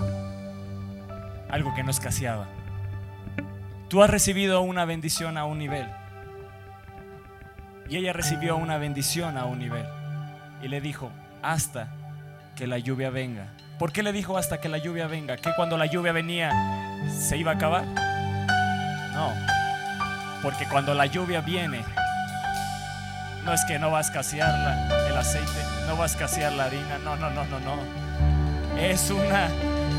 algo 1.50 1.74
que 1.74 1.82
no 1.82 1.90
escaseaba. 1.90 2.46
Tú 3.88 4.02
has 4.02 4.10
recibido 4.10 4.60
una 4.62 4.84
bendición 4.84 5.36
a 5.36 5.44
un 5.44 5.58
nivel 5.58 5.86
y 7.88 7.96
ella 7.96 8.12
recibió 8.12 8.56
una 8.56 8.78
bendición 8.78 9.36
a 9.36 9.44
un 9.44 9.58
nivel 9.58 9.86
y 10.62 10.68
le 10.68 10.80
dijo, 10.80 11.10
hasta 11.42 11.88
que 12.56 12.66
la 12.66 12.78
lluvia 12.78 13.10
venga. 13.10 13.48
¿Por 13.78 13.92
qué 13.92 14.02
le 14.02 14.12
dijo 14.12 14.38
hasta 14.38 14.60
que 14.60 14.68
la 14.68 14.78
lluvia 14.78 15.06
venga? 15.06 15.36
¿Que 15.36 15.50
cuando 15.54 15.76
la 15.76 15.86
lluvia 15.86 16.12
venía 16.12 16.50
se 17.10 17.36
iba 17.36 17.52
a 17.52 17.54
acabar? 17.54 18.13
No, 19.14 19.32
porque 20.42 20.66
cuando 20.66 20.92
la 20.94 21.06
lluvia 21.06 21.40
viene, 21.40 21.84
no 23.44 23.52
es 23.52 23.64
que 23.66 23.78
no 23.78 23.90
va 23.90 23.98
a 23.98 24.00
escasear 24.00 24.54
el 25.08 25.16
aceite, 25.16 25.64
no 25.86 25.96
va 25.96 26.04
a 26.04 26.06
escasear 26.06 26.52
la 26.52 26.64
harina, 26.64 26.98
no, 27.04 27.16
no, 27.16 27.30
no, 27.30 27.44
no, 27.44 27.60
no. 27.60 27.78
Es 28.80 29.10
una, 29.10 29.48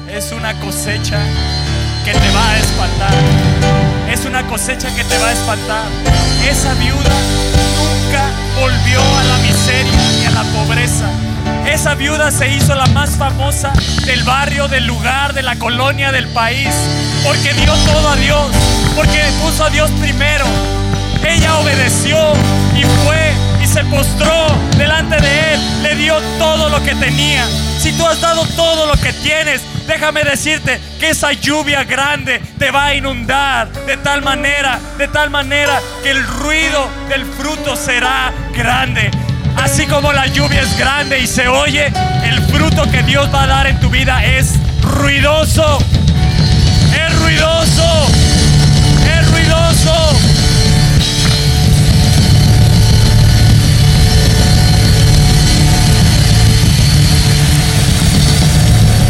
es 0.09 0.31
una 0.31 0.53
cosecha 0.59 1.19
que 2.03 2.11
te 2.11 2.31
va 2.31 2.49
a 2.49 2.57
espantar. 2.57 3.13
Es 4.11 4.25
una 4.25 4.45
cosecha 4.47 4.93
que 4.95 5.03
te 5.03 5.17
va 5.17 5.29
a 5.29 5.31
espantar. 5.31 5.85
Esa 6.47 6.73
viuda 6.75 7.15
nunca 7.77 8.23
volvió 8.59 8.99
a 8.99 9.23
la 9.23 9.37
miseria 9.37 10.21
y 10.21 10.25
a 10.25 10.31
la 10.31 10.43
pobreza. 10.43 11.09
Esa 11.65 11.95
viuda 11.95 12.29
se 12.29 12.47
hizo 12.49 12.75
la 12.75 12.85
más 12.87 13.11
famosa 13.11 13.73
del 14.05 14.23
barrio, 14.23 14.67
del 14.67 14.85
lugar, 14.85 15.33
de 15.33 15.41
la 15.41 15.55
colonia, 15.55 16.11
del 16.11 16.27
país, 16.27 16.69
porque 17.23 17.53
dio 17.53 17.73
todo 17.73 18.09
a 18.09 18.15
Dios, 18.17 18.51
porque 18.95 19.23
puso 19.41 19.65
a 19.65 19.69
Dios 19.69 19.91
primero. 19.99 20.45
Ella 21.27 21.57
obedeció 21.57 22.17
y 22.75 22.83
fue 23.03 23.33
y 23.61 23.67
se 23.67 23.83
postró 23.85 24.47
delante 24.77 25.17
de 25.19 25.53
Él, 25.53 25.83
le 25.83 25.95
dio 25.95 26.19
todo 26.37 26.69
lo 26.69 26.83
que 26.83 26.95
tenía. 26.95 27.45
Si 27.79 27.91
tú 27.93 28.05
has 28.07 28.21
dado 28.21 28.45
todo 28.55 28.85
lo 28.85 28.93
que 28.93 29.11
tienes, 29.13 29.61
déjame 29.87 30.23
decirte 30.23 30.79
que 30.99 31.09
esa 31.09 31.33
lluvia 31.33 31.83
grande 31.83 32.39
te 32.57 32.71
va 32.71 32.85
a 32.85 32.95
inundar 32.95 33.71
de 33.85 33.97
tal 33.97 34.21
manera, 34.21 34.79
de 34.97 35.07
tal 35.07 35.29
manera 35.29 35.79
que 36.03 36.11
el 36.11 36.25
ruido 36.25 36.87
del 37.09 37.25
fruto 37.25 37.75
será 37.75 38.33
grande. 38.53 39.11
Así 39.57 39.85
como 39.87 40.11
la 40.11 40.27
lluvia 40.27 40.61
es 40.61 40.77
grande 40.77 41.19
y 41.19 41.27
se 41.27 41.47
oye, 41.47 41.91
el 42.23 42.41
fruto 42.43 42.89
que 42.91 43.03
Dios 43.03 43.33
va 43.33 43.43
a 43.43 43.47
dar 43.47 43.67
en 43.67 43.79
tu 43.79 43.89
vida 43.89 44.23
es 44.25 44.53
ruidoso. 44.81 45.79
Es 46.93 47.19
ruidoso. 47.19 48.24
Es 49.05 49.31
ruidoso. 49.31 49.93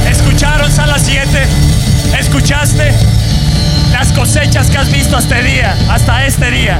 ¿Escucharon 0.09 0.71
Sala 0.71 0.97
7? 0.99 1.47
¿Escuchaste? 2.19 2.93
Las 3.91 4.11
cosechas 4.11 4.69
que 4.69 4.77
has 4.77 4.91
visto 4.91 5.15
hasta 5.15 5.39
este 5.39 5.49
día, 5.51 5.75
hasta 5.89 6.25
este 6.25 6.51
día, 6.51 6.79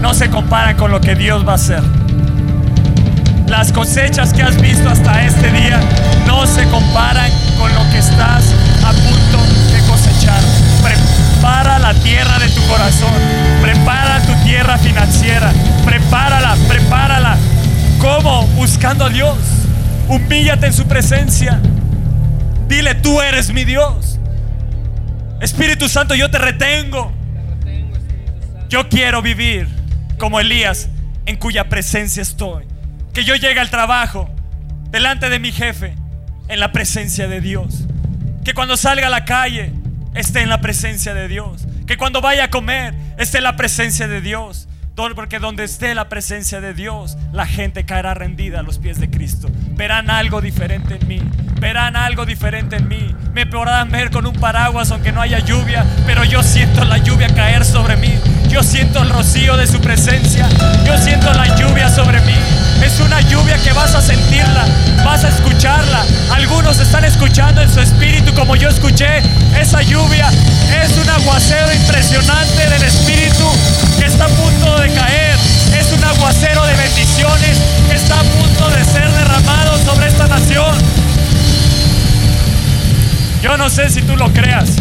no 0.00 0.14
se 0.14 0.30
comparan 0.30 0.76
con 0.76 0.90
lo 0.90 1.00
que 1.00 1.14
Dios 1.14 1.46
va 1.46 1.52
a 1.52 1.54
hacer. 1.56 1.82
Las 3.48 3.72
cosechas 3.72 4.32
que 4.32 4.42
has 4.42 4.60
visto 4.60 4.88
hasta 4.88 5.24
este 5.24 5.50
día 5.50 5.80
no 6.26 6.46
se 6.46 6.64
comparan 6.68 7.30
con 7.58 7.72
lo 7.74 7.90
que 7.90 7.98
estás 7.98 8.44
a 8.84 8.92
punto 8.92 9.38
de 9.72 9.80
cosechar. 9.86 11.13
Prepara 11.44 11.78
la 11.78 11.92
tierra 11.92 12.38
de 12.38 12.48
tu 12.48 12.66
corazón. 12.68 13.12
Prepara 13.60 14.18
tu 14.20 14.32
tierra 14.44 14.78
financiera. 14.78 15.52
Prepárala, 15.84 16.56
prepárala. 16.66 17.36
¿Cómo? 17.98 18.46
Buscando 18.54 19.04
a 19.04 19.10
Dios. 19.10 19.36
Humíllate 20.08 20.68
en 20.68 20.72
su 20.72 20.86
presencia. 20.86 21.60
Dile, 22.66 22.94
tú 22.94 23.20
eres 23.20 23.52
mi 23.52 23.64
Dios. 23.64 24.18
Espíritu 25.42 25.86
Santo, 25.90 26.14
yo 26.14 26.30
te 26.30 26.38
retengo. 26.38 27.12
Yo 28.70 28.88
quiero 28.88 29.20
vivir 29.20 29.68
como 30.18 30.40
Elías, 30.40 30.88
en 31.26 31.36
cuya 31.36 31.68
presencia 31.68 32.22
estoy 32.22 32.64
que 33.12 33.22
yo 33.22 33.34
llegue 33.34 33.60
al 33.60 33.68
trabajo 33.68 34.30
delante 34.90 35.28
de 35.28 35.38
mi 35.38 35.52
jefe 35.52 35.94
en 36.48 36.58
la 36.58 36.72
presencia 36.72 37.28
de 37.28 37.42
Dios. 37.42 37.84
Que 38.46 38.54
cuando 38.54 38.78
salga 38.78 39.08
a 39.08 39.10
la 39.10 39.26
calle 39.26 39.83
esté 40.14 40.42
en 40.42 40.48
la 40.48 40.60
presencia 40.60 41.14
de 41.14 41.28
Dios. 41.28 41.66
Que 41.86 41.96
cuando 41.96 42.20
vaya 42.20 42.44
a 42.44 42.50
comer 42.50 42.94
esté 43.18 43.38
en 43.38 43.44
la 43.44 43.56
presencia 43.56 44.08
de 44.08 44.20
Dios. 44.20 44.68
Porque 44.94 45.40
donde 45.40 45.64
esté 45.64 45.92
la 45.94 46.08
presencia 46.08 46.60
de 46.60 46.72
Dios, 46.72 47.16
la 47.32 47.46
gente 47.46 47.84
caerá 47.84 48.14
rendida 48.14 48.60
a 48.60 48.62
los 48.62 48.78
pies 48.78 49.00
de 49.00 49.10
Cristo. 49.10 49.48
Verán 49.72 50.08
algo 50.08 50.40
diferente 50.40 50.98
en 51.00 51.08
mí. 51.08 51.20
Verán 51.60 51.96
algo 51.96 52.24
diferente 52.24 52.76
en 52.76 52.86
mí. 52.86 53.14
Me 53.32 53.44
podrán 53.44 53.90
ver 53.90 54.10
con 54.10 54.24
un 54.24 54.34
paraguas 54.34 54.92
aunque 54.92 55.10
no 55.10 55.20
haya 55.20 55.40
lluvia, 55.40 55.84
pero 56.06 56.22
yo 56.22 56.44
siento 56.44 56.84
la 56.84 56.98
lluvia 56.98 57.26
caer 57.34 57.64
sobre 57.64 57.96
mí. 57.96 58.14
Yo 58.54 58.62
siento 58.62 59.02
el 59.02 59.10
rocío 59.10 59.56
de 59.56 59.66
su 59.66 59.80
presencia. 59.80 60.48
Yo 60.86 60.96
siento 60.96 61.32
la 61.32 61.56
lluvia 61.56 61.88
sobre 61.88 62.20
mí. 62.20 62.36
Es 62.84 63.00
una 63.00 63.20
lluvia 63.22 63.58
que 63.58 63.72
vas 63.72 63.96
a 63.96 64.00
sentirla, 64.00 64.64
vas 65.04 65.24
a 65.24 65.28
escucharla. 65.28 66.04
Algunos 66.30 66.78
están 66.78 67.04
escuchando 67.04 67.62
en 67.62 67.68
su 67.68 67.80
espíritu 67.80 68.32
como 68.32 68.54
yo 68.54 68.68
escuché. 68.68 69.22
Esa 69.60 69.82
lluvia 69.82 70.30
es 70.84 70.96
un 70.96 71.10
aguacero 71.10 71.74
impresionante 71.74 72.70
del 72.70 72.84
espíritu 72.84 73.44
que 73.98 74.04
está 74.04 74.26
a 74.26 74.28
punto 74.28 74.78
de 74.78 74.88
caer. 74.94 75.36
Es 75.76 75.92
un 75.92 76.04
aguacero 76.04 76.64
de 76.64 76.76
bendiciones 76.76 77.58
que 77.90 77.96
está 77.96 78.20
a 78.20 78.22
punto 78.22 78.70
de 78.70 78.84
ser 78.84 79.10
derramado 79.10 79.78
sobre 79.84 80.06
esta 80.06 80.28
nación. 80.28 80.78
Yo 83.42 83.56
no 83.56 83.68
sé 83.68 83.90
si 83.90 84.00
tú 84.02 84.16
lo 84.16 84.32
creas, 84.32 84.76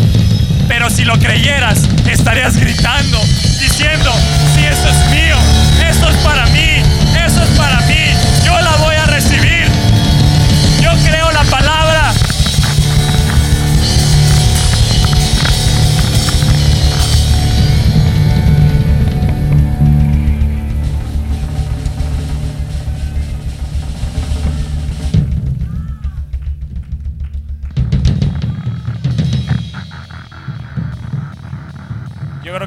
pero 0.67 0.89
si 0.89 1.03
lo 1.05 1.17
creyeras, 1.19 1.79
estarías 2.09 2.57
gritando, 2.57 3.19
diciendo, 3.59 4.11
si 4.53 4.65
esto 4.65 4.89
es 4.89 5.09
mío, 5.11 5.37
esto 5.89 6.09
es 6.09 6.15
para 6.17 6.45
mí, 6.47 6.81
eso 7.25 7.43
es 7.43 7.49
para 7.57 7.79
mí, 7.81 8.05
yo 8.45 8.59
la 8.61 8.75
voy 8.77 8.95
a 8.95 9.05
recibir. 9.05 9.67
Yo 10.81 10.91
creo 11.05 11.31
la 11.31 11.43
palabra. 11.43 11.92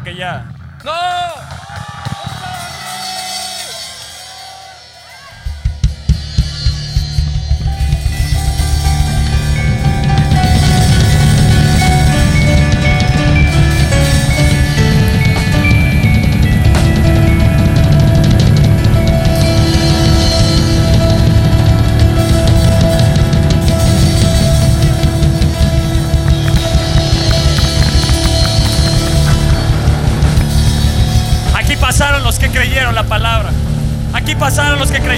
Que 0.07 0.15
ya. 0.15 0.45
¡No! 0.85 1.36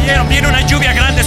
Creyeron. 0.09 0.29
Viene 0.29 0.49
una 0.49 0.61
lluvia 0.63 0.93
grande 0.93 1.18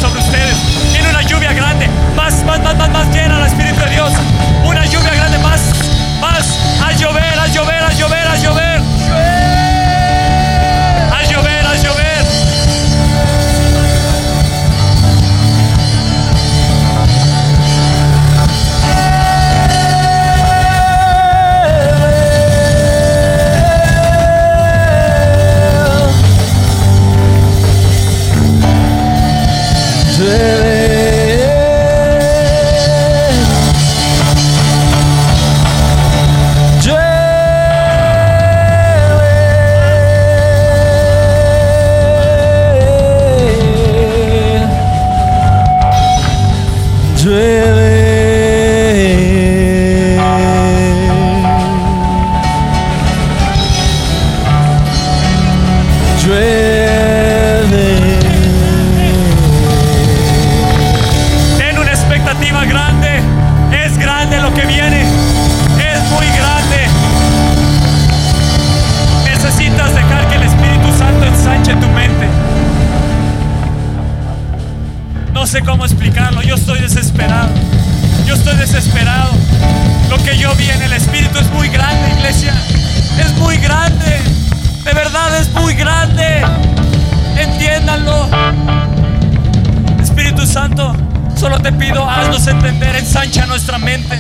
haznos 92.10 92.48
entender, 92.48 92.96
ensancha 92.96 93.46
nuestra 93.46 93.78
mente, 93.78 94.20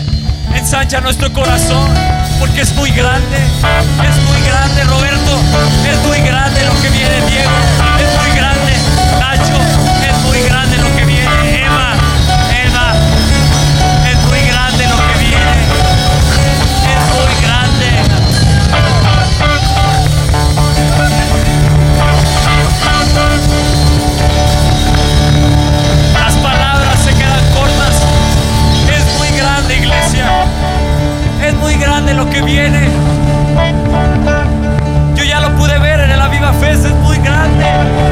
ensancha 0.53 1.01
nuestro 1.01 1.31
corazón, 1.33 1.89
porque 2.39 2.61
es 2.61 2.73
muy 2.75 2.91
grande, 2.91 3.37
es 3.37 4.17
muy 4.23 4.41
grande, 4.47 4.83
Roberto, 4.85 5.39
es 5.89 5.97
muy 6.07 6.19
grande 6.19 6.65
lo 6.65 6.81
que 6.81 6.89
viene, 6.89 7.15
Diego, 7.27 7.51
es 7.99 8.21
muy 8.21 8.37
grande, 8.37 8.73
Nacho, 9.19 9.57
lo 32.13 32.29
que 32.29 32.41
viene. 32.41 32.89
Yo 35.15 35.23
ya 35.23 35.39
lo 35.39 35.55
pude 35.55 35.77
ver 35.79 35.99
en 35.99 36.17
la 36.17 36.27
Viva 36.27 36.53
Fest. 36.53 36.85
Es 36.85 36.95
muy 36.95 37.17
grande. 37.17 38.10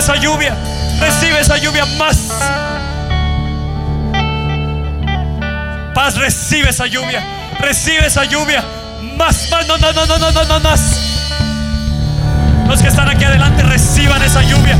Esa 0.00 0.16
lluvia, 0.16 0.56
recibe 0.98 1.38
esa 1.40 1.58
lluvia 1.58 1.84
más. 1.98 2.16
Paz, 5.94 6.16
recibe 6.16 6.70
esa 6.70 6.86
lluvia, 6.86 7.22
recibe 7.60 8.06
esa 8.06 8.24
lluvia. 8.24 8.64
Más, 9.18 9.50
más, 9.50 9.66
no, 9.66 9.76
no, 9.76 9.92
no, 9.92 10.06
no, 10.06 10.18
no, 10.18 10.32
no, 10.32 10.44
no, 10.46 10.60
más. 10.60 10.80
Los 12.66 12.80
que 12.80 12.88
están 12.88 13.10
aquí 13.10 13.24
adelante 13.24 13.62
reciban 13.62 14.22
esa 14.22 14.40
lluvia. 14.40 14.78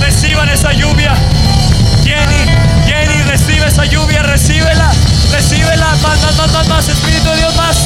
Reciban 0.00 0.48
esa 0.48 0.72
lluvia. 0.72 1.14
Jenny, 2.04 2.46
Jenny, 2.86 3.22
recibe 3.24 3.66
esa 3.66 3.84
lluvia, 3.84 4.22
recíbela, 4.22 4.90
recíbela 5.30 5.94
más. 6.02 6.18
más, 6.38 6.50
más, 6.50 6.68
más, 6.68 6.88
Espíritu 6.88 7.28
de 7.28 7.36
Dios, 7.36 7.54
más, 7.56 7.76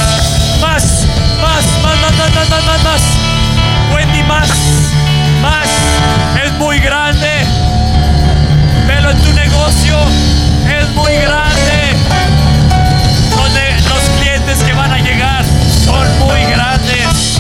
más, 0.60 0.84
más, 1.42 1.64
más, 1.82 2.00
más, 2.00 2.00
más, 2.00 2.32
más, 2.32 2.48
más, 2.48 2.64
más, 2.64 2.84
más. 2.84 3.02
Wendy, 3.94 4.22
más, 4.24 4.48
más. 5.42 5.68
Es 6.44 6.52
muy 6.52 6.78
grande. 6.78 7.28
Velo 8.86 9.10
en 9.10 9.18
tu 9.18 9.32
negocio. 9.32 9.96
Es 10.68 10.88
muy 10.90 11.12
grande. 11.12 11.96
Donde 13.36 13.72
los 13.88 14.02
clientes 14.18 14.58
que 14.62 14.72
van 14.72 14.92
a 14.92 14.98
llegar 14.98 15.44
son 15.84 16.18
muy 16.18 16.42
grandes. 16.44 17.38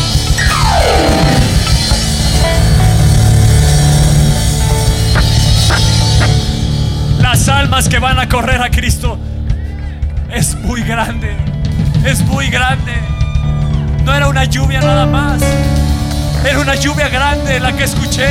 Las 7.20 7.48
almas 7.48 7.88
que 7.88 7.98
van 7.98 8.18
a 8.18 8.28
correr 8.28 8.62
a 8.62 8.70
Cristo 8.70 9.18
es 10.32 10.54
muy 10.56 10.82
grande. 10.82 11.36
Es 12.04 12.20
muy 12.24 12.48
grande. 12.48 12.92
No 14.04 14.14
era 14.14 14.28
una 14.28 14.44
lluvia 14.44 14.80
nada 14.80 15.06
más. 15.06 15.42
Era 16.48 16.60
una 16.60 16.76
lluvia 16.76 17.08
grande 17.08 17.58
la 17.58 17.72
que 17.72 17.82
escuché. 17.82 18.28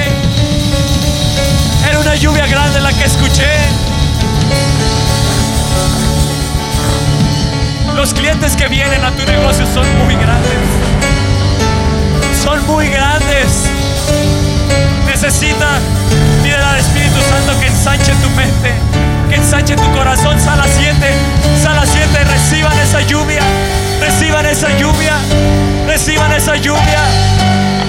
Era 1.86 2.00
una 2.00 2.16
lluvia 2.16 2.48
grande 2.48 2.80
la 2.80 2.94
que 2.94 3.04
escuché. 3.04 3.52
Los 7.94 8.14
clientes 8.14 8.56
que 8.56 8.70
vienen 8.70 9.04
a 9.04 9.12
tu 9.12 9.26
negocio 9.26 9.66
son 9.66 9.86
muy 9.98 10.16
grandes. 10.16 10.60
Son 12.42 12.66
muy 12.68 12.88
grandes. 12.88 13.70
Necesita, 15.06 15.80
pide 16.42 16.56
al 16.56 16.78
Espíritu 16.78 17.20
Santo 17.30 17.60
que 17.60 17.68
ensanche 17.68 18.14
tu 18.22 18.30
mente, 18.30 18.72
que 19.30 19.36
ensanche 19.36 19.76
tu 19.76 19.92
corazón. 19.92 20.40
Sala 20.40 20.64
7, 20.66 20.96
sala 21.62 21.86
7, 21.86 22.24
reciban 22.24 22.80
esa 22.80 23.02
lluvia, 23.02 23.42
reciban 24.00 24.46
esa 24.46 24.70
lluvia, 24.78 25.18
reciban 25.86 26.32
esa 26.32 26.56
lluvia. 26.56 27.85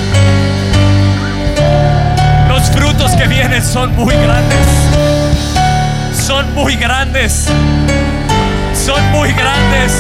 Los 2.67 2.75
frutos 2.75 3.12
que 3.12 3.29
vienen 3.29 3.62
son 3.62 3.95
muy 3.95 4.14
grandes, 4.14 4.67
son 6.12 6.53
muy 6.55 6.75
grandes, 6.75 7.47
son 8.75 9.12
muy 9.12 9.33
grandes. 9.33 9.93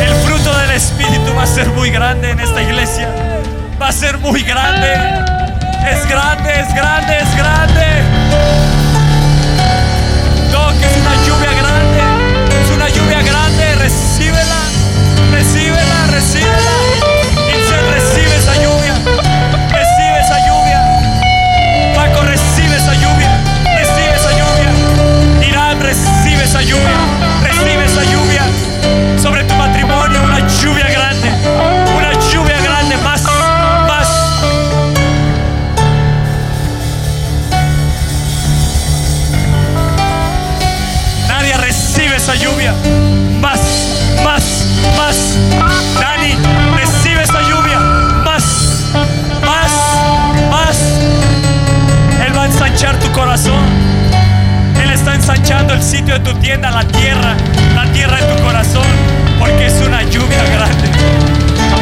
El 0.00 0.14
fruto 0.26 0.58
del 0.58 0.72
Espíritu 0.72 1.34
va 1.36 1.44
a 1.44 1.46
ser 1.46 1.68
muy 1.68 1.90
grande 1.90 2.30
en 2.30 2.40
esta 2.40 2.62
iglesia. 2.62 3.08
Va 3.80 3.88
a 3.88 3.92
ser 3.92 4.18
muy 4.18 4.42
grande. 4.42 4.94
Es 5.88 6.08
grande, 6.08 6.60
es 6.60 6.74
grande, 6.74 7.18
es 7.18 7.36
grande. 7.36 7.86
No, 10.50 10.68
que 10.80 10.86
es 10.86 10.96
una 10.96 11.21
esa 26.52 26.60
lluvia. 26.60 27.40
Recibe 27.42 27.84
lluvia. 28.04 28.21
Sitio 55.82 56.14
de 56.14 56.20
tu 56.20 56.34
tienda, 56.38 56.70
la 56.70 56.84
tierra, 56.84 57.36
la 57.74 57.84
tierra 57.92 58.16
de 58.18 58.34
tu 58.34 58.42
corazón, 58.42 58.86
porque 59.38 59.66
es 59.66 59.74
una 59.80 60.02
lluvia 60.04 60.42
grande. 60.44 60.90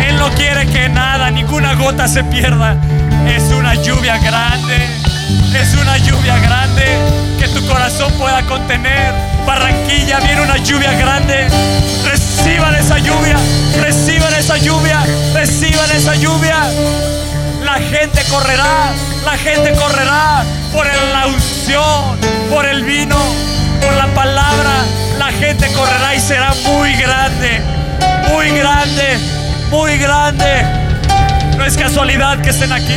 Él 0.08 0.16
no 0.16 0.30
quiere 0.30 0.66
que 0.66 0.88
nada, 0.88 1.30
ninguna 1.30 1.74
gota 1.74 2.08
se 2.08 2.24
pierda. 2.24 2.76
Es 3.28 3.44
una 3.52 3.74
lluvia 3.74 4.18
grande. 4.18 4.86
Es 5.54 5.74
una 5.74 5.98
lluvia 5.98 6.38
grande 6.38 6.84
que 7.38 7.48
tu 7.48 7.64
corazón 7.66 8.12
pueda 8.14 8.42
contener. 8.46 9.12
Barranquilla, 9.46 10.18
viene 10.20 10.42
una 10.42 10.56
lluvia 10.56 10.92
grande. 10.92 11.48
Reciban 12.04 12.74
esa 12.74 12.98
lluvia, 12.98 13.36
reciban 13.80 14.32
esa 14.34 14.56
lluvia, 14.56 15.02
reciban 15.34 15.90
esa 15.92 16.14
lluvia. 16.14 16.56
La 17.64 17.74
gente 17.74 18.22
correrá, 18.30 18.92
la 19.24 19.36
gente 19.36 19.72
correrá 19.72 20.42
por 20.72 20.86
la 20.86 21.26
unción, 21.26 22.18
por 22.50 22.64
el 22.66 22.84
vino, 22.84 23.16
por 23.80 23.94
la 23.94 24.06
palabra. 24.08 24.84
La 25.18 25.30
gente 25.32 25.70
correrá 25.72 26.14
y 26.14 26.20
será 26.20 26.52
muy 26.64 26.94
grande, 26.94 27.60
muy 28.32 28.50
grande, 28.50 29.18
muy 29.70 29.98
grande. 29.98 30.64
No 31.56 31.64
es 31.64 31.76
casualidad 31.76 32.40
que 32.40 32.50
estén 32.50 32.72
aquí, 32.72 32.96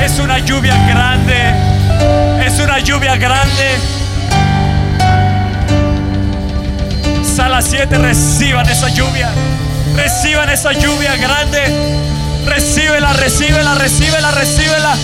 es 0.00 0.18
una 0.18 0.38
lluvia 0.38 0.76
grande, 0.86 1.54
es 2.44 2.58
una 2.60 2.78
lluvia 2.78 3.16
grande. 3.16 3.78
Sala 7.36 7.60
7, 7.60 7.98
reciban 7.98 8.68
esa 8.68 8.88
lluvia, 8.88 9.28
reciban 9.96 10.48
esa 10.50 10.72
lluvia 10.72 11.16
grande. 11.16 12.06
Recíbela, 12.46 13.12
recíbela, 13.12 13.74
recíbela, 13.74 14.30
recíbela. 14.30 14.96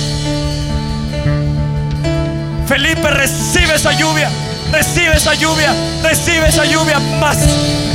Felipe, 2.69 3.11
recibe 3.11 3.75
esa 3.75 3.93
lluvia. 3.93 4.31
Recibe 4.71 5.17
esa 5.17 5.35
lluvia. 5.35 5.75
Recibe 6.03 6.49
esa 6.49 6.65
lluvia. 6.65 6.99
Más, 7.21 7.39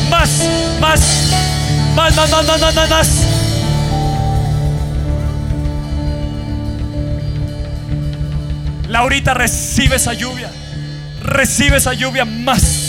más, 0.09 0.29
más, 0.79 0.99
más, 1.95 2.15
más, 2.15 2.29
más, 2.29 2.45
más, 2.45 2.75
más, 2.75 2.89
más. 2.89 3.07
Laurita, 8.87 9.33
recibe 9.33 9.97
esa 9.97 10.13
lluvia. 10.13 10.49
Recibe 11.21 11.77
esa 11.77 11.93
lluvia 11.93 12.25
más. 12.25 12.87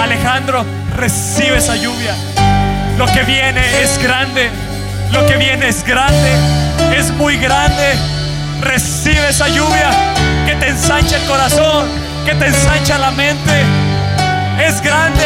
Alejandro, 0.00 0.64
recibe 0.96 1.58
esa 1.58 1.76
lluvia. 1.76 2.14
Lo 2.98 3.06
que 3.06 3.22
viene 3.22 3.82
es 3.82 3.98
grande. 4.02 4.50
Lo 5.12 5.26
que 5.26 5.36
viene 5.36 5.68
es 5.68 5.82
grande. 5.84 6.32
Es 6.96 7.10
muy 7.12 7.36
grande. 7.36 8.17
Recibe 8.60 9.28
esa 9.28 9.48
lluvia 9.48 9.90
que 10.46 10.54
te 10.56 10.68
ensancha 10.68 11.16
el 11.16 11.22
corazón, 11.26 11.88
que 12.24 12.34
te 12.34 12.46
ensancha 12.46 12.98
la 12.98 13.10
mente. 13.12 13.62
Es 14.60 14.80
grande. 14.80 15.24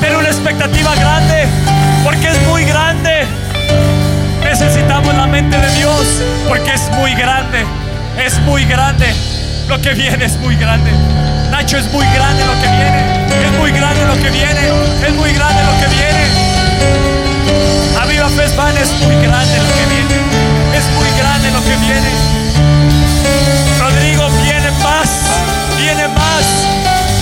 Ten 0.00 0.16
una 0.16 0.28
expectativa 0.28 0.94
grande 0.96 1.46
porque 2.02 2.28
es 2.28 2.42
muy 2.42 2.64
grande. 2.64 3.26
Necesitamos 4.42 5.14
la 5.14 5.26
mente 5.26 5.56
de 5.56 5.74
Dios 5.74 6.22
porque 6.48 6.74
es 6.74 6.90
muy 6.92 7.14
grande. 7.14 7.64
Es 8.18 8.38
muy 8.40 8.64
grande. 8.64 9.06
Lo 9.68 9.80
que 9.80 9.94
viene 9.94 10.24
es 10.24 10.36
muy 10.38 10.56
grande. 10.56 10.90
Nacho 11.50 11.78
es 11.78 11.90
muy 11.92 12.06
grande 12.06 12.44
lo 12.44 12.52
que 12.60 12.68
viene. 12.68 13.26
Es 13.46 13.52
muy 13.58 13.70
grande 13.70 14.04
lo 14.04 14.14
que 14.14 14.30
viene. 14.30 14.60
Es 15.06 15.14
muy 15.14 15.32
grande 15.32 15.62
lo 15.62 15.80
que 15.80 15.86
viene. 15.94 16.24
Aviva 18.00 18.28
Fesban 18.28 18.76
es 18.76 18.92
muy 19.00 19.14
grande 19.24 19.56
lo 19.56 19.68
que 19.68 19.86
viene. 19.94 20.53
Es 20.84 20.90
muy 20.90 21.10
grande 21.18 21.50
lo 21.50 21.64
que 21.64 21.76
viene. 21.76 22.10
Rodrigo 23.80 24.28
viene 24.42 24.70
más. 24.82 25.08
Viene 25.78 26.08
más. 26.08 26.44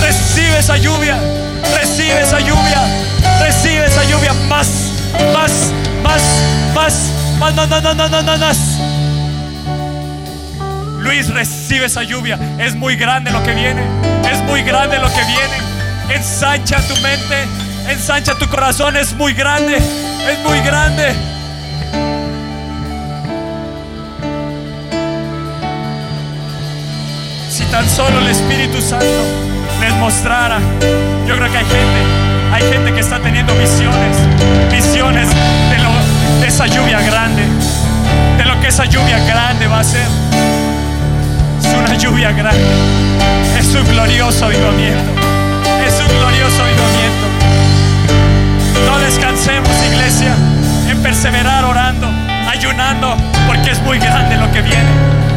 Recibe 0.01 0.59
esa 0.59 0.77
lluvia. 0.77 1.17
Recibe 1.77 2.23
esa 2.23 2.41
lluvia. 2.41 2.83
Recibe 3.41 3.87
esa 3.87 4.03
lluvia 4.05 4.33
más. 4.49 4.69
Más. 5.33 5.53
Más. 6.03 6.23
Más. 6.75 6.93
Más. 7.39 7.55
Más. 7.55 7.69
Más. 7.69 7.85
Más. 7.85 8.11
Más. 8.11 8.25
Más. 8.25 8.39
más. 8.41 8.59
Luis, 10.99 11.29
recibe 11.29 11.87
esa 11.87 12.03
lluvia. 12.03 12.39
Es 12.59 12.75
muy 12.75 12.97
grande 12.97 13.31
lo 13.31 13.43
que 13.45 13.53
viene. 13.53 13.83
Es 14.31 14.43
muy 14.43 14.63
grande 14.63 14.99
lo 14.99 15.09
que 15.09 15.25
viene. 15.25 15.59
Ensancha 16.09 16.81
tu 16.89 16.97
mente. 17.01 17.47
Ensancha 17.89 18.35
tu 18.35 18.49
corazón. 18.49 18.97
Es 18.97 19.15
muy 19.15 19.35
grande. 19.35 19.77
Es 19.77 20.39
muy 20.45 20.61
grande. 20.61 21.15
Tan 27.83 27.91
solo 27.91 28.21
el 28.21 28.29
Espíritu 28.29 28.81
Santo 28.81 29.07
les 29.81 29.93
mostrara. 29.95 30.59
Yo 31.27 31.35
creo 31.37 31.51
que 31.51 31.59
hay 31.59 31.65
gente. 31.65 32.01
Hay 32.53 32.63
gente 32.73 32.93
que 32.93 33.01
está 33.01 33.19
teniendo 33.19 33.53
visiones. 33.55 34.17
Visiones 34.71 35.29
de, 35.29 35.79
lo, 35.79 35.91
de 36.41 36.47
esa 36.47 36.67
lluvia 36.69 37.01
grande. 37.01 37.43
De 38.39 38.45
lo 38.45 38.61
que 38.61 38.69
esa 38.69 38.85
lluvia 38.85 39.19
grande 39.25 39.67
va 39.67 39.81
a 39.81 39.85
ser. 39.85 40.07
Es 41.59 41.75
una 41.75 41.97
lluvia 41.97 42.31
grande. 42.31 42.63
Es 43.59 43.75
un 43.75 43.85
glorioso 43.89 44.45
avivamiento. 44.45 45.11
Es 45.85 45.95
un 46.01 46.19
glorioso 46.19 46.63
avivamiento. 46.63 47.27
No 48.87 48.99
descansemos, 49.01 49.71
iglesia, 49.91 50.35
en 50.89 51.03
perseverar 51.03 51.65
orando, 51.65 52.09
ayunando, 52.49 53.17
porque 53.49 53.71
es 53.71 53.83
muy 53.83 53.99
grande 53.99 54.37
lo 54.37 54.53
que 54.53 54.63
viene. 54.63 55.32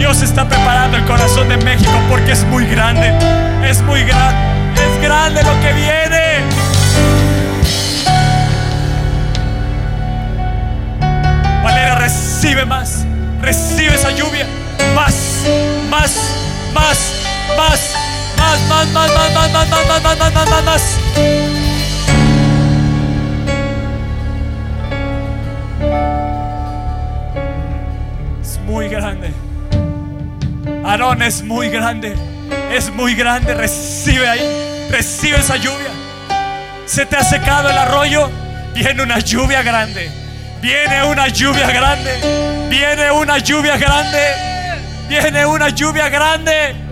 Dios 0.00 0.22
está 0.22 0.48
preparando 0.48 0.96
el 0.96 1.04
corazón 1.04 1.46
de 1.50 1.58
México 1.58 1.92
porque 2.08 2.32
es 2.32 2.42
muy 2.44 2.64
grande. 2.64 3.12
Es 3.62 3.82
muy 3.82 4.02
grande. 4.02 4.82
Es 4.82 5.02
grande 5.02 5.42
lo 5.42 5.52
que 5.60 5.74
viene. 5.74 6.40
Valeria, 11.62 11.96
recibe 11.96 12.64
más. 12.64 13.04
Recibe 13.42 13.94
esa 13.94 14.10
lluvia. 14.10 14.46
Más, 14.94 15.44
más, 15.90 16.16
más, 16.72 16.98
más, 17.58 17.94
más, 18.38 18.56
más, 18.68 18.88
más, 18.94 19.12
más, 19.12 19.34
más, 19.34 19.52
más, 19.52 19.68
más, 19.68 20.02
más, 20.02 20.18
más, 20.18 20.34
más, 20.34 20.48
más, 20.48 20.64
más. 20.64 20.98
Es 28.40 28.58
muy 28.64 28.88
grande. 28.88 29.39
Aarón 30.84 31.22
es 31.22 31.42
muy 31.42 31.68
grande. 31.68 32.16
Es 32.72 32.90
muy 32.90 33.14
grande. 33.14 33.54
Recibe 33.54 34.28
ahí. 34.28 34.88
Recibe 34.90 35.38
esa 35.38 35.56
lluvia. 35.56 35.90
Se 36.86 37.06
te 37.06 37.16
ha 37.16 37.22
secado 37.22 37.70
el 37.70 37.78
arroyo. 37.78 38.30
Viene 38.74 39.02
una 39.02 39.18
lluvia 39.18 39.62
grande. 39.62 40.10
Viene 40.60 41.04
una 41.04 41.28
lluvia 41.28 41.70
grande. 41.70 42.68
Viene 42.68 43.10
una 43.10 43.38
lluvia 43.38 43.76
grande. 43.76 44.18
Viene 45.08 45.46
una 45.46 45.68
lluvia 45.68 46.08
grande. 46.08 46.89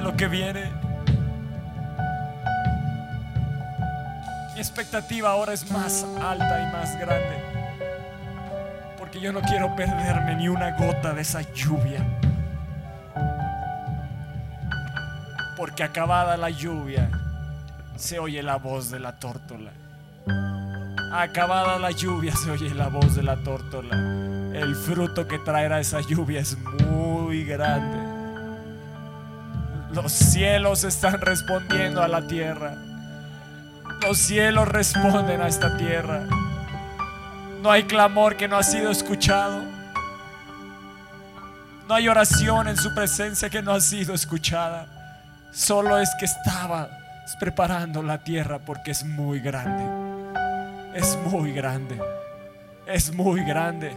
Lo 0.00 0.16
que 0.16 0.28
viene. 0.28 0.70
Mi 4.54 4.60
expectativa 4.60 5.30
ahora 5.30 5.52
es 5.52 5.70
más 5.70 6.06
alta 6.22 6.68
y 6.68 6.72
más 6.72 6.98
grande. 6.98 7.36
Porque 8.98 9.20
yo 9.20 9.32
no 9.32 9.40
quiero 9.40 9.74
perderme 9.76 10.36
ni 10.36 10.48
una 10.48 10.76
gota 10.76 11.12
de 11.12 11.22
esa 11.22 11.42
lluvia. 11.52 12.04
porque 15.60 15.82
acabada 15.82 16.38
la 16.38 16.48
lluvia 16.48 17.10
se 17.94 18.18
oye 18.18 18.42
la 18.42 18.56
voz 18.56 18.90
de 18.90 18.98
la 18.98 19.18
tórtola. 19.18 19.70
Acabada 21.12 21.78
la 21.78 21.90
lluvia 21.90 22.34
se 22.34 22.50
oye 22.50 22.74
la 22.74 22.88
voz 22.88 23.14
de 23.14 23.22
la 23.22 23.36
tórtola. 23.36 23.94
El 24.54 24.74
fruto 24.74 25.28
que 25.28 25.38
traerá 25.38 25.78
esa 25.78 26.00
lluvia 26.00 26.40
es 26.40 26.56
muy 26.88 27.44
grande. 27.44 28.09
Los 29.92 30.12
cielos 30.12 30.84
están 30.84 31.20
respondiendo 31.20 32.00
a 32.02 32.06
la 32.06 32.26
tierra. 32.26 32.76
Los 34.02 34.18
cielos 34.18 34.68
responden 34.68 35.40
a 35.40 35.48
esta 35.48 35.76
tierra. 35.76 36.26
No 37.60 37.70
hay 37.70 37.84
clamor 37.84 38.36
que 38.36 38.46
no 38.46 38.56
ha 38.56 38.62
sido 38.62 38.90
escuchado. 38.90 39.62
No 41.88 41.94
hay 41.94 42.08
oración 42.08 42.68
en 42.68 42.76
su 42.76 42.94
presencia 42.94 43.50
que 43.50 43.62
no 43.62 43.72
ha 43.72 43.80
sido 43.80 44.14
escuchada. 44.14 44.86
Solo 45.52 45.98
es 45.98 46.08
que 46.20 46.24
estaba 46.24 46.88
preparando 47.40 48.02
la 48.02 48.18
tierra 48.18 48.60
porque 48.60 48.92
es 48.92 49.04
muy 49.04 49.40
grande. 49.40 49.84
Es 50.94 51.18
muy 51.26 51.52
grande. 51.52 52.00
Es 52.86 53.12
muy 53.12 53.44
grande. 53.44 53.96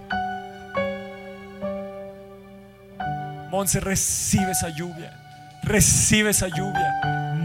Monse, 3.52 3.80
recibe 3.80 4.52
esa 4.52 4.70
lluvia. 4.70 5.23
Recibe 5.64 6.32
esa 6.32 6.48
lluvia. 6.50 6.94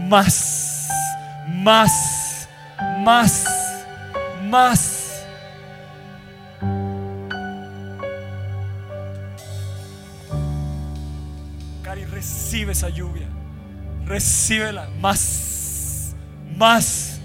Más, 0.09 0.89
más, 1.47 2.47
más, 2.99 3.45
más. 4.43 5.23
Cari, 11.81 12.03
recibe 12.05 12.73
esa 12.73 12.89
lluvia. 12.89 13.27
Recíbela. 14.05 14.89
Más, 14.99 16.13
más, 16.57 17.19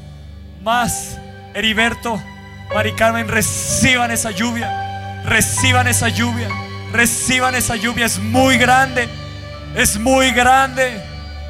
más. 0.62 1.18
Heriberto, 1.55 2.20
Mari 2.72 2.92
Carmen, 2.92 3.26
reciban 3.26 4.12
esa 4.12 4.30
lluvia. 4.30 5.22
Reciban 5.24 5.88
esa 5.88 6.09
lluvia. 6.09 6.49
Reciban 6.92 7.57
esa 7.57 7.74
lluvia. 7.74 8.07
Es 8.07 8.20
muy 8.20 8.59
grande. 8.59 9.09
Es 9.75 9.99
muy 9.99 10.31
grande. 10.31 11.01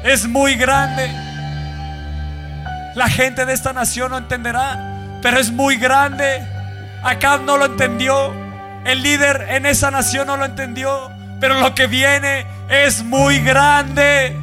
Es 0.03 0.27
muy 0.27 0.55
grande. 0.55 1.09
La 2.95 3.09
gente 3.09 3.45
de 3.45 3.53
esta 3.53 3.73
nación 3.73 4.11
no 4.11 4.17
entenderá, 4.17 5.19
pero 5.21 5.39
es 5.39 5.51
muy 5.51 5.77
grande. 5.77 6.47
Acá 7.03 7.37
no 7.37 7.57
lo 7.57 7.65
entendió. 7.65 8.33
El 8.85 9.01
líder 9.01 9.47
en 9.49 9.65
esa 9.65 9.91
nación 9.91 10.27
no 10.27 10.37
lo 10.37 10.45
entendió, 10.45 11.11
pero 11.39 11.59
lo 11.59 11.73
que 11.75 11.87
viene 11.87 12.45
es 12.69 13.03
muy 13.03 13.39
grande. 13.39 14.37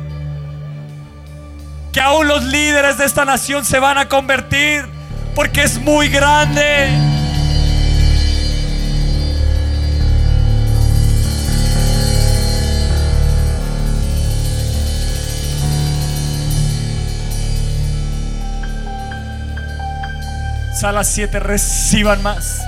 Que 1.93 2.01
aún 2.01 2.27
los 2.27 2.45
líderes 2.45 2.99
de 2.99 3.05
esta 3.05 3.25
nación 3.25 3.65
se 3.65 3.79
van 3.79 3.99
a 3.99 4.09
convertir 4.09 4.85
porque 5.35 5.63
es 5.63 5.79
muy 5.79 6.09
grande. 6.09 7.12
Sala 20.83 21.05
7, 21.05 21.39
reciban 21.39 22.25
más. 22.25 22.61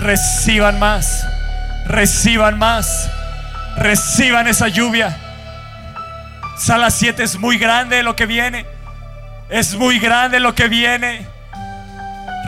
Reciban 0.00 0.80
más. 0.80 1.24
Reciban 1.86 2.58
más. 2.58 3.08
Reciban 3.76 4.48
esa 4.48 4.66
lluvia. 4.66 5.16
Sala 6.58 6.90
7 6.90 7.22
es 7.22 7.38
muy 7.38 7.56
grande 7.56 8.02
lo 8.02 8.16
que 8.16 8.26
viene. 8.26 8.66
Es 9.48 9.76
muy 9.76 10.00
grande 10.00 10.40
lo 10.40 10.56
que 10.56 10.66
viene. 10.66 11.24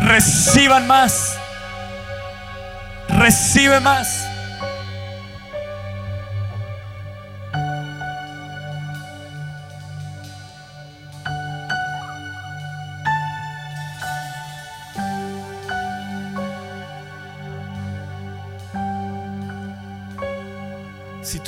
Reciban 0.03 0.88
más. 0.88 1.38
Recibe 3.09 3.78
más. 3.78 4.28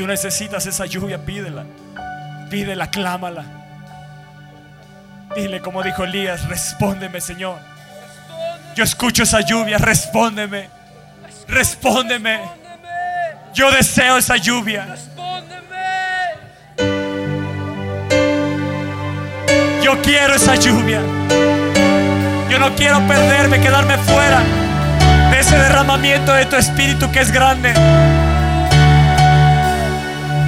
Tú 0.00 0.06
necesitas 0.06 0.64
esa 0.64 0.86
lluvia, 0.86 1.18
pídela. 1.18 1.66
Pídela, 2.48 2.90
clámala. 2.90 3.44
Dile 5.36 5.60
como 5.60 5.82
dijo 5.82 6.04
Elías, 6.04 6.48
respóndeme 6.48 7.20
Señor. 7.20 7.58
Yo 8.74 8.82
escucho 8.82 9.24
esa 9.24 9.42
lluvia, 9.42 9.76
respóndeme. 9.76 10.70
Respóndeme. 11.46 12.40
Yo 13.52 13.70
deseo 13.72 14.16
esa 14.16 14.38
lluvia. 14.38 14.96
Yo 19.82 20.00
quiero 20.00 20.34
esa 20.34 20.54
lluvia. 20.54 21.02
Yo 22.48 22.58
no 22.58 22.74
quiero 22.74 23.06
perderme, 23.06 23.60
quedarme 23.60 23.98
fuera 23.98 24.40
de 25.30 25.40
ese 25.40 25.58
derramamiento 25.58 26.32
de 26.32 26.46
tu 26.46 26.56
espíritu 26.56 27.12
que 27.12 27.20
es 27.20 27.30
grande. 27.30 27.74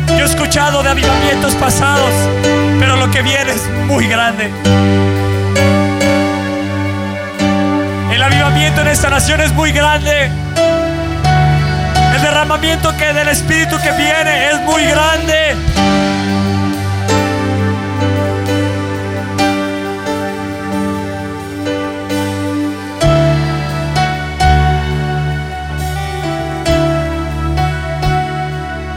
Yo 0.08 0.24
he 0.24 0.24
escuchado 0.24 0.82
de 0.82 0.90
avivamientos 0.90 1.54
pasados, 1.54 2.12
pero 2.78 2.96
lo 2.96 3.10
que 3.10 3.22
viene 3.22 3.52
es 3.52 3.68
muy 3.86 4.06
grande. 4.06 4.50
El 8.12 8.22
avivamiento 8.22 8.82
en 8.82 8.88
esta 8.88 9.10
nación 9.10 9.40
es 9.40 9.52
muy 9.52 9.72
grande. 9.72 10.30
El 12.14 12.22
derramamiento 12.22 12.94
que 12.96 13.12
del 13.12 13.28
espíritu 13.28 13.78
que 13.80 13.90
viene 13.92 14.50
es 14.50 14.60
muy 14.60 14.84
grande. 14.84 16.01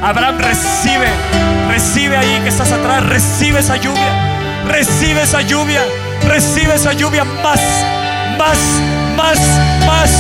Abraham 0.05 0.37
recibe, 0.37 1.07
recibe 1.67 2.15
ahí 2.15 2.39
que 2.43 2.49
estás 2.49 2.71
atrás, 2.71 3.03
recibe 3.07 3.59
esa 3.59 3.75
lluvia, 3.75 4.63
recibe 4.67 5.23
esa 5.23 5.41
lluvia, 5.41 5.81
recibe 6.27 6.75
esa 6.75 6.93
lluvia 6.93 7.23
más, 7.23 7.59
más, 8.37 8.55
más, 9.17 9.39
más. 9.87 10.11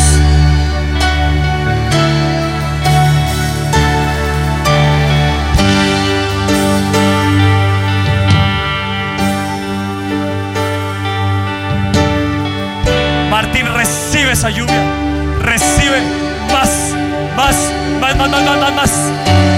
Martín 13.29 13.67
recibe 13.71 14.31
esa 14.31 14.49
lluvia, 14.49 14.81
recibe 15.43 16.01
más, 16.51 16.71
más, 17.37 17.55
más, 18.01 18.15
más, 18.17 18.29
más, 18.31 18.59
más, 18.59 18.73
más. 18.73 19.54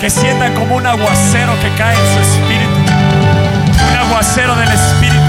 Que 0.00 0.10
sientan 0.10 0.54
como 0.54 0.76
un 0.76 0.86
aguacero 0.86 1.52
que 1.60 1.70
cae 1.76 1.94
en 1.94 2.14
su 2.14 2.20
espíritu. 2.20 2.80
Un 3.90 3.96
aguacero 3.96 4.54
del 4.56 4.68
espíritu. 4.68 5.22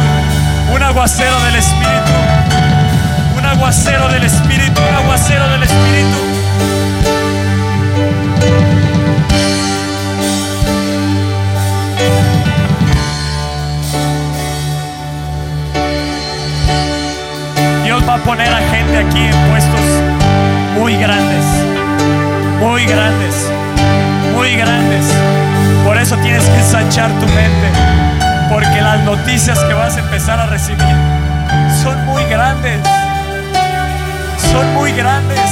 Un 0.74 0.84
aguacero 0.84 1.40
del 1.44 1.56
espíritu. 1.56 2.12
Un 3.38 3.46
aguacero 3.46 4.10
del 4.10 4.24
espíritu. 4.24 4.82
Un 4.82 4.96
aguacero 4.96 5.50
del 5.50 5.64
espíritu. 5.64 6.18
Dios 17.84 18.04
va 18.08 18.16
a 18.16 18.18
poner 18.18 18.54
a 18.54 18.60
gente 18.70 18.98
aquí 18.98 19.28
en 19.28 19.50
puestos 19.50 19.82
muy 20.78 20.98
grandes. 20.98 21.46
Muy 22.60 22.86
grandes 22.86 23.57
muy 24.38 24.56
grandes. 24.56 25.06
Por 25.84 25.98
eso 25.98 26.16
tienes 26.18 26.44
que 26.44 26.58
ensanchar 26.58 27.10
tu 27.20 27.26
mente. 27.26 27.68
Porque 28.50 28.82
las 28.82 29.04
noticias 29.04 29.58
que 29.60 29.74
vas 29.74 29.98
a 29.98 30.00
empezar 30.00 30.40
a 30.40 30.46
recibir 30.46 30.96
son 31.82 32.06
muy 32.06 32.24
grandes. 32.26 32.80
Son 34.52 34.74
muy 34.76 34.92
grandes. 34.92 35.50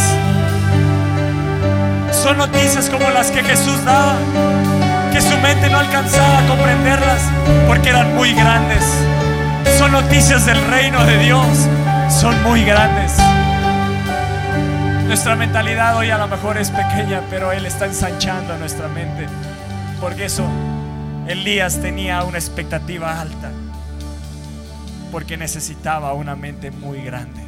Son 2.11 2.37
noticias 2.37 2.89
como 2.89 3.09
las 3.09 3.31
que 3.31 3.43
Jesús 3.43 3.83
daba. 3.83 4.17
Que 5.11 5.19
su 5.19 5.35
mente 5.39 5.67
no 5.69 5.79
alcanzaba 5.79 6.39
a 6.39 6.47
comprenderlas 6.47 7.21
porque 7.67 7.89
eran 7.89 8.15
muy 8.15 8.33
grandes. 8.33 8.83
Son 9.79 9.91
noticias 9.91 10.45
del 10.45 10.63
reino 10.67 11.03
de 11.05 11.17
Dios. 11.17 11.67
Son 12.09 12.41
muy 12.43 12.63
grandes. 12.63 13.24
Nuestra 15.07 15.35
mentalidad 15.35 15.95
hoy 15.97 16.09
a 16.09 16.17
lo 16.17 16.27
mejor 16.27 16.57
es 16.57 16.71
pequeña, 16.71 17.21
pero 17.29 17.51
Él 17.51 17.67
está 17.67 17.85
ensanchando 17.85 18.57
nuestra 18.57 18.87
mente. 18.87 19.27
Porque 20.01 20.25
eso, 20.25 20.43
Elías 21.27 21.79
tenía 21.79 22.23
una 22.23 22.39
expectativa 22.39 23.21
alta. 23.21 23.51
Porque 25.11 25.37
necesitaba 25.37 26.13
una 26.13 26.35
mente 26.35 26.71
muy 26.71 27.01
grande. 27.01 27.41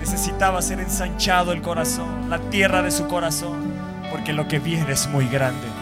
Necesitaba 0.00 0.62
ser 0.62 0.80
ensanchado 0.80 1.52
el 1.52 1.60
corazón, 1.60 2.30
la 2.30 2.38
tierra 2.48 2.80
de 2.80 2.90
su 2.90 3.06
corazón. 3.08 3.74
Porque 4.10 4.32
lo 4.32 4.48
que 4.48 4.58
viene 4.58 4.90
es 4.90 5.06
muy 5.06 5.28
grande. 5.28 5.73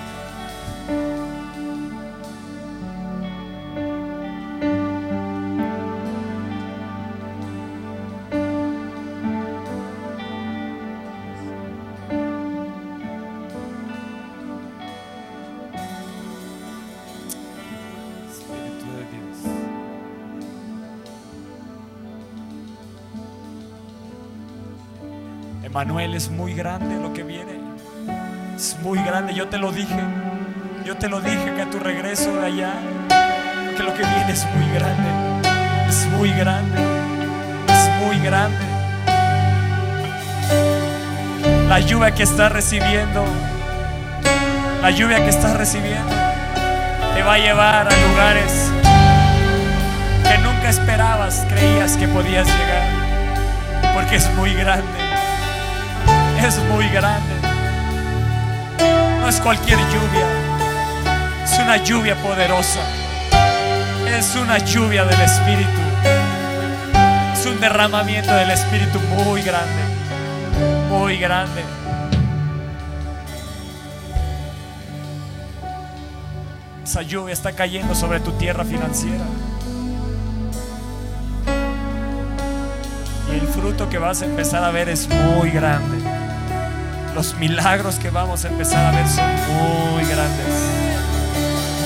Manuel 25.73 26.15
es 26.15 26.29
muy 26.29 26.53
grande 26.53 26.97
lo 27.01 27.15
que 27.15 27.23
viene. 27.23 27.59
Es 28.55 28.77
muy 28.83 29.03
grande, 29.03 29.33
yo 29.33 29.49
te 29.49 29.57
lo 29.57 29.73
dije. 29.73 30.01
Yo 30.85 30.99
te 30.99 31.09
lo 31.09 31.23
dije 31.23 31.55
que 31.57 31.63
a 31.63 31.71
tu 31.71 31.79
regreso 31.79 32.31
de 32.37 32.47
allá, 32.47 32.73
que 33.75 33.83
lo 33.83 33.95
que 33.95 34.03
viene 34.05 34.33
es 34.33 34.47
muy 34.55 34.71
grande. 34.75 35.49
Es 35.89 36.07
muy 36.19 36.31
grande. 36.33 36.79
Es 37.69 38.05
muy 38.05 38.19
grande. 38.19 38.59
La 41.69 41.81
lluvia 41.81 42.11
que 42.11 42.25
estás 42.25 42.53
recibiendo, 42.53 43.25
la 44.83 44.91
lluvia 44.91 45.25
que 45.25 45.31
estás 45.31 45.57
recibiendo, 45.57 46.15
te 47.15 47.23
va 47.23 47.35
a 47.35 47.39
llevar 47.39 47.89
a 47.89 48.09
lugares 48.09 48.71
que 50.23 50.39
nunca 50.43 50.69
esperabas, 50.69 51.47
creías 51.49 51.97
que 51.97 52.09
podías 52.09 52.47
llegar, 52.47 53.95
porque 53.95 54.17
es 54.17 54.31
muy 54.35 54.53
grande 54.53 55.02
es 56.47 56.59
muy 56.65 56.89
grande. 56.89 57.35
No 59.21 59.29
es 59.29 59.41
cualquier 59.41 59.79
lluvia, 59.79 60.27
es 61.45 61.59
una 61.59 61.77
lluvia 61.77 62.17
poderosa. 62.17 62.81
Es 64.09 64.35
una 64.35 64.59
lluvia 64.59 65.05
del 65.05 65.21
Espíritu. 65.21 65.81
Es 67.33 67.47
un 67.47 67.61
derramamiento 67.61 68.35
del 68.35 68.51
Espíritu 68.51 68.99
muy 69.25 69.43
grande, 69.43 69.83
muy 70.91 71.17
grande. 71.19 71.63
Esa 76.83 77.03
lluvia 77.03 77.33
está 77.33 77.53
cayendo 77.53 77.95
sobre 77.95 78.19
tu 78.19 78.33
tierra 78.33 78.65
financiera. 78.65 79.25
Y 83.31 83.35
el 83.37 83.47
fruto 83.47 83.89
que 83.89 83.99
vas 83.99 84.23
a 84.23 84.25
empezar 84.25 84.65
a 84.65 84.71
ver 84.73 84.89
es 84.89 85.09
muy 85.09 85.51
grande 85.51 86.02
los 87.15 87.35
milagros 87.35 87.97
que 87.97 88.11
vamos 88.11 88.45
a 88.45 88.49
empezar 88.49 88.87
a 88.87 88.97
ver 88.97 89.07
son 89.09 89.25
muy 89.27 90.05
grandes. 90.05 90.47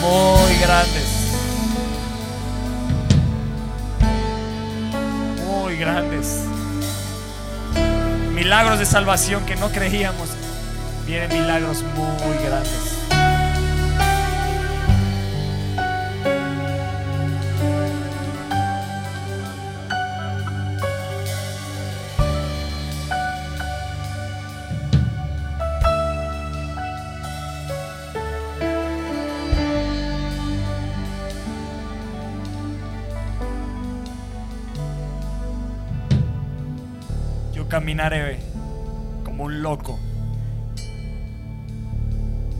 Muy 0.02 0.58
grandes. 0.58 1.26
Muy 5.44 5.76
grandes. 5.76 6.42
Milagros 8.34 8.78
de 8.78 8.86
salvación 8.86 9.44
que 9.46 9.56
no 9.56 9.70
creíamos. 9.70 10.28
Vienen 11.06 11.40
milagros 11.40 11.82
muy 11.96 12.36
grandes. 12.44 12.95
Caminaré 37.86 38.38
como 39.22 39.44
un 39.44 39.62
loco 39.62 39.96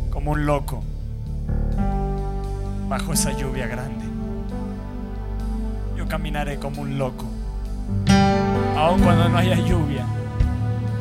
como 0.09 0.31
un 0.31 0.47
loco 0.47 0.85
bajo 2.89 3.13
esa 3.13 3.33
lluvia 3.33 3.67
grande. 3.67 4.05
Yo 5.97 6.07
caminaré 6.07 6.59
como 6.61 6.83
un 6.83 6.97
loco. 6.97 7.25
Aun 8.77 9.03
cuando 9.03 9.29
no 9.29 9.39
haya 9.39 9.57
lluvia, 9.57 10.07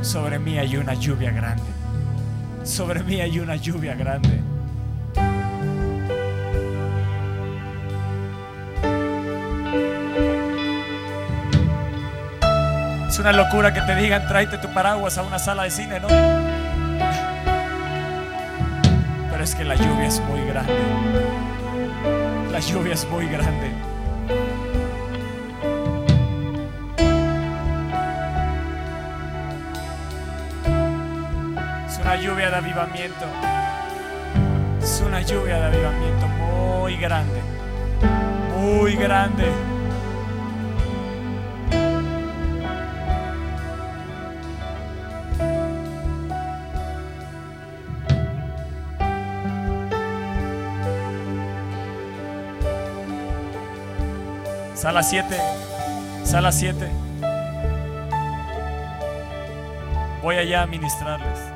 sobre 0.01 0.39
mí 0.39 0.57
hay 0.57 0.75
una 0.75 0.95
lluvia 0.95 1.29
grande. 1.29 1.69
Sobre 2.63 3.03
mí 3.03 3.21
hay 3.21 3.37
una 3.39 3.57
lluvia 3.57 3.93
grande. 3.93 4.41
Es 13.15 13.19
una 13.19 13.31
locura 13.31 13.73
que 13.73 13.79
te 13.79 13.95
digan 13.95 14.27
tráete 14.27 14.57
tu 14.57 14.67
paraguas 14.73 15.17
a 15.17 15.23
una 15.23 15.39
sala 15.39 15.63
de 15.63 15.71
cine, 15.71 16.01
¿no? 16.01 16.09
Pero 19.31 19.41
es 19.41 19.55
que 19.55 19.63
la 19.63 19.75
lluvia 19.75 20.07
es 20.07 20.19
muy 20.19 20.41
grande. 20.41 20.73
La 22.51 22.59
lluvia 22.59 22.93
es 22.93 23.07
muy 23.07 23.25
grande. 23.27 23.71
Es 31.87 31.97
una 31.99 32.17
lluvia 32.17 32.49
de 32.49 32.55
avivamiento. 32.57 33.25
Es 34.83 35.01
una 35.07 35.21
lluvia 35.21 35.55
de 35.55 35.65
avivamiento 35.67 36.27
muy 36.27 36.97
grande. 36.97 37.39
Muy 38.57 38.97
grande. 38.97 39.74
Sala 54.85 55.01
7. 55.01 55.35
Sala 56.23 56.51
7. 56.51 56.87
Voy 60.21 60.35
allá 60.35 60.61
a 60.61 60.67
ministrarles. 60.67 61.54